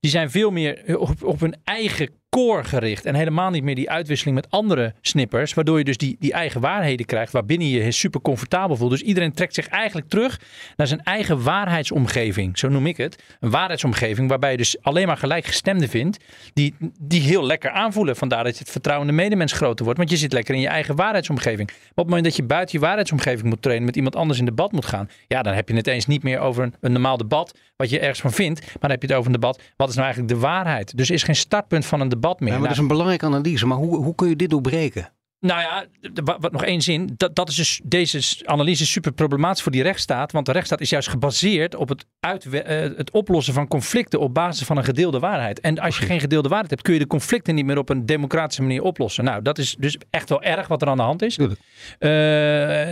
die 0.00 0.10
zijn 0.10 0.30
veel 0.30 0.50
meer 0.50 0.98
op, 0.98 1.22
op 1.22 1.40
hun 1.40 1.56
eigen 1.64 2.08
core 2.36 2.64
gericht. 2.64 3.04
En 3.04 3.14
helemaal 3.14 3.50
niet 3.50 3.62
meer 3.62 3.74
die 3.74 3.90
uitwisseling 3.90 4.36
met 4.36 4.50
andere 4.50 4.94
snippers. 5.00 5.54
Waardoor 5.54 5.78
je 5.78 5.84
dus 5.84 5.96
die, 5.96 6.16
die 6.18 6.32
eigen 6.32 6.60
waarheden 6.60 7.06
krijgt. 7.06 7.32
Waarbinnen 7.32 7.68
je 7.68 7.84
je 7.84 7.92
super 7.92 8.20
comfortabel 8.20 8.76
voelt. 8.76 8.90
Dus 8.90 9.02
iedereen 9.02 9.32
trekt 9.32 9.54
zich 9.54 9.68
eigenlijk 9.68 10.08
terug 10.08 10.40
naar 10.76 10.86
zijn 10.86 11.02
eigen 11.02 11.42
waarheidsomgeving. 11.42 12.58
Zo 12.58 12.68
noem 12.68 12.86
ik 12.86 12.96
het. 12.96 13.22
Een 13.40 13.50
waarheidsomgeving 13.50 14.28
waarbij 14.28 14.50
je 14.50 14.56
dus 14.56 14.82
alleen 14.82 15.06
maar 15.06 15.16
gelijkgestemden 15.16 15.88
vindt. 15.88 16.24
Die, 16.52 16.74
die 17.00 17.20
heel 17.20 17.46
lekker 17.46 17.70
aanvoelen. 17.70 18.16
Vandaar 18.16 18.44
dat 18.44 18.52
je 18.52 18.58
het 18.58 18.70
vertrouwen 18.70 19.08
in 19.08 19.16
de 19.16 19.22
medemens 19.22 19.52
groter 19.52 19.84
wordt. 19.84 19.98
Want 19.98 20.10
je 20.10 20.16
zit 20.16 20.32
lekker 20.32 20.54
in 20.54 20.60
je 20.60 20.68
eigen 20.68 20.96
waarheidsomgeving. 20.96 21.68
Maar 21.68 21.76
op 21.90 21.96
het 21.96 22.06
moment 22.06 22.24
dat 22.24 22.36
je 22.36 22.42
buiten 22.42 22.78
je 22.78 22.84
waarheidsomgeving 22.84 23.48
moet 23.48 23.62
trainen. 23.62 23.86
Met 23.86 23.96
iemand 23.96 24.16
anders 24.16 24.38
in 24.38 24.44
debat 24.44 24.72
moet 24.72 24.86
gaan. 24.86 25.08
Ja, 25.26 25.42
dan 25.42 25.54
heb 25.54 25.68
je 25.68 25.74
het 25.74 25.86
eens 25.86 26.06
niet 26.06 26.22
meer 26.22 26.38
over 26.38 26.62
een, 26.62 26.74
een 26.80 26.92
normaal 26.92 27.16
debat. 27.16 27.58
Wat 27.82 27.90
je 27.90 27.98
ergens 27.98 28.20
van 28.20 28.32
vindt. 28.32 28.60
Maar 28.60 28.76
dan 28.80 28.90
heb 28.90 29.02
je 29.02 29.08
het 29.08 29.16
over 29.16 29.26
een 29.26 29.40
debat. 29.40 29.60
Wat 29.76 29.88
is 29.88 29.94
nou 29.94 30.06
eigenlijk 30.06 30.34
de 30.34 30.40
waarheid? 30.40 30.96
Dus 30.96 31.08
er 31.08 31.14
is 31.14 31.22
geen 31.22 31.36
startpunt 31.36 31.86
van 31.86 32.00
een 32.00 32.08
debat 32.08 32.40
meer. 32.40 32.48
Ja, 32.48 32.54
maar 32.54 32.62
dat 32.62 32.76
is 32.76 32.82
een 32.82 32.88
belangrijke 32.88 33.24
analyse. 33.24 33.66
Maar 33.66 33.76
hoe, 33.76 33.96
hoe 33.96 34.14
kun 34.14 34.28
je 34.28 34.36
dit 34.36 34.50
doorbreken? 34.50 35.12
Nou 35.40 35.60
ja, 35.60 35.84
wat, 36.24 36.52
nog 36.52 36.64
één 36.64 36.80
zin. 36.80 37.10
Dat, 37.16 37.34
dat 37.34 37.48
is 37.48 37.54
dus, 37.54 37.80
deze 37.84 38.46
analyse 38.46 38.86
super 38.86 39.12
problematisch 39.12 39.62
voor 39.62 39.72
die 39.72 39.82
rechtsstaat. 39.82 40.32
Want 40.32 40.46
de 40.46 40.52
rechtsstaat 40.52 40.80
is 40.80 40.90
juist 40.90 41.08
gebaseerd 41.08 41.74
op 41.74 41.88
het, 41.88 42.06
uit, 42.20 42.44
uh, 42.44 42.60
het 42.96 43.10
oplossen 43.10 43.54
van 43.54 43.68
conflicten 43.68 44.20
op 44.20 44.34
basis 44.34 44.66
van 44.66 44.76
een 44.76 44.84
gedeelde 44.84 45.18
waarheid. 45.18 45.60
En 45.60 45.78
als 45.78 45.98
je 45.98 46.06
geen 46.06 46.20
gedeelde 46.20 46.48
waarheid 46.48 46.70
hebt, 46.70 46.82
kun 46.82 46.92
je 46.92 46.98
de 46.98 47.06
conflicten 47.06 47.54
niet 47.54 47.64
meer 47.64 47.78
op 47.78 47.88
een 47.88 48.06
democratische 48.06 48.62
manier 48.62 48.82
oplossen. 48.82 49.24
Nou, 49.24 49.42
dat 49.42 49.58
is 49.58 49.76
dus 49.78 49.98
echt 50.10 50.28
wel 50.28 50.42
erg 50.42 50.68
wat 50.68 50.82
er 50.82 50.88
aan 50.88 50.96
de 50.96 51.02
hand 51.02 51.22
is. 51.22 51.38
Uh, 51.38 51.48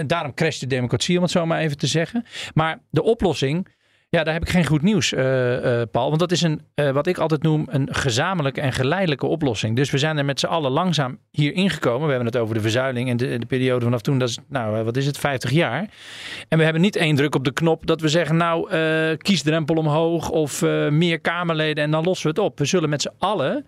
daarom 0.07 0.35
crasht 0.35 0.61
de 0.61 0.67
democratie, 0.67 1.17
om 1.17 1.23
het 1.23 1.33
zo 1.33 1.47
maar 1.47 1.61
even 1.61 1.77
te 1.77 1.87
zeggen. 1.87 2.25
Maar 2.55 2.79
de 2.91 3.03
oplossing 3.03 3.67
ja, 4.11 4.25
daar 4.25 4.33
heb 4.33 4.43
ik 4.43 4.49
geen 4.49 4.67
goed 4.67 4.83
nieuws, 4.83 5.13
uh, 5.13 5.21
Paul. 5.91 6.09
Want 6.09 6.19
dat 6.19 6.33
is 6.33 6.43
een, 6.43 6.61
uh, 6.75 6.91
wat 6.91 7.07
ik 7.07 7.19
altijd 7.19 7.43
noem, 7.43 7.67
een 7.71 7.95
gezamenlijke 7.95 8.61
en 8.61 8.73
geleidelijke 8.73 9.27
oplossing. 9.27 9.77
Dus 9.77 9.91
we 9.91 9.99
zijn 9.99 10.19
er 10.19 10.25
met 10.25 10.41
z'n 10.41 10.47
allen 10.47 10.71
langzaam 10.71 11.19
hier 11.31 11.53
ingekomen. 11.53 12.07
We 12.07 12.13
hebben 12.13 12.27
het 12.27 12.37
over 12.37 12.55
de 12.55 12.61
verzuiling 12.61 13.09
en 13.09 13.17
de, 13.17 13.39
de, 13.39 13.47
periode 13.47 13.85
vanaf 13.85 14.01
toen. 14.01 14.19
Dat 14.19 14.29
is, 14.29 14.39
nou, 14.49 14.85
wat 14.85 14.97
is 14.97 15.07
het, 15.07 15.19
50 15.19 15.51
jaar. 15.51 15.89
En 16.49 16.59
we 16.59 16.65
hebben 16.65 16.83
niet 16.83 16.97
één 16.97 17.17
druk 17.17 17.35
op 17.35 17.45
de 17.45 17.53
knop 17.53 17.87
dat 17.87 18.01
we 18.01 18.09
zeggen, 18.09 18.37
nou, 18.37 18.77
kiesdrempel 19.17 19.77
omhoog 19.77 20.31
of 20.31 20.63
meer 20.91 21.21
Kamerleden 21.21 21.85
en 21.85 21.91
dan 21.91 22.05
lossen 22.05 22.35
we 22.35 22.41
het 22.41 22.51
op. 22.51 22.59
We 22.59 22.65
zullen 22.65 22.89
met 22.89 23.03
z'n 23.03 23.15
allen 23.19 23.67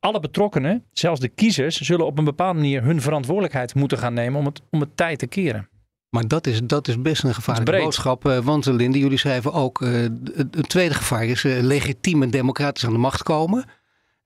alle 0.00 0.20
betrokkenen, 0.20 0.84
zelfs 0.92 1.20
de 1.20 1.28
kiezers, 1.28 1.80
zullen 1.80 2.06
op 2.06 2.18
een 2.18 2.24
bepaalde 2.24 2.58
manier 2.58 2.82
hun 2.82 3.00
verantwoordelijkheid 3.00 3.74
moeten 3.74 3.98
gaan 3.98 4.14
nemen 4.14 4.38
om 4.38 4.46
het, 4.46 4.62
om 4.70 4.80
het 4.80 4.96
tijd 4.96 5.18
te 5.18 5.26
keren. 5.26 5.68
Maar 6.10 6.28
dat 6.28 6.46
is, 6.46 6.60
dat 6.62 6.88
is 6.88 7.02
best 7.02 7.22
een 7.22 7.34
gevaarlijke 7.34 7.82
boodschap. 7.82 8.26
Uh, 8.26 8.38
want 8.38 8.66
Linde, 8.66 8.98
jullie 8.98 9.18
schrijven 9.18 9.52
ook, 9.52 9.80
uh, 9.80 10.06
het 10.34 10.68
tweede 10.68 10.94
gevaar 10.94 11.24
is 11.24 11.44
uh, 11.44 11.62
legitiem 11.62 12.22
en 12.22 12.30
democratisch 12.30 12.86
aan 12.86 12.92
de 12.92 12.98
macht 12.98 13.22
komen. 13.22 13.64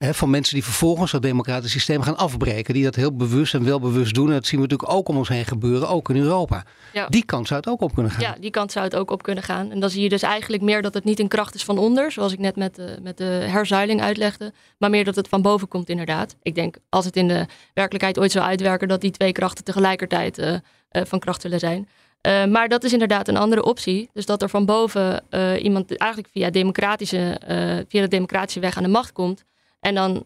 Van 0.08 0.30
mensen 0.30 0.54
die 0.54 0.64
vervolgens 0.64 1.12
dat 1.12 1.22
democratisch 1.22 1.70
systeem 1.70 2.02
gaan 2.02 2.16
afbreken. 2.16 2.74
Die 2.74 2.84
dat 2.84 2.94
heel 2.94 3.16
bewust 3.16 3.54
en 3.54 3.64
welbewust 3.64 4.14
doen. 4.14 4.26
En 4.26 4.32
dat 4.32 4.46
zien 4.46 4.60
we 4.60 4.66
natuurlijk 4.66 4.92
ook 4.92 5.08
om 5.08 5.16
ons 5.16 5.28
heen 5.28 5.44
gebeuren, 5.44 5.88
ook 5.88 6.10
in 6.10 6.16
Europa. 6.16 6.64
Die 7.08 7.24
kant 7.24 7.46
zou 7.46 7.60
het 7.60 7.68
ook 7.68 7.80
op 7.80 7.94
kunnen 7.94 8.12
gaan. 8.12 8.22
Ja, 8.22 8.36
die 8.40 8.50
kant 8.50 8.72
zou 8.72 8.84
het 8.84 8.96
ook 8.96 9.10
op 9.10 9.22
kunnen 9.22 9.44
gaan. 9.44 9.70
En 9.70 9.80
dan 9.80 9.90
zie 9.90 10.02
je 10.02 10.08
dus 10.08 10.22
eigenlijk 10.22 10.62
meer 10.62 10.82
dat 10.82 10.94
het 10.94 11.04
niet 11.04 11.20
een 11.20 11.28
kracht 11.28 11.54
is 11.54 11.64
van 11.64 11.78
onder. 11.78 12.12
Zoals 12.12 12.32
ik 12.32 12.38
net 12.38 12.56
met 12.56 12.74
de, 12.74 12.98
met 13.02 13.16
de 13.16 13.24
herzuiling 13.24 14.00
uitlegde. 14.00 14.52
Maar 14.78 14.90
meer 14.90 15.04
dat 15.04 15.16
het 15.16 15.28
van 15.28 15.42
boven 15.42 15.68
komt 15.68 15.88
inderdaad. 15.88 16.36
Ik 16.42 16.54
denk 16.54 16.76
als 16.88 17.04
het 17.04 17.16
in 17.16 17.28
de 17.28 17.46
werkelijkheid 17.74 18.18
ooit 18.18 18.32
zou 18.32 18.44
uitwerken 18.44 18.88
dat 18.88 19.00
die 19.00 19.10
twee 19.10 19.32
krachten 19.32 19.64
tegelijkertijd 19.64 20.38
uh, 20.38 20.54
van 20.90 21.18
kracht 21.18 21.42
willen 21.42 21.58
zijn. 21.58 21.88
Uh, 22.26 22.44
maar 22.44 22.68
dat 22.68 22.84
is 22.84 22.92
inderdaad 22.92 23.28
een 23.28 23.36
andere 23.36 23.64
optie. 23.64 24.10
Dus 24.12 24.26
dat 24.26 24.42
er 24.42 24.48
van 24.48 24.64
boven 24.64 25.22
iemand 25.62 25.96
eigenlijk 25.96 26.32
via, 26.32 26.50
democratische, 26.50 27.40
via 27.88 28.02
de 28.02 28.08
democratische 28.08 28.60
weg 28.60 28.76
aan 28.76 28.82
de 28.82 28.88
macht 28.88 29.12
komt. 29.12 29.44
En 29.80 29.94
dan 29.94 30.24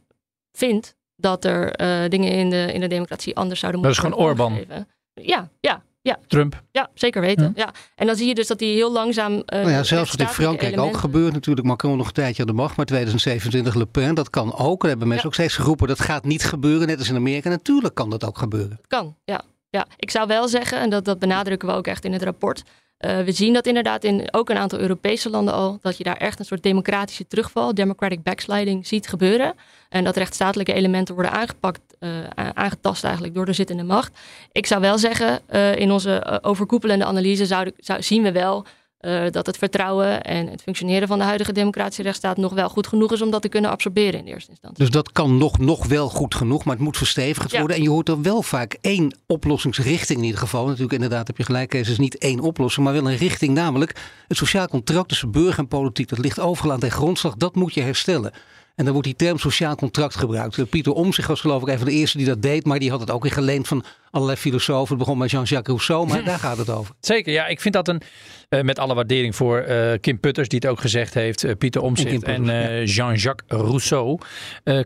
vindt 0.52 0.96
dat 1.16 1.44
er 1.44 1.78
dingen 2.10 2.32
in 2.32 2.50
de, 2.50 2.72
in 2.72 2.80
de 2.80 2.86
democratie 2.86 3.36
anders 3.36 3.60
zouden 3.60 3.80
moeten 3.80 4.02
worden. 4.02 4.18
Dat 4.18 4.30
is 4.30 4.38
gewoon 4.38 4.56
Orbán. 4.68 4.86
Ja, 5.14 5.48
ja, 5.60 5.82
ja. 6.02 6.18
Trump. 6.26 6.62
Ja, 6.70 6.90
zeker 6.94 7.20
weten. 7.20 7.52
Ja. 7.56 7.72
En 7.94 8.06
dan 8.06 8.16
zie 8.16 8.26
je 8.26 8.34
dus 8.34 8.46
dat 8.46 8.60
hij 8.60 8.68
heel 8.68 8.92
langzaam. 8.92 9.32
Uh, 9.32 9.42
nou 9.46 9.70
ja, 9.70 9.82
zelfs 9.82 10.10
wat 10.10 10.20
in 10.20 10.26
Frankrijk 10.26 10.78
ook 10.78 10.96
gebeurt 10.96 11.32
natuurlijk. 11.32 11.66
Macron 11.66 11.96
nog 11.96 12.06
een 12.06 12.12
tijdje 12.12 12.42
aan 12.42 12.48
de 12.48 12.54
macht, 12.54 12.76
maar 12.76 12.86
2027 12.86 13.74
Le 13.74 13.86
Pen, 13.86 14.14
dat 14.14 14.30
kan 14.30 14.56
ook. 14.56 14.82
Er 14.82 14.88
hebben 14.88 15.08
mensen 15.08 15.26
ook 15.26 15.34
steeds 15.34 15.56
geroepen 15.56 15.88
dat 15.88 16.00
gaat 16.00 16.24
niet 16.24 16.44
gebeuren, 16.44 16.86
net 16.86 16.98
als 16.98 17.08
in 17.08 17.16
Amerika. 17.16 17.48
Natuurlijk 17.48 17.94
kan 17.94 18.10
dat 18.10 18.24
ook 18.24 18.38
gebeuren. 18.38 18.80
kan, 18.86 19.16
ja. 19.24 19.42
Ja, 19.70 19.86
ik 19.96 20.10
zou 20.10 20.26
wel 20.26 20.48
zeggen, 20.48 20.80
en 20.80 20.90
dat, 20.90 21.04
dat 21.04 21.18
benadrukken 21.18 21.68
we 21.68 21.74
ook 21.74 21.86
echt 21.86 22.04
in 22.04 22.12
het 22.12 22.22
rapport. 22.22 22.62
Uh, 23.00 23.20
we 23.20 23.32
zien 23.32 23.52
dat 23.52 23.66
inderdaad 23.66 24.04
in 24.04 24.28
ook 24.30 24.50
een 24.50 24.56
aantal 24.56 24.78
Europese 24.78 25.30
landen 25.30 25.54
al, 25.54 25.78
dat 25.80 25.96
je 25.96 26.04
daar 26.04 26.16
echt 26.16 26.38
een 26.38 26.44
soort 26.44 26.62
democratische 26.62 27.26
terugval, 27.26 27.74
democratic 27.74 28.22
backsliding, 28.22 28.86
ziet 28.86 29.08
gebeuren. 29.08 29.54
En 29.88 30.04
dat 30.04 30.16
rechtsstatelijke 30.16 30.72
elementen 30.72 31.14
worden 31.14 31.32
aangepakt, 31.32 31.80
uh, 32.00 32.10
aangetast 32.54 33.04
eigenlijk 33.04 33.34
door 33.34 33.46
de 33.46 33.52
zittende 33.52 33.82
macht. 33.82 34.18
Ik 34.52 34.66
zou 34.66 34.80
wel 34.80 34.98
zeggen, 34.98 35.40
uh, 35.50 35.76
in 35.76 35.92
onze 35.92 36.38
overkoepelende 36.42 37.04
analyse 37.04 37.46
zou, 37.46 37.70
zou, 37.76 38.02
zien 38.02 38.22
we 38.22 38.32
wel 38.32 38.66
uh, 39.06 39.30
dat 39.30 39.46
het 39.46 39.58
vertrouwen 39.58 40.22
en 40.22 40.46
het 40.46 40.62
functioneren 40.62 41.08
van 41.08 41.18
de 41.18 41.24
huidige 41.24 41.52
democratische 41.52 42.02
rechtsstaat 42.02 42.36
nog 42.36 42.52
wel 42.52 42.68
goed 42.68 42.86
genoeg 42.86 43.12
is 43.12 43.22
om 43.22 43.30
dat 43.30 43.42
te 43.42 43.48
kunnen 43.48 43.70
absorberen 43.70 44.20
in 44.20 44.26
eerste 44.26 44.50
instantie. 44.50 44.84
Dus 44.84 44.92
dat 44.92 45.12
kan 45.12 45.38
nog, 45.38 45.58
nog 45.58 45.86
wel 45.86 46.08
goed 46.08 46.34
genoeg, 46.34 46.64
maar 46.64 46.74
het 46.74 46.84
moet 46.84 46.96
verstevigd 46.96 47.58
worden. 47.58 47.76
En 47.76 47.82
je 47.82 47.88
hoort 47.88 48.08
er 48.08 48.22
wel 48.22 48.42
vaak 48.42 48.78
één 48.80 49.18
oplossingsrichting 49.26 50.18
in 50.18 50.24
ieder 50.24 50.40
geval. 50.40 50.64
Natuurlijk, 50.64 50.92
inderdaad, 50.92 51.26
heb 51.26 51.36
je 51.36 51.44
gelijk, 51.44 51.68
Kees, 51.68 51.88
is 51.88 51.98
niet 51.98 52.18
één 52.18 52.40
oplossing, 52.40 52.84
maar 52.84 52.94
wel 52.94 53.10
een 53.10 53.16
richting, 53.16 53.54
namelijk 53.54 53.96
het 54.28 54.36
sociaal 54.36 54.68
contract 54.68 55.08
tussen 55.08 55.30
burger 55.30 55.58
en 55.58 55.68
politiek. 55.68 56.08
Dat 56.08 56.18
ligt 56.18 56.40
overal 56.40 56.72
aan 56.72 56.80
de 56.80 56.90
grondslag, 56.90 57.34
dat 57.34 57.54
moet 57.54 57.74
je 57.74 57.80
herstellen. 57.80 58.32
En 58.74 58.84
dan 58.84 58.92
wordt 58.92 59.08
die 59.08 59.16
term 59.16 59.38
sociaal 59.38 59.74
contract 59.74 60.16
gebruikt. 60.16 60.70
Pieter 60.70 60.92
Omtzigt 60.92 61.28
was 61.28 61.40
geloof 61.40 61.62
ik 61.62 61.68
even 61.68 61.86
de 61.86 61.92
eerste 61.92 62.16
die 62.16 62.26
dat 62.26 62.42
deed. 62.42 62.64
Maar 62.64 62.78
die 62.78 62.90
had 62.90 63.00
het 63.00 63.10
ook 63.10 63.22
weer 63.22 63.32
geleend 63.32 63.68
van 63.68 63.84
allerlei 64.10 64.38
filosofen. 64.38 64.88
Het 64.88 64.98
begon 64.98 65.18
met 65.18 65.30
Jean-Jacques 65.30 65.66
Rousseau, 65.66 66.06
maar 66.06 66.24
daar 66.30 66.38
gaat 66.38 66.58
het 66.58 66.70
over. 66.70 66.94
Zeker, 67.00 67.32
ja. 67.32 67.46
Ik 67.46 67.60
vind 67.60 67.74
dat 67.74 67.88
een, 67.88 68.02
uh, 68.50 68.60
met 68.60 68.78
alle 68.78 68.94
waardering 68.94 69.36
voor 69.36 69.64
uh, 69.68 69.92
Kim 70.00 70.20
Putters, 70.20 70.48
die 70.48 70.58
het 70.58 70.68
ook 70.68 70.80
gezegd 70.80 71.14
heeft. 71.14 71.44
Uh, 71.44 71.52
Pieter 71.58 71.82
Omtzigt 71.82 72.22
en, 72.22 72.48
en 72.48 72.84
Jean-Jacques 72.84 73.60
Rousseau. 73.60 74.18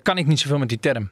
kan 0.02 0.18
ik 0.18 0.26
niet 0.26 0.40
zoveel 0.40 0.58
met 0.58 0.68
die 0.68 0.80
term. 0.80 1.10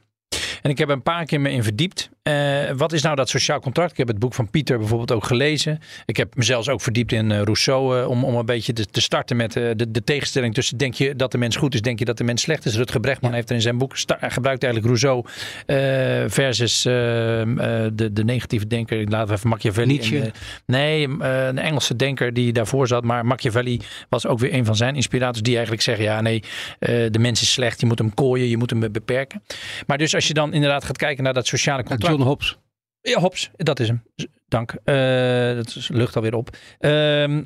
En 0.67 0.73
ik 0.73 0.79
heb 0.79 0.89
een 0.89 1.01
paar 1.01 1.25
keer 1.25 1.41
me 1.41 1.51
in 1.51 1.63
verdiept. 1.63 2.09
Uh, 2.27 2.71
wat 2.75 2.93
is 2.93 3.01
nou 3.01 3.15
dat 3.15 3.29
sociaal 3.29 3.59
contract? 3.59 3.91
Ik 3.91 3.97
heb 3.97 4.07
het 4.07 4.19
boek 4.19 4.33
van 4.33 4.49
Pieter 4.49 4.77
bijvoorbeeld 4.77 5.11
ook 5.11 5.25
gelezen. 5.25 5.79
Ik 6.05 6.17
heb 6.17 6.35
mezelf 6.35 6.67
ook 6.67 6.81
verdiept 6.81 7.11
in 7.11 7.29
uh, 7.29 7.41
Rousseau. 7.41 7.99
Uh, 7.99 8.09
om, 8.09 8.23
om 8.23 8.35
een 8.35 8.45
beetje 8.45 8.73
te, 8.73 8.85
te 8.85 9.01
starten 9.01 9.35
met 9.35 9.53
de, 9.53 9.85
de 9.91 10.03
tegenstelling 10.03 10.53
tussen 10.53 10.77
denk 10.77 10.93
je 10.93 11.15
dat 11.15 11.31
de 11.31 11.37
mens 11.37 11.55
goed 11.55 11.73
is, 11.73 11.81
denk 11.81 11.99
je 11.99 12.05
dat 12.05 12.17
de 12.17 12.23
mens 12.23 12.41
slecht 12.41 12.65
is. 12.65 12.75
Rutger 12.75 12.99
Brechtman 12.99 13.33
heeft 13.33 13.49
er 13.49 13.55
in 13.55 13.61
zijn 13.61 13.77
boek 13.77 13.93
gebruikt 14.19 14.63
eigenlijk 14.63 14.85
Rousseau 14.85 15.25
versus 16.29 16.81
de, 16.81 18.09
de 18.13 18.23
negatieve 18.23 18.67
denker. 18.67 19.09
Laten 19.09 19.27
we 19.27 19.33
even 19.33 19.49
Machiavelli. 19.49 19.87
Nietzsche. 19.87 20.31
nee, 20.65 21.07
een 21.19 21.57
Engelse 21.57 21.95
denker 21.95 22.33
die 22.33 22.53
daarvoor 22.53 22.87
zat. 22.87 23.03
Maar 23.03 23.25
Machiavelli 23.25 23.79
was 24.09 24.25
ook 24.25 24.39
weer 24.39 24.53
een 24.53 24.65
van 24.65 24.75
zijn 24.75 24.95
inspirators 24.95 25.41
die 25.41 25.53
eigenlijk 25.53 25.83
zeggen 25.83 26.03
ja 26.03 26.21
nee, 26.21 26.43
de 26.79 27.19
mens 27.19 27.41
is 27.41 27.51
slecht. 27.51 27.79
Je 27.79 27.85
moet 27.85 27.99
hem 27.99 28.13
kooien, 28.13 28.47
je 28.47 28.57
moet 28.57 28.69
hem 28.69 28.91
beperken. 28.91 29.43
Maar 29.85 29.97
dus 29.97 30.15
als 30.15 30.27
je 30.27 30.33
dan 30.33 30.55
inderdaad 30.57 30.83
gaat 30.83 30.97
kijken 30.97 31.23
naar 31.23 31.33
dat 31.33 31.47
sociale 31.47 31.83
contract. 31.83 32.13
John 32.15 32.27
Hobbes. 32.27 32.57
Ja, 33.01 33.19
Hobbes, 33.19 33.51
dat 33.55 33.79
is 33.79 33.87
hem. 33.87 34.03
Dank. 34.49 34.71
Uh, 34.85 35.55
dat 35.55 35.75
is, 35.75 35.89
lucht 35.93 36.15
alweer 36.15 36.35
op. 36.35 36.49
Uh, 36.79 37.39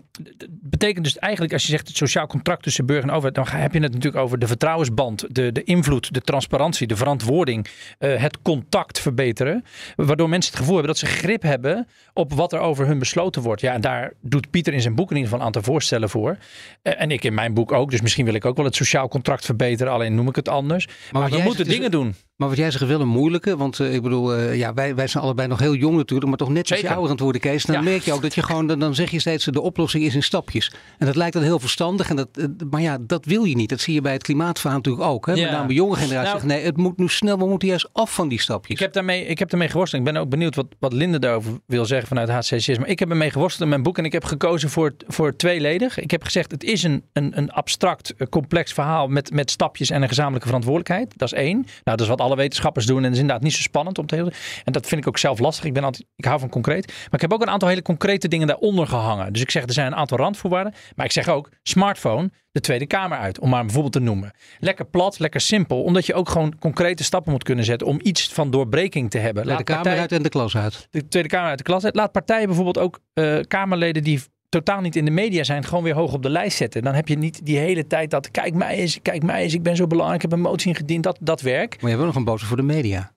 betekent 0.50 1.04
dus 1.04 1.18
eigenlijk, 1.18 1.54
als 1.54 1.64
je 1.64 1.70
zegt 1.70 1.88
het 1.88 1.98
sociaal 1.98 2.28
contract 2.28 2.64
tussen 2.64 2.86
burger 2.86 3.10
en 3.10 3.16
overheid, 3.16 3.36
dan 3.36 3.48
heb 3.48 3.74
je 3.74 3.80
het 3.80 3.94
natuurlijk 3.94 4.24
over 4.24 4.40
de 4.40 4.48
vertrouwensband, 4.48 5.36
de, 5.36 5.52
de 5.52 5.64
invloed, 5.64 6.14
de 6.14 6.22
transparantie, 6.22 6.88
de 6.88 6.96
verantwoording, 6.96 7.68
uh, 8.00 8.16
het 8.16 8.42
contact 8.42 9.00
verbeteren. 9.00 9.66
Waardoor 9.96 10.30
mensen 10.30 10.52
het 10.52 10.60
gevoel 10.60 10.76
hebben 10.76 10.94
dat 10.94 11.10
ze 11.10 11.16
grip 11.16 11.42
hebben 11.42 11.88
op 12.14 12.34
wat 12.34 12.54
er 12.54 12.60
over 12.60 12.88
hun 12.88 13.00
besloten 13.00 13.42
wordt. 13.42 13.62
Ja, 13.62 13.74
en 13.74 13.82
daar 13.82 14.14
doet 14.22 14.50
Pieter 14.50 14.74
in 14.74 14.82
zijn 14.82 14.96
boek 14.96 15.10
in 15.10 15.16
ieder 15.16 15.30
geval 15.30 15.40
een 15.40 15.54
aantal 15.54 15.72
voorstellen 15.72 16.10
voor. 16.10 16.38
Uh, 16.84 17.02
en 17.02 17.12
ik 17.12 17.24
in 17.24 17.34
mijn 17.34 17.54
boek 17.54 17.72
ook. 17.72 17.92
Dus 17.92 18.02
misschien 18.02 18.26
wil 18.26 18.34
ik 18.34 18.46
ook 18.46 18.56
wel 18.56 18.66
het 18.66 18.76
sociaal 18.76 19.08
contract 19.08 19.46
verbeteren, 19.46 19.94
alleen 19.94 20.16
noem 20.16 20.28
ik 20.28 20.36
het 20.36 20.50
anders. 20.50 20.88
Maar, 21.12 21.22
maar 21.22 21.32
we 21.32 21.42
moeten 21.42 21.66
dingen 21.66 21.92
doen. 21.92 22.16
Maar 22.36 22.50
wat 22.50 22.58
jij 22.58 22.72
zegt 22.72 22.86
wel 22.88 23.02
een 23.02 23.08
moeilijke, 23.08 23.58
want 23.58 23.80
ik 23.80 24.02
bedoel, 24.02 24.40
ja, 24.40 24.74
wij, 24.74 24.96
wij 24.96 25.08
zijn 25.08 25.24
allebei 25.24 25.48
nog 25.48 25.60
heel 25.60 25.76
jong 25.76 25.96
natuurlijk, 25.96 26.30
maar 26.30 26.38
toch 26.38 26.50
net 26.50 26.68
ouder 26.92 27.10
aan 27.10 27.16
het 27.16 27.20
worden, 27.20 27.42
Kees 27.42 27.66
dan 27.66 27.84
merk 27.84 28.02
je 28.02 28.14
ook 28.14 28.22
dat 28.22 28.36
je 28.36 28.44
gewoon, 28.44 28.68
dan, 28.68 28.96
zeg 28.96 29.12
je 29.12 29.20
steeds 29.20 29.46
de 29.46 29.62
oplossing 29.62 30.04
is 30.04 30.16
in 30.16 30.24
stapjes. 30.24 30.72
En 30.98 31.06
dat 31.06 31.16
lijkt 31.16 31.34
dan 31.34 31.44
heel 31.44 31.60
verstandig. 31.60 32.10
En 32.10 32.16
dat, 32.16 32.28
eh, 32.34 32.46
maar 32.70 32.82
ja, 32.82 32.98
dat 33.02 33.26
wil 33.26 33.44
je 33.44 33.56
niet. 33.56 33.70
Dat 33.70 33.80
zie 33.80 33.94
je 33.94 34.02
bij 34.02 34.14
het 34.14 34.24
klimaatverhaal 34.24 34.78
natuurlijk 34.78 35.06
ook. 35.06 35.26
Hè? 35.26 35.34
Ja. 35.34 35.42
Met 35.42 35.52
name 35.52 35.74
jonge 35.74 35.96
generatie 35.96 36.30
nou, 36.30 36.40
zegt 36.40 36.54
nee, 36.54 36.64
het 36.64 36.78
moet 36.78 36.98
nu 36.98 37.08
snel, 37.08 37.38
we 37.38 37.46
moeten 37.46 37.68
juist 37.68 37.90
af 37.94 38.14
van 38.14 38.28
die 38.28 38.40
stapjes. 38.40 38.76
Ik 38.76 38.80
heb 38.80 38.94
daarmee, 38.94 39.26
ik 39.26 39.40
heb 39.40 39.50
daarmee 39.50 39.70
geworsteld. 39.70 40.08
Ik 40.08 40.14
ben 40.14 40.22
ook 40.22 40.30
benieuwd 40.30 40.56
wat, 40.56 40.66
wat 40.80 40.94
Linde 40.94 41.20
daarover 41.20 41.60
wil 41.66 41.86
zeggen 41.86 42.08
vanuit 42.08 42.30
HCCS. 42.30 42.78
Maar 42.78 42.88
ik 42.88 43.00
heb 43.00 43.10
ermee 43.10 43.32
geworsteld 43.32 43.64
in 43.64 43.70
mijn 43.70 43.84
boek 43.84 43.98
en 43.98 44.06
ik 44.06 44.12
heb 44.12 44.24
gekozen 44.24 44.70
voor, 44.70 44.94
voor 45.08 45.36
tweeledig. 45.36 46.00
Ik 46.00 46.12
heb 46.12 46.24
gezegd, 46.24 46.52
het 46.52 46.64
is 46.64 46.84
een, 46.84 47.04
een, 47.14 47.38
een 47.38 47.52
abstract, 47.52 48.14
eh, 48.16 48.28
complex 48.28 48.74
verhaal 48.74 49.08
met, 49.08 49.32
met 49.32 49.52
stapjes 49.52 49.90
en 49.90 50.02
een 50.02 50.08
gezamenlijke 50.08 50.48
verantwoordelijkheid. 50.48 51.18
Dat 51.18 51.32
is 51.32 51.38
één. 51.38 51.56
Nou, 51.56 51.68
dat 51.84 52.02
is 52.02 52.08
wat 52.08 52.22
alle 52.22 52.36
wetenschappers 52.36 52.86
doen 52.86 52.98
en 52.98 53.04
dat 53.04 53.12
is 53.12 53.20
inderdaad 53.20 53.44
niet 53.44 53.54
zo 53.54 53.62
spannend 53.62 53.98
om 53.98 54.06
te 54.06 54.16
heel. 54.16 54.32
En 54.64 54.72
dat 54.72 54.88
vind 54.88 55.02
ik 55.02 55.08
ook 55.08 55.18
zelf 55.18 55.40
lastig. 55.40 55.66
Ik 55.66 55.74
ben 55.74 55.84
altijd, 55.84 56.06
ik 56.16 56.26
hou 56.26 56.40
van 56.40 56.50
concreet. 56.50 56.81
Maar 56.88 57.14
ik 57.14 57.22
heb 57.22 57.34
ook 57.34 57.42
een 57.42 57.50
aantal 57.50 57.70
hele 57.70 57.82
concrete 57.82 58.28
dingen 58.28 58.48
daaronder 58.48 58.88
gehangen. 58.88 59.34
Dus 59.34 59.42
ik 59.42 59.52
zeg, 59.52 59.64
er 59.64 59.74
zijn 59.74 59.88
een 59.88 59.96
aantal 59.96 60.18
randvoorwaarden. 60.18 60.74
Maar 60.96 61.06
ik 61.06 61.12
zeg 61.12 61.28
ook, 61.28 61.50
smartphone, 61.64 62.32
de 62.52 62.60
Tweede 62.60 62.88
Kamer 62.88 63.18
uit. 63.18 63.40
Om 63.40 63.50
maar 63.50 63.62
bijvoorbeeld 63.62 63.94
te 63.94 64.00
noemen. 64.00 64.32
Lekker 64.60 64.86
plat, 64.86 65.20
lekker 65.20 65.42
simpel. 65.42 65.84
Omdat 65.84 66.06
je 66.06 66.14
ook 66.14 66.30
gewoon 66.30 66.60
concrete 66.60 67.04
stappen 67.04 67.32
moet 67.32 67.44
kunnen 67.44 67.66
zetten 67.66 67.88
om 67.88 68.00
iets 68.04 68.28
van 68.34 68.52
doorbreking 68.52 69.10
te 69.10 69.18
hebben. 69.18 69.46
Laat 69.46 69.58
de 69.58 69.64
Kamer 69.64 70.00
uit 70.00 70.12
en 70.12 70.24
de 70.24 70.30
klas 70.30 70.58
uit. 70.58 70.88
De 70.92 71.08
Tweede 71.08 71.30
Kamer 71.30 71.50
uit 71.50 71.58
de 71.58 71.64
klas 71.64 71.86
uit. 71.86 71.96
Laat 71.96 72.12
partijen 72.12 72.46
bijvoorbeeld 72.46 72.78
ook 72.78 73.00
uh, 73.14 73.40
Kamerleden 73.48 74.04
die 74.04 74.22
totaal 74.52 74.82
niet 74.82 74.96
in 74.96 75.06
de 75.06 75.12
media 75.12 75.44
zijn, 75.44 75.64
gewoon 75.64 75.84
weer 75.84 75.94
hoog 75.94 76.14
op 76.14 76.24
de 76.24 76.30
lijst 76.30 76.58
zetten. 76.58 76.82
Dan 76.82 76.94
heb 76.94 77.08
je 77.08 77.18
niet 77.18 77.46
die 77.46 77.58
hele 77.58 77.88
tijd 77.88 78.10
dat, 78.10 78.32
kijk 78.32 78.54
mij 78.54 78.76
eens, 78.76 79.00
kijk 79.02 79.24
mij 79.24 79.44
eens, 79.44 79.54
ik 79.54 79.64
ben 79.64 79.76
zo 79.76 79.88
belangrijk, 79.88 80.24
ik 80.24 80.30
heb 80.30 80.40
een 80.40 80.46
motie 80.46 80.68
ingediend, 80.68 81.04
dat, 81.04 81.18
dat 81.22 81.42
werk. 81.42 81.70
Maar 81.70 81.80
je 81.82 81.88
hebt 81.88 81.98
wel 81.98 82.06
nog 82.06 82.16
een 82.16 82.24
boodschap 82.24 82.48
voor 82.48 82.58
de 82.58 82.74
media. 82.74 83.12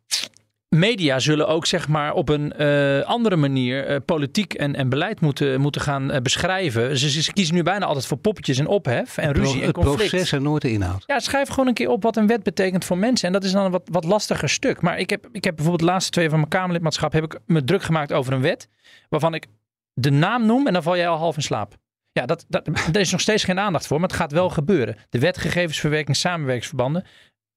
Media 0.78 1.18
zullen 1.18 1.48
ook 1.48 1.66
zeg 1.66 1.88
maar 1.88 2.12
op 2.12 2.28
een 2.28 2.52
uh, 2.58 3.00
andere 3.00 3.36
manier 3.36 3.90
uh, 3.90 3.96
politiek 4.04 4.54
en, 4.54 4.74
en 4.74 4.88
beleid 4.88 5.20
moeten, 5.20 5.60
moeten 5.60 5.80
gaan 5.80 6.10
uh, 6.14 6.20
beschrijven. 6.20 6.98
Ze, 6.98 7.22
ze, 7.22 7.32
kiezen 7.32 7.54
nu 7.54 7.62
bijna 7.62 7.86
altijd 7.86 8.06
voor 8.06 8.16
poppetjes 8.16 8.58
en 8.58 8.66
ophef 8.66 9.18
en 9.18 9.32
ruzie 9.32 9.62
en 9.62 9.72
conflict. 9.72 10.00
Het 10.00 10.10
proces 10.10 10.32
en 10.32 10.42
nooit 10.42 10.62
de 10.62 10.70
inhoud. 10.70 11.02
Ja, 11.06 11.18
schrijf 11.18 11.48
gewoon 11.48 11.66
een 11.66 11.74
keer 11.74 11.88
op 11.88 12.02
wat 12.02 12.16
een 12.16 12.26
wet 12.26 12.42
betekent 12.42 12.84
voor 12.84 12.98
mensen. 12.98 13.26
En 13.26 13.32
dat 13.32 13.44
is 13.44 13.52
dan 13.52 13.64
een 13.64 13.70
wat, 13.70 13.88
wat 13.90 14.04
lastiger 14.04 14.48
stuk. 14.48 14.80
Maar 14.80 14.98
ik 14.98 15.10
heb, 15.10 15.28
ik 15.32 15.44
heb 15.44 15.54
bijvoorbeeld 15.54 15.86
de 15.86 15.92
laatste 15.92 16.10
twee 16.10 16.28
van 16.28 16.38
mijn 16.38 16.50
Kamerlidmaatschap... 16.50 17.12
heb 17.12 17.24
ik 17.24 17.38
me 17.46 17.64
druk 17.64 17.82
gemaakt 17.82 18.12
over 18.12 18.32
een 18.32 18.40
wet 18.40 18.68
waarvan 19.08 19.34
ik 19.34 19.46
de 19.94 20.10
naam 20.10 20.46
noem 20.46 20.66
en 20.66 20.72
dan 20.72 20.82
val 20.82 20.96
jij 20.96 21.08
al 21.08 21.18
half 21.18 21.36
in 21.36 21.42
slaap. 21.42 21.74
Ja, 22.12 22.26
dat, 22.26 22.44
dat, 22.48 22.64
daar 22.92 23.02
is 23.02 23.10
nog 23.10 23.20
steeds 23.20 23.44
geen 23.44 23.58
aandacht 23.58 23.86
voor, 23.86 24.00
maar 24.00 24.08
het 24.08 24.18
gaat 24.18 24.32
wel 24.32 24.50
gebeuren. 24.50 24.96
De 25.08 25.18
wetgegevensverwerking 25.18 26.16
samenwerkingsverbanden 26.16 27.04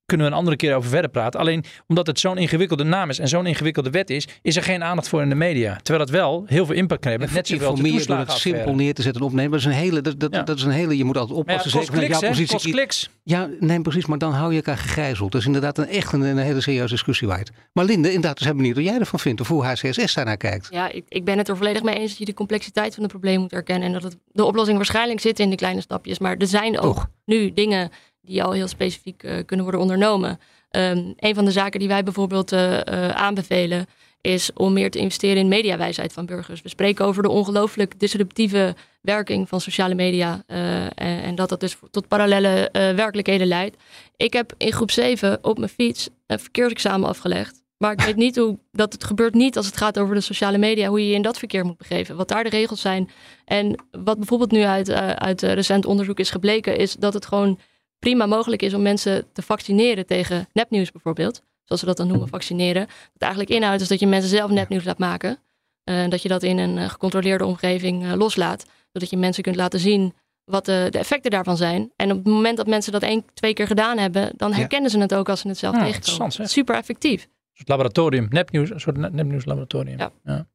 kunnen 0.07 0.25
we 0.25 0.31
een 0.31 0.37
andere 0.37 0.55
keer 0.55 0.75
over 0.75 0.89
verder 0.89 1.09
praten. 1.09 1.39
Alleen 1.39 1.63
omdat 1.87 2.07
het 2.07 2.19
zo'n 2.19 2.37
ingewikkelde 2.37 2.83
naam 2.83 3.09
is 3.09 3.19
en 3.19 3.27
zo'n 3.27 3.45
ingewikkelde 3.45 3.89
wet 3.89 4.09
is, 4.09 4.27
is 4.41 4.55
er 4.55 4.63
geen 4.63 4.83
aandacht 4.83 5.07
voor 5.07 5.21
in 5.21 5.29
de 5.29 5.35
media. 5.35 5.75
Terwijl 5.83 6.05
dat 6.05 6.09
wel 6.15 6.43
heel 6.45 6.65
veel 6.65 6.75
impact 6.75 7.01
kan 7.01 7.11
hebben. 7.11 7.29
Net 7.33 7.47
zoveel 7.47 7.75
meer 7.75 8.05
door 8.05 8.17
het 8.17 8.31
simpel 8.31 8.75
neer 8.75 8.93
te 8.93 9.01
zetten 9.01 9.21
en 9.21 9.27
opnemen. 9.27 9.51
Dat 9.51 9.59
is 9.59 9.65
een 9.65 9.71
hele, 9.71 10.01
dat, 10.01 10.19
dat, 10.19 10.31
dat 10.31 10.57
is 10.57 10.63
een 10.63 10.71
hele, 10.71 10.97
je 10.97 11.03
moet 11.03 11.17
altijd 11.17 11.37
oppassen. 11.37 11.71
Ja, 11.71 11.77
kost 11.77 11.89
kliks, 11.89 12.19
jouw 12.19 12.29
positie. 12.29 12.53
Kost 12.53 12.69
kliks. 12.69 13.09
Ja, 13.23 13.49
nee, 13.59 13.81
precies. 13.81 14.05
Maar 14.05 14.17
dan 14.17 14.33
hou 14.33 14.49
je 14.49 14.55
elkaar 14.55 14.77
gegijzeld. 14.77 15.31
Dat 15.31 15.41
is 15.41 15.47
inderdaad 15.47 15.77
een 15.77 15.87
echt 15.87 16.13
een, 16.13 16.21
een 16.21 16.37
hele 16.37 16.61
serieuze 16.61 16.93
discussie 16.93 17.27
waard. 17.27 17.51
Maar 17.73 17.85
Linde, 17.85 18.07
inderdaad, 18.07 18.37
we 18.37 18.43
zijn 18.43 18.57
benieuwd 18.57 18.75
wat 18.75 18.85
jij 18.85 18.99
ervan 18.99 19.19
vindt 19.19 19.41
of 19.41 19.47
hoe 19.47 19.65
HCSS 19.65 20.13
daarnaar 20.13 20.37
kijkt. 20.37 20.67
Ja, 20.71 20.91
ik, 20.91 21.05
ik 21.07 21.25
ben 21.25 21.37
het 21.37 21.47
er 21.47 21.57
volledig 21.57 21.83
mee 21.83 21.95
eens 21.95 22.09
dat 22.09 22.17
je 22.17 22.25
de 22.25 22.33
complexiteit 22.33 22.93
van 22.93 23.03
het 23.03 23.11
probleem 23.11 23.39
moet 23.39 23.53
erkennen. 23.53 23.87
En 23.87 23.93
dat 23.93 24.03
het, 24.03 24.17
de 24.31 24.43
oplossing 24.43 24.77
waarschijnlijk 24.77 25.19
zit 25.19 25.39
in 25.39 25.49
de 25.49 25.55
kleine 25.55 25.81
stapjes. 25.81 26.19
Maar 26.19 26.37
er 26.37 26.47
zijn 26.47 26.79
ook 26.79 27.07
nu 27.25 27.53
dingen 27.53 27.91
die 28.27 28.43
al 28.43 28.51
heel 28.51 28.67
specifiek 28.67 29.23
uh, 29.23 29.31
kunnen 29.45 29.65
worden 29.65 29.81
ondernomen. 29.81 30.39
Um, 30.71 31.13
een 31.17 31.35
van 31.35 31.45
de 31.45 31.51
zaken 31.51 31.79
die 31.79 31.87
wij 31.87 32.03
bijvoorbeeld 32.03 32.53
uh, 32.53 32.71
uh, 32.71 33.09
aanbevelen 33.09 33.85
is 34.21 34.53
om 34.53 34.73
meer 34.73 34.91
te 34.91 34.99
investeren 34.99 35.37
in 35.37 35.47
mediawijsheid 35.47 36.13
van 36.13 36.25
burgers. 36.25 36.61
We 36.61 36.69
spreken 36.69 37.05
over 37.05 37.23
de 37.23 37.29
ongelooflijk 37.29 37.99
disruptieve 37.99 38.75
werking 39.01 39.49
van 39.49 39.61
sociale 39.61 39.95
media 39.95 40.43
en, 40.45 40.95
en, 40.95 41.35
dat 41.35 41.49
dat 41.49 41.59
dus 41.59 41.77
tot 41.91 42.07
parallele 42.07 42.69
werkelijkheden 42.71 43.47
leidt. 43.47 43.77
Ik 44.15 44.33
heb 44.33 44.53
in 44.57 44.71
groep 44.71 44.91
7 44.91 45.39
op 45.41 45.57
mijn 45.57 45.69
fiets 45.69 46.09
een 46.25 46.39
verkeersexamen 46.39 47.09
afgelegd. 47.09 47.63
Maar 47.77 47.91
ik 47.91 48.01
weet 48.01 48.15
niet 48.15 48.35
hoe 48.35 48.59
dat 48.71 48.93
het 48.93 49.03
gebeurt 49.03 49.33
niet 49.33 49.57
als 49.57 49.65
het 49.65 49.77
gaat 49.77 49.99
over 49.99 50.15
de 50.15 50.21
sociale 50.21 50.57
media, 50.57 50.87
hoe 50.87 50.99
je 50.99 51.07
je 51.07 51.15
in 51.15 51.21
dat 51.21 51.37
verkeer 51.39 51.65
moet 51.65 51.77
begeven. 51.77 52.15
Wat 52.15 52.27
daar 52.27 52.43
de 52.43 52.49
regels 52.49 52.81
zijn. 52.81 53.09
En 53.45 53.75
wat 53.91 54.17
bijvoorbeeld 54.17 54.51
nu 54.51 54.61
uit, 54.61 54.91
uit 55.19 55.41
recent 55.41 55.85
onderzoek 55.85 56.19
is 56.19 56.29
gebleken, 56.29 56.77
is 56.77 56.93
dat 56.93 57.13
het 57.13 57.25
gewoon 57.25 57.59
prima 57.99 58.25
mogelijk 58.25 58.61
is 58.61 58.73
om 58.73 58.81
mensen 58.81 59.31
te 59.33 59.41
vaccineren 59.41 60.05
tegen 60.05 60.47
nepnieuws 60.53 60.91
bijvoorbeeld. 60.91 61.41
Zoals 61.63 61.81
we 61.81 61.87
dat 61.87 61.97
dan 61.97 62.07
noemen, 62.07 62.27
vaccineren. 62.27 62.85
Dat 62.85 63.21
eigenlijk 63.21 63.49
inhoudt 63.49 63.81
is 63.81 63.87
dat 63.87 63.99
je 63.99 64.07
mensen 64.07 64.29
zelf 64.29 64.51
nepnieuws 64.51 64.83
laat 64.83 64.97
maken. 64.97 65.39
En 65.83 66.03
uh, 66.03 66.09
dat 66.09 66.21
je 66.21 66.29
dat 66.29 66.43
in 66.43 66.57
een 66.57 66.77
uh, 66.77 66.89
gecontroleerde 66.89 67.45
omgeving 67.45 68.03
uh, 68.03 68.13
loslaat. 68.13 68.65
Zodat 68.91 69.09
je 69.09 69.17
mensen 69.17 69.43
kunt 69.43 69.55
laten 69.55 69.79
zien 69.79 70.13
wat 70.43 70.65
de, 70.65 70.87
de, 70.89 70.97
effecten 70.97 71.31
daarvan 71.31 71.57
zijn. 71.57 71.91
En 71.95 72.11
op 72.11 72.17
het 72.17 72.33
moment 72.33 72.57
dat 72.57 72.67
mensen 72.67 72.91
dat 72.91 73.01
één, 73.01 73.25
twee 73.33 73.53
keer 73.53 73.67
gedaan 73.67 73.97
hebben, 73.97 74.31
dan 74.35 74.53
herkennen 74.53 74.91
ja. 74.91 74.97
ze 74.97 75.03
het 75.03 75.13
ook 75.13 75.29
als 75.29 75.39
ze 75.39 75.47
het 75.47 75.57
zelf 75.57 75.75
ja, 75.75 75.83
tegenkomen. 75.83 76.49
Super 76.49 76.75
effectief. 76.75 77.23
Een 77.23 77.29
soort 77.53 77.69
laboratorium, 77.69 78.27
nepnieuws, 78.29 78.69
een 78.69 78.79
soort 78.79 78.97
nepnieuwslaboratorium. 78.97 79.97
Ja. 79.99 80.11
ja. 80.23 80.47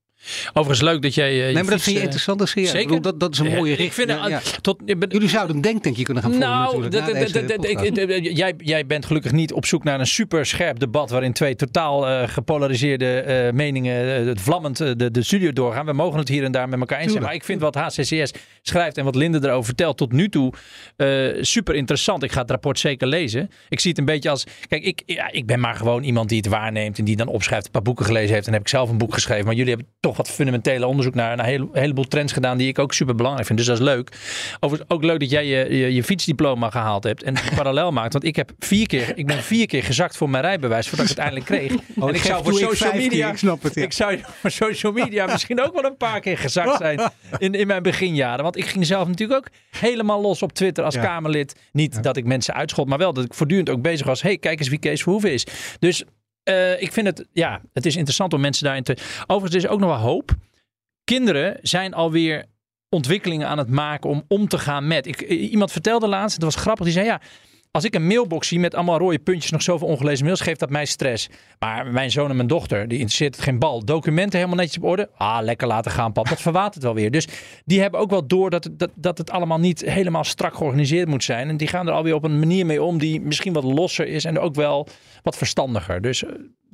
Overigens 0.53 0.81
leuk 0.81 1.03
dat 1.03 1.15
jij. 1.15 1.37
Uh, 1.37 1.45
nee, 1.45 1.53
maar 1.55 1.65
dat 1.65 1.83
vind 1.83 1.97
je 1.97 2.03
interessant. 2.03 2.39
Dat, 2.39 2.49
zeker. 2.49 2.83
Bedoel, 2.83 3.01
dat, 3.01 3.21
dat 3.21 3.33
is 3.33 3.39
een 3.39 3.55
mooie 3.55 3.75
richting. 3.75 3.89
Ik 3.89 3.93
vind, 3.93 4.29
ja. 4.29 4.41
tot, 4.61 4.85
ben, 4.85 5.09
Jullie 5.09 5.29
zouden 5.29 5.57
een 5.57 5.63
denktankje 5.63 6.03
kunnen 6.03 6.23
gaan 6.23 6.39
nou, 6.39 6.89
Nou, 6.89 8.21
jij, 8.21 8.55
jij 8.59 8.87
bent 8.87 9.07
gelukkig 9.07 9.33
niet 9.33 9.53
op 9.53 9.67
zoek 9.67 9.85
naar 9.85 10.01
een 10.01 10.07
super 10.07 10.47
scherp 10.47 10.79
debat 10.79 11.11
waarin 11.11 11.33
twee 11.33 11.55
totaal 11.55 12.09
uh, 12.09 12.29
gepolariseerde 12.29 13.25
uh, 13.47 13.53
meningen 13.53 14.27
het 14.27 14.41
vlammend 14.41 14.77
de, 14.77 15.11
de 15.11 15.23
studio 15.23 15.53
doorgaan. 15.53 15.87
We 15.87 15.93
mogen 15.93 16.19
het 16.19 16.29
hier 16.29 16.45
en 16.45 16.53
daar 16.53 16.69
met 16.69 16.81
elkaar 16.81 17.01
eens 17.01 17.13
zijn. 17.13 17.25
Maar 17.25 17.35
ik 17.35 17.45
vind 17.45 17.61
wat 17.61 17.75
HCCS 17.75 18.33
schrijft 18.63 18.99
en 18.99 19.05
wat 19.05 19.15
Linde 19.15 19.39
erover 19.43 19.65
vertelt 19.65 19.97
tot 19.97 20.13
nu 20.13 20.29
toe 20.29 20.53
super 21.41 21.75
interessant. 21.75 22.23
Ik 22.23 22.33
ga 22.33 22.41
het 22.41 22.51
rapport 22.51 22.79
zeker 22.79 23.07
lezen. 23.07 23.51
Ik 23.69 23.81
zie 23.81 23.91
het 23.91 23.99
een 23.99 24.05
beetje 24.05 24.31
als. 24.31 24.47
Kijk, 24.69 24.85
ik, 24.85 25.03
ja, 25.07 25.33
ik 25.33 25.47
ben 25.47 25.61
maar 25.61 25.75
gewoon 25.75 26.03
iemand 26.03 26.29
die 26.29 26.39
het 26.39 26.47
waarneemt 26.47 26.99
en 26.99 27.05
die 27.05 27.17
dan 27.17 27.27
opschrijft, 27.27 27.65
een 27.67 27.71
paar 27.71 27.83
boeken 27.83 28.05
gelezen 28.05 28.35
heeft. 28.35 28.47
En 28.47 28.53
heb 28.53 28.63
ik 28.63 28.69
zelf 28.69 28.91
een 28.91 28.99
boek 28.99 29.15
geschreven. 29.15 29.45
Maar 29.45 29.55
jullie 29.55 29.75
hebben 29.75 29.93
toch 30.01 30.12
wat 30.17 30.29
fundamentele 30.29 30.87
onderzoek 30.87 31.15
naar 31.15 31.33
een, 31.33 31.45
hele, 31.45 31.69
heleboel 31.73 32.05
trends 32.05 32.33
gedaan 32.33 32.59
die 32.59 32.69
ik 32.69 32.79
ook 32.79 32.93
super 32.93 33.15
belangrijk 33.15 33.47
vind. 33.47 33.59
Dus 33.59 33.69
dat 33.69 33.79
is 33.79 33.85
leuk. 33.85 34.11
Overigens 34.61 34.91
ook 34.91 35.05
leuk 35.05 35.21
dat 35.21 35.31
jij 35.31 35.47
je, 35.47 35.77
je, 35.77 35.95
je 35.95 36.05
fietsdiploma 36.05 36.71
gehaald 36.71 37.05
hebt 37.05 37.23
en 37.23 37.35
parallel 37.57 37.91
maakt. 37.91 38.13
Want 38.13 38.25
ik 38.25 38.37
heb 38.37 38.53
vier 38.59 38.87
keer, 38.87 39.13
ik 39.15 39.27
ben 39.27 39.43
vier 39.43 39.67
keer 39.67 39.83
gezakt 39.83 40.17
voor 40.17 40.31
mijn 40.31 40.43
rijbewijs 40.43 40.89
voordat 40.89 41.05
ik 41.05 41.11
het 41.11 41.21
eindelijk 41.21 41.47
kreeg. 41.47 41.73
Oh, 41.97 42.09
en 42.09 42.15
ik 42.15 42.23
zou 42.23 42.45
voor 42.45 42.53
social 42.53 42.93
media, 42.93 43.09
keer, 43.09 43.29
ik, 43.29 43.37
snap 43.37 43.63
het, 43.63 43.75
ja. 43.75 43.83
ik 43.83 43.93
zou 43.93 44.19
voor 44.41 44.51
social 44.51 44.93
media 44.93 45.27
misschien 45.27 45.61
ook 45.61 45.75
wel 45.75 45.85
een 45.85 45.97
paar 45.97 46.21
keer 46.21 46.39
gezakt 46.39 46.77
zijn 46.77 47.01
in, 47.39 47.55
in 47.55 47.67
mijn 47.67 47.83
beginjaren. 47.83 48.43
Want 48.43 48.57
ik 48.57 48.67
ging 48.67 48.87
zelf 48.87 49.09
natuurlijk 49.09 49.39
ook 49.39 49.53
helemaal 49.81 50.21
los 50.21 50.43
op 50.43 50.53
Twitter 50.53 50.85
als 50.85 50.95
ja. 50.95 51.03
Kamerlid. 51.03 51.57
Niet 51.73 51.95
ja. 51.95 52.01
dat 52.01 52.17
ik 52.17 52.25
mensen 52.25 52.55
uitschot, 52.55 52.89
maar 52.89 52.99
wel 52.99 53.13
dat 53.13 53.25
ik 53.25 53.35
voortdurend 53.35 53.71
ook 53.71 53.83
bezig 53.83 54.07
was. 54.07 54.23
hey, 54.23 54.39
kijk 54.39 54.59
eens 54.59 54.69
wie 54.69 54.79
Kees 54.79 55.03
Verhoeven 55.03 55.33
is. 55.33 55.47
Dus 55.79 56.05
uh, 56.45 56.83
ik 56.83 56.93
vind 56.93 57.07
het, 57.07 57.27
ja, 57.33 57.61
het 57.73 57.87
is 57.87 57.97
interessant 57.97 58.33
om 58.33 58.41
mensen 58.41 58.65
daarin 58.65 58.83
te... 58.83 58.97
Overigens, 59.27 59.55
er 59.55 59.71
is 59.71 59.75
ook 59.77 59.81
nog 59.81 59.91
wel 59.91 59.99
hoop 59.99 60.37
kinderen 61.05 61.59
zijn 61.63 61.95
alweer 61.95 62.45
ontwikkelingen 62.89 63.49
aan 63.49 63.59
het 63.59 63.71
maken 63.71 64.11
om 64.11 64.25
om 64.29 64.49
te 64.49 64.59
gaan 64.59 64.87
met. 64.87 65.07
Ik, 65.07 65.21
iemand 65.21 65.73
vertelde 65.73 66.07
laatst, 66.07 66.35
het 66.35 66.45
was 66.45 66.55
grappig, 66.55 66.85
die 66.85 66.95
zei 66.95 67.07
ja. 67.07 67.21
Als 67.73 67.85
ik 67.85 67.95
een 67.95 68.07
mailbox 68.07 68.49
zie 68.49 68.59
met 68.59 68.75
allemaal 68.75 68.99
rode 68.99 69.19
puntjes, 69.19 69.51
nog 69.51 69.63
zoveel 69.63 69.89
ongelezen 69.89 70.25
mails, 70.25 70.41
geeft 70.41 70.61
dat 70.61 70.71
mij 70.71 70.85
stress. 70.85 71.29
Maar 71.59 71.87
mijn 71.87 72.11
zoon 72.11 72.31
en 72.31 72.37
mijn 72.37 72.49
dochter, 72.49 72.89
die 72.89 72.99
interesseert 72.99 73.35
het 73.35 73.45
geen 73.45 73.59
bal. 73.59 73.85
Documenten 73.85 74.39
helemaal 74.39 74.59
netjes 74.59 74.77
op 74.77 74.85
orde. 74.85 75.11
Ah, 75.17 75.39
lekker 75.43 75.67
laten 75.67 75.91
gaan, 75.91 76.13
pap. 76.13 76.29
Dat 76.29 76.41
verwatert 76.41 76.83
wel 76.83 76.95
weer. 76.95 77.11
Dus 77.11 77.29
die 77.65 77.81
hebben 77.81 78.01
ook 78.01 78.11
wel 78.11 78.27
door 78.27 78.51
dat, 78.51 78.69
dat, 78.73 78.91
dat 78.95 79.19
het 79.19 79.31
allemaal 79.31 79.59
niet 79.59 79.81
helemaal 79.81 80.25
strak 80.25 80.55
georganiseerd 80.55 81.09
moet 81.09 81.25
zijn. 81.25 81.49
En 81.49 81.57
die 81.57 81.69
gaan 81.69 81.87
er 81.87 81.93
alweer 81.93 82.15
op 82.15 82.25
een 82.25 82.39
manier 82.39 82.67
mee 82.67 82.83
om 82.83 82.99
die 82.99 83.21
misschien 83.21 83.53
wat 83.53 83.65
losser 83.65 84.07
is 84.07 84.25
en 84.25 84.39
ook 84.39 84.55
wel 84.55 84.89
wat 85.23 85.37
verstandiger. 85.37 86.01
Dus 86.01 86.25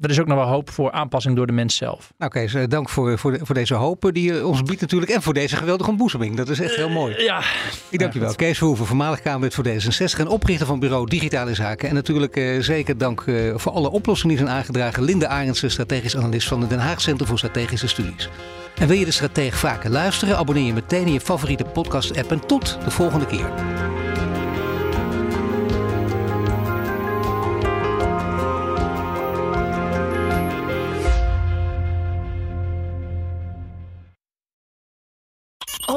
er 0.00 0.10
is 0.10 0.20
ook 0.20 0.26
nog 0.26 0.36
wel 0.36 0.46
hoop 0.46 0.70
voor 0.70 0.92
aanpassing 0.92 1.36
door 1.36 1.46
de 1.46 1.52
mens 1.52 1.76
zelf. 1.76 2.12
Nou 2.18 2.30
Kees, 2.30 2.56
dank 2.68 2.88
voor, 2.88 3.18
voor, 3.18 3.32
de, 3.32 3.38
voor 3.42 3.54
deze 3.54 3.74
hoop 3.74 4.10
die 4.12 4.32
je 4.32 4.46
ons 4.46 4.62
biedt 4.62 4.80
natuurlijk. 4.80 5.12
En 5.12 5.22
voor 5.22 5.34
deze 5.34 5.56
geweldige 5.56 5.90
ontboezeming. 5.90 6.36
Dat 6.36 6.48
is 6.48 6.60
echt 6.60 6.74
heel 6.74 6.88
mooi. 6.88 7.14
Uh, 7.14 7.24
ja. 7.24 7.42
Ik 7.88 7.98
dank 7.98 8.12
je 8.12 8.18
wel. 8.18 8.34
Kees 8.34 8.58
Verhoeven, 8.58 8.86
voormalig 8.86 9.20
Kamerlid 9.20 9.54
voor 9.54 9.64
D66 9.66 10.18
en 10.18 10.28
oprichter 10.28 10.66
van 10.66 10.78
bureau 10.78 11.06
Digitale 11.08 11.54
Zaken. 11.54 11.88
En 11.88 11.94
natuurlijk 11.94 12.36
uh, 12.36 12.62
zeker 12.62 12.98
dank 12.98 13.20
uh, 13.26 13.52
voor 13.56 13.72
alle 13.72 13.90
oplossingen 13.90 14.36
die 14.36 14.44
zijn 14.46 14.58
aangedragen. 14.58 15.02
Linde 15.02 15.28
Arendsen, 15.28 15.70
strategisch 15.70 16.16
analist 16.16 16.48
van 16.48 16.60
het 16.60 16.70
Den 16.70 16.78
Haag 16.78 17.00
Centrum 17.00 17.28
voor 17.28 17.38
Strategische 17.38 17.88
Studies. 17.88 18.28
En 18.78 18.88
wil 18.88 18.96
je 18.96 19.04
de 19.04 19.10
stratege 19.10 19.56
vaker 19.56 19.90
luisteren? 19.90 20.36
Abonneer 20.36 20.64
je 20.64 20.72
meteen 20.72 21.06
in 21.06 21.12
je 21.12 21.20
favoriete 21.20 21.64
podcast 21.64 22.16
app. 22.16 22.30
En 22.30 22.46
tot 22.46 22.78
de 22.84 22.90
volgende 22.90 23.26
keer. 23.26 23.50